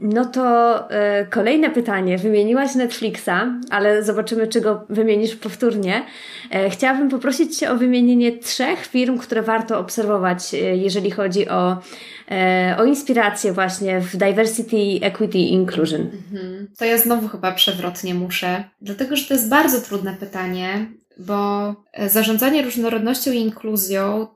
No 0.00 0.24
to 0.24 0.90
e, 0.90 1.26
kolejne 1.26 1.70
pytanie. 1.70 2.18
Wymieniłaś 2.18 2.74
Netflixa, 2.74 3.60
ale 3.70 4.02
zobaczymy, 4.02 4.46
czy 4.46 4.60
go 4.60 4.86
wymienisz 4.88 5.36
powtórnie. 5.36 6.02
E, 6.50 6.70
chciałabym 6.70 7.08
poprosić 7.08 7.58
Cię 7.58 7.70
o 7.70 7.76
wymienienie 7.76 8.38
trzech 8.38 8.86
firm, 8.86 9.18
które 9.18 9.42
warto 9.42 9.78
obserwować, 9.78 10.52
jeżeli 10.72 11.10
chodzi 11.10 11.48
o, 11.48 11.76
o 12.78 12.84
inspirację 12.84 13.52
właśnie 13.52 14.00
w 14.00 14.16
diversity, 14.16 14.76
equity, 15.02 15.38
inclusion. 15.38 16.00
Mhm. 16.00 16.68
To 16.78 16.84
ja 16.84 16.98
znowu 16.98 17.28
chyba 17.28 17.52
przewrotnie 17.52 18.14
muszę, 18.14 18.64
dlatego 18.80 19.16
że 19.16 19.28
to 19.28 19.34
jest 19.34 19.48
bardzo 19.48 19.80
trudne 19.80 20.14
pytanie, 20.20 20.86
bo 21.18 21.74
zarządzanie 22.06 22.62
różnorodnością 22.62 23.32
i 23.32 23.38
inkluzją 23.38 24.26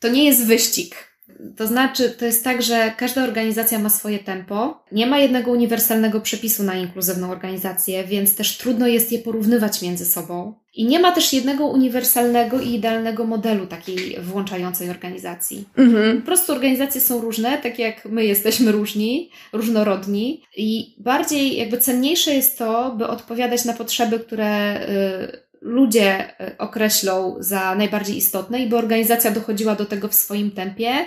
to 0.00 0.08
nie 0.08 0.24
jest 0.24 0.46
wyścig. 0.46 1.12
To 1.56 1.66
znaczy, 1.66 2.10
to 2.10 2.24
jest 2.24 2.44
tak, 2.44 2.62
że 2.62 2.92
każda 2.96 3.24
organizacja 3.24 3.78
ma 3.78 3.90
swoje 3.90 4.18
tempo. 4.18 4.84
Nie 4.92 5.06
ma 5.06 5.18
jednego 5.18 5.50
uniwersalnego 5.50 6.20
przepisu 6.20 6.62
na 6.62 6.74
inkluzywną 6.74 7.30
organizację, 7.30 8.04
więc 8.04 8.36
też 8.36 8.58
trudno 8.58 8.86
jest 8.86 9.12
je 9.12 9.18
porównywać 9.18 9.82
między 9.82 10.04
sobą. 10.04 10.54
I 10.74 10.84
nie 10.86 10.98
ma 10.98 11.12
też 11.12 11.32
jednego 11.32 11.66
uniwersalnego 11.66 12.60
i 12.60 12.74
idealnego 12.74 13.24
modelu 13.24 13.66
takiej 13.66 14.20
włączającej 14.20 14.90
organizacji. 14.90 15.68
Mhm. 15.76 16.20
Po 16.20 16.26
prostu 16.26 16.52
organizacje 16.52 17.00
są 17.00 17.20
różne, 17.20 17.58
tak 17.58 17.78
jak 17.78 18.04
my 18.04 18.24
jesteśmy 18.24 18.72
różni, 18.72 19.30
różnorodni 19.52 20.42
i 20.56 20.94
bardziej 20.98 21.56
jakby 21.56 21.78
cenniejsze 21.78 22.34
jest 22.34 22.58
to, 22.58 22.94
by 22.98 23.06
odpowiadać 23.06 23.64
na 23.64 23.72
potrzeby, 23.72 24.20
które 24.20 24.80
y, 24.88 25.51
ludzie 25.62 26.40
e, 26.40 26.58
określą 26.58 27.36
za 27.38 27.74
najbardziej 27.74 28.16
istotne 28.16 28.60
i 28.60 28.66
by 28.66 28.76
organizacja 28.76 29.30
dochodziła 29.30 29.74
do 29.74 29.86
tego 29.86 30.08
w 30.08 30.14
swoim 30.14 30.50
tempie, 30.50 31.06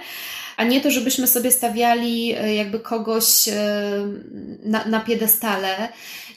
a 0.58 0.64
nie 0.64 0.82
to, 0.82 0.92
żebyśmy 0.92 1.28
sobie 1.28 1.52
stawiali 1.52 2.34
e, 2.38 2.56
jakby 2.56 2.80
kogoś 2.80 3.48
e, 3.48 3.54
na, 4.64 4.86
na 4.86 5.00
piedestale. 5.00 5.90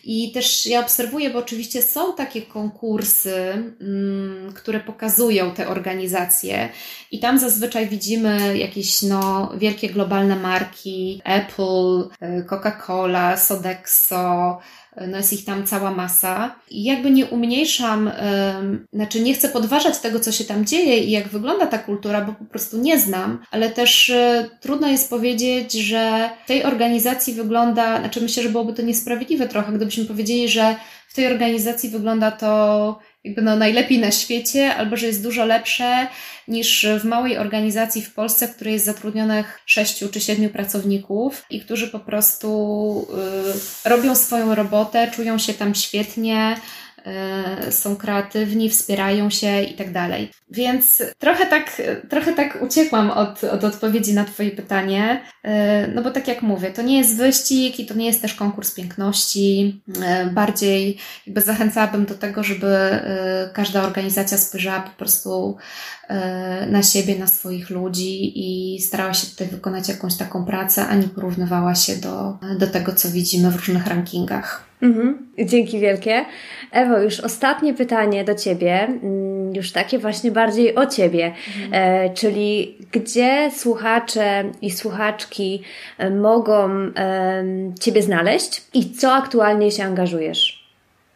I 0.04 0.32
też 0.32 0.66
ja 0.66 0.80
obserwuję, 0.80 1.30
bo 1.30 1.38
oczywiście 1.38 1.82
są 1.82 2.14
takie 2.14 2.42
konkursy, 2.42 3.34
mm, 3.80 4.52
które 4.54 4.80
pokazują 4.80 5.50
te 5.50 5.68
organizacje, 5.68 6.68
i 7.10 7.18
tam 7.18 7.38
zazwyczaj 7.38 7.88
widzimy 7.88 8.58
jakieś 8.58 9.02
no, 9.02 9.52
wielkie 9.58 9.88
globalne 9.88 10.36
marki 10.36 11.22
Apple, 11.24 12.08
Coca-Cola, 12.46 13.36
Sodexo, 13.36 14.58
no 15.08 15.16
jest 15.16 15.32
ich 15.32 15.44
tam 15.44 15.66
cała 15.66 15.90
masa. 15.90 16.54
I 16.70 16.84
jakby 16.84 17.10
nie 17.10 17.26
umniejszam, 17.26 18.10
znaczy 18.92 19.20
nie 19.20 19.34
chcę 19.34 19.48
podważać 19.48 19.98
tego, 19.98 20.20
co 20.20 20.32
się 20.32 20.44
tam 20.44 20.66
dzieje 20.66 20.98
i 20.98 21.10
jak 21.10 21.28
wygląda 21.28 21.66
ta 21.66 21.78
kultura, 21.78 22.20
bo 22.20 22.32
po 22.32 22.44
prostu 22.44 22.78
nie 22.78 22.98
znam, 22.98 23.38
ale 23.50 23.70
też 23.70 24.08
yy, 24.08 24.50
trudno 24.60 24.88
jest 24.88 25.10
powiedzieć, 25.10 25.72
że 25.72 26.30
tej 26.46 26.64
organizacji 26.64 27.34
wygląda, 27.34 27.98
znaczy 28.00 28.20
myślę, 28.20 28.42
że 28.42 28.48
byłoby 28.48 28.72
to 28.72 28.82
niesprawiedliwe 28.82 29.48
trochę, 29.48 29.72
gdybyśmy 29.72 30.04
powiedzieli, 30.04 30.48
że 30.48 30.76
w 31.08 31.14
tej 31.14 31.26
organizacji 31.26 31.90
wygląda 31.90 32.30
to 32.30 32.98
jakby 33.24 33.42
no 33.42 33.56
najlepiej 33.56 33.98
na 33.98 34.10
świecie, 34.10 34.74
albo 34.74 34.96
że 34.96 35.06
jest 35.06 35.22
dużo 35.22 35.44
lepsze 35.44 36.06
niż 36.48 36.86
w 37.00 37.04
małej 37.04 37.38
organizacji 37.38 38.02
w 38.02 38.14
Polsce, 38.14 38.48
w 38.48 38.54
której 38.54 38.72
jest 38.74 38.84
zatrudnionych 38.84 39.60
sześciu 39.66 40.08
czy 40.08 40.20
siedmiu 40.20 40.50
pracowników 40.50 41.44
i 41.50 41.60
którzy 41.60 41.88
po 41.88 42.00
prostu 42.00 43.08
y, 43.84 43.88
robią 43.88 44.14
swoją 44.14 44.54
robotę, 44.54 45.10
czują 45.14 45.38
się 45.38 45.54
tam 45.54 45.74
świetnie, 45.74 46.56
są 47.70 47.96
kreatywni, 47.96 48.70
wspierają 48.70 49.30
się 49.30 49.62
i 49.62 49.74
tak 49.74 49.92
dalej. 49.92 50.30
Więc 50.50 51.02
trochę 51.18 51.46
tak, 51.46 51.82
trochę 52.08 52.32
tak 52.32 52.58
uciekłam 52.62 53.10
od, 53.10 53.44
od 53.44 53.64
odpowiedzi 53.64 54.14
na 54.14 54.24
Twoje 54.24 54.50
pytanie, 54.50 55.22
e, 55.42 55.88
no 55.88 56.02
bo 56.02 56.10
tak 56.10 56.28
jak 56.28 56.42
mówię, 56.42 56.70
to 56.70 56.82
nie 56.82 56.98
jest 56.98 57.16
wyścig 57.16 57.80
i 57.80 57.86
to 57.86 57.94
nie 57.94 58.06
jest 58.06 58.22
też 58.22 58.34
konkurs 58.34 58.74
piękności. 58.74 59.80
E, 60.02 60.26
bardziej 60.26 60.98
jakby 61.26 61.40
zachęcałabym 61.40 62.04
do 62.04 62.14
tego, 62.14 62.44
żeby 62.44 62.68
każda 63.52 63.82
organizacja 63.82 64.38
spojrzała 64.38 64.80
po 64.80 64.90
prostu 64.90 65.56
na 66.70 66.82
siebie, 66.82 67.18
na 67.18 67.26
swoich 67.26 67.70
ludzi 67.70 68.32
i 68.34 68.80
starała 68.80 69.14
się 69.14 69.26
tutaj 69.26 69.46
wykonać 69.46 69.88
jakąś 69.88 70.16
taką 70.16 70.44
pracę, 70.44 70.86
a 70.86 70.94
nie 70.94 71.08
porównywała 71.08 71.74
się 71.74 71.96
do, 71.96 72.38
do 72.58 72.66
tego, 72.66 72.92
co 72.92 73.10
widzimy 73.10 73.50
w 73.50 73.56
różnych 73.56 73.86
rankingach. 73.86 74.67
Mhm. 74.82 75.28
Dzięki 75.38 75.80
wielkie. 75.80 76.24
Ewo, 76.72 76.98
już 76.98 77.20
ostatnie 77.20 77.74
pytanie 77.74 78.24
do 78.24 78.34
Ciebie, 78.34 78.84
mm, 78.84 79.54
już 79.54 79.72
takie 79.72 79.98
właśnie 79.98 80.30
bardziej 80.30 80.76
o 80.76 80.86
Ciebie, 80.86 81.32
mhm. 81.56 81.70
e, 81.72 82.14
czyli 82.14 82.76
gdzie 82.92 83.50
słuchacze 83.56 84.44
i 84.62 84.70
słuchaczki 84.70 85.62
e, 85.98 86.10
mogą 86.10 86.70
e, 86.70 87.44
Ciebie 87.80 88.02
znaleźć 88.02 88.62
i 88.74 88.90
co 88.90 89.12
aktualnie 89.12 89.70
się 89.70 89.84
angażujesz? 89.84 90.57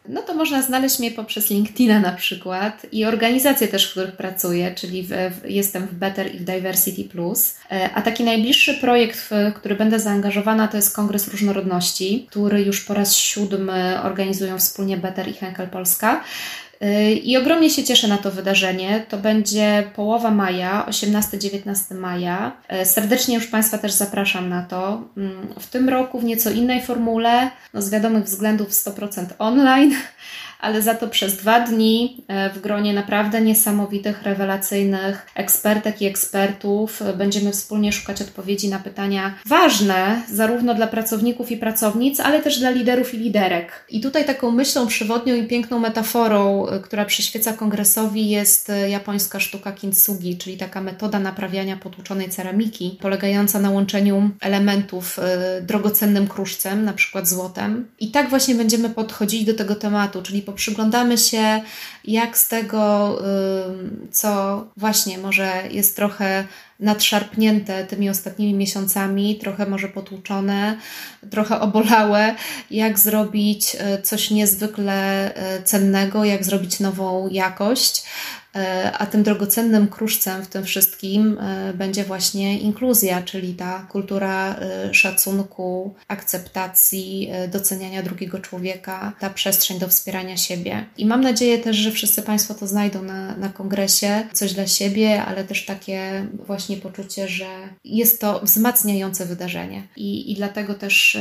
No 0.09 0.21
to 0.21 0.33
można 0.33 0.61
znaleźć 0.61 0.99
mnie 0.99 1.11
poprzez 1.11 1.49
LinkedIna 1.49 1.99
na 1.99 2.11
przykład 2.11 2.85
i 2.91 3.05
organizacje 3.05 3.67
też, 3.67 3.87
w 3.87 3.91
których 3.91 4.15
pracuję, 4.15 4.75
czyli 4.75 5.03
w, 5.03 5.09
w, 5.09 5.49
jestem 5.49 5.87
w 5.87 5.93
Better 5.93 6.35
i 6.35 6.39
w 6.39 6.43
Diversity 6.43 7.03
Plus. 7.03 7.55
E, 7.71 7.89
a 7.93 8.01
taki 8.01 8.23
najbliższy 8.23 8.73
projekt, 8.73 9.19
w 9.19 9.31
który 9.55 9.75
będę 9.75 9.99
zaangażowana, 9.99 10.67
to 10.67 10.77
jest 10.77 10.95
Kongres 10.95 11.27
Różnorodności, 11.27 12.27
który 12.29 12.61
już 12.61 12.81
po 12.81 12.93
raz 12.93 13.15
siódmy 13.15 14.01
organizują 14.01 14.57
wspólnie 14.57 14.97
Better 14.97 15.27
i 15.27 15.33
Henkel 15.33 15.67
Polska. 15.67 16.23
I 17.23 17.37
ogromnie 17.37 17.69
się 17.69 17.83
cieszę 17.83 18.07
na 18.07 18.17
to 18.17 18.31
wydarzenie. 18.31 19.05
To 19.09 19.17
będzie 19.17 19.83
połowa 19.95 20.31
maja, 20.31 20.85
18-19 20.89 21.95
maja. 21.95 22.51
Serdecznie 22.83 23.35
już 23.35 23.47
Państwa 23.47 23.77
też 23.77 23.91
zapraszam 23.91 24.49
na 24.49 24.63
to. 24.63 25.01
Mm, 25.17 25.47
w 25.59 25.67
tym 25.67 25.89
roku 25.89 26.19
w 26.19 26.23
nieco 26.23 26.51
innej 26.51 26.81
formule, 26.81 27.49
no 27.73 27.81
z 27.81 27.89
wiadomych 27.89 28.23
względów 28.23 28.69
100% 28.69 29.25
online, 29.39 29.95
ale 30.63 30.81
za 30.81 30.95
to 30.95 31.07
przez 31.07 31.37
dwa 31.37 31.59
dni 31.59 32.23
e, 32.27 32.49
w 32.49 32.61
gronie 32.61 32.93
naprawdę 32.93 33.41
niesamowitych, 33.41 34.23
rewelacyjnych 34.23 35.27
ekspertek 35.35 36.01
i 36.01 36.05
ekspertów 36.05 37.01
e, 37.01 37.13
będziemy 37.13 37.51
wspólnie 37.51 37.91
szukać 37.91 38.21
odpowiedzi 38.21 38.69
na 38.69 38.79
pytania 38.79 39.33
ważne 39.45 40.21
zarówno 40.31 40.75
dla 40.75 40.87
pracowników 40.87 41.51
i 41.51 41.57
pracownic, 41.57 42.19
ale 42.19 42.41
też 42.41 42.59
dla 42.59 42.69
liderów 42.69 43.13
i 43.13 43.17
liderek. 43.17 43.85
I 43.89 44.01
tutaj 44.01 44.25
taką 44.25 44.51
myślą 44.51 44.87
przewodnią 44.87 45.35
i 45.35 45.47
piękną 45.47 45.79
metaforą, 45.79 46.67
e, 46.67 46.79
która 46.79 47.05
przyświeca 47.05 47.53
kongresowi 47.53 48.29
jest 48.29 48.71
japońska 48.89 49.39
sztuka 49.39 49.71
kintsugi, 49.71 50.37
czyli 50.37 50.57
taka 50.57 50.81
metoda 50.81 51.19
naprawiania 51.19 51.77
potłuczonej 51.77 52.29
ceramiki, 52.29 52.97
polegająca 53.01 53.59
na 53.59 53.69
łączeniu 53.69 54.29
elementów 54.41 55.19
drogocennym 55.61 56.27
kruszcem, 56.27 56.85
na 56.85 56.93
przykład 56.93 57.27
złotem. 57.27 57.87
I 57.99 58.11
tak 58.11 58.29
właśnie 58.29 58.55
będziemy 58.55 58.89
podchodzić 58.89 59.45
do 59.45 59.53
tego 59.53 59.75
tematu, 59.75 60.21
czyli 60.21 60.41
po 60.41 60.52
przyglądamy 60.53 61.17
się, 61.17 61.61
jak 62.03 62.37
z 62.37 62.47
tego, 62.47 63.17
co 64.11 64.63
właśnie 64.77 65.17
może 65.17 65.63
jest 65.71 65.95
trochę 65.95 66.45
nadszarpnięte 66.79 67.85
tymi 67.85 68.09
ostatnimi 68.09 68.53
miesiącami, 68.53 69.39
trochę 69.39 69.65
może 69.65 69.87
potłuczone, 69.87 70.77
trochę 71.31 71.59
obolałe, 71.59 72.35
jak 72.71 72.99
zrobić 72.99 73.75
y, 73.75 74.01
coś 74.01 74.31
niezwykle 74.31 75.31
y, 75.59 75.63
cennego, 75.63 76.25
jak 76.25 76.45
zrobić 76.45 76.79
nową 76.79 77.29
jakość. 77.29 78.03
E, 78.55 78.91
a 78.91 79.05
tym 79.05 79.23
drogocennym 79.23 79.87
kruszcem 79.87 80.43
w 80.43 80.47
tym 80.47 80.63
wszystkim 80.63 81.37
e, 81.39 81.73
będzie 81.73 82.03
właśnie 82.03 82.59
inkluzja, 82.59 83.21
czyli 83.21 83.53
ta 83.55 83.87
kultura 83.89 84.55
e, 84.55 84.93
szacunku, 84.93 85.95
akceptacji, 86.07 87.29
doceniania 87.51 88.03
drugiego 88.03 88.39
człowieka, 88.39 89.13
ta 89.19 89.29
przestrzeń 89.29 89.79
do 89.79 89.87
wspierania 89.87 90.37
siebie. 90.37 90.85
I 90.97 91.05
mam 91.05 91.21
nadzieję 91.21 91.57
też, 91.59 91.77
że 91.77 91.91
wszyscy 91.91 92.21
Państwo 92.21 92.53
to 92.53 92.67
znajdą 92.67 93.03
na, 93.03 93.37
na 93.37 93.49
kongresie, 93.49 94.27
coś 94.33 94.53
dla 94.53 94.67
siebie, 94.67 95.23
ale 95.23 95.43
też 95.43 95.65
takie 95.65 96.27
właśnie 96.47 96.77
poczucie, 96.77 97.27
że 97.27 97.47
jest 97.85 98.21
to 98.21 98.39
wzmacniające 98.43 99.25
wydarzenie. 99.25 99.87
I, 99.95 100.31
i 100.31 100.35
dlatego 100.35 100.73
też 100.73 101.17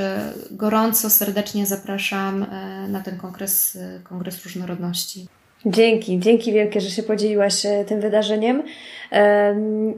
gorąco, 0.50 1.10
serdecznie 1.10 1.66
zapraszam 1.66 2.46
na 2.88 3.00
ten 3.00 3.18
kongres, 3.18 3.78
kongres 4.04 4.44
różnorodności. 4.44 5.26
Dzięki, 5.66 6.18
dzięki 6.18 6.52
wielkie, 6.52 6.80
że 6.80 6.90
się 6.90 7.02
podzieliłaś 7.02 7.66
e, 7.66 7.84
tym 7.84 8.00
wydarzeniem. 8.00 8.62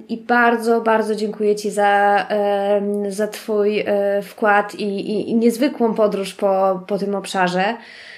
I 0.09 0.17
bardzo, 0.17 0.81
bardzo 0.81 1.15
dziękuję 1.15 1.57
Ci 1.57 1.71
za, 1.71 2.27
za 3.09 3.29
Twój 3.29 3.81
e, 3.81 4.23
wkład 4.23 4.75
i, 4.75 4.85
i, 4.85 5.31
i 5.31 5.35
niezwykłą 5.35 5.95
podróż 5.95 6.35
po, 6.35 6.83
po 6.87 6.99
tym 6.99 7.15
obszarze. 7.15 7.77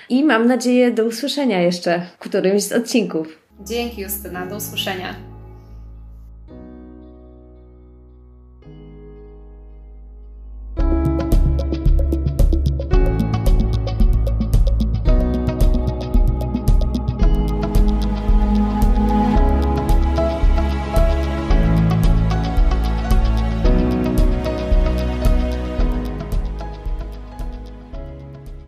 I 0.09 0.25
mam 0.25 0.47
nadzieję 0.47 0.91
do 0.91 1.05
usłyszenia 1.05 1.63
jeszcze 1.63 2.01
w 2.01 2.19
którymś 2.19 2.63
z 2.63 2.73
odcinków. 2.73 3.39
Dzięki 3.61 4.03
Justyna, 4.03 4.47
do 4.47 4.57
usłyszenia. 4.57 5.36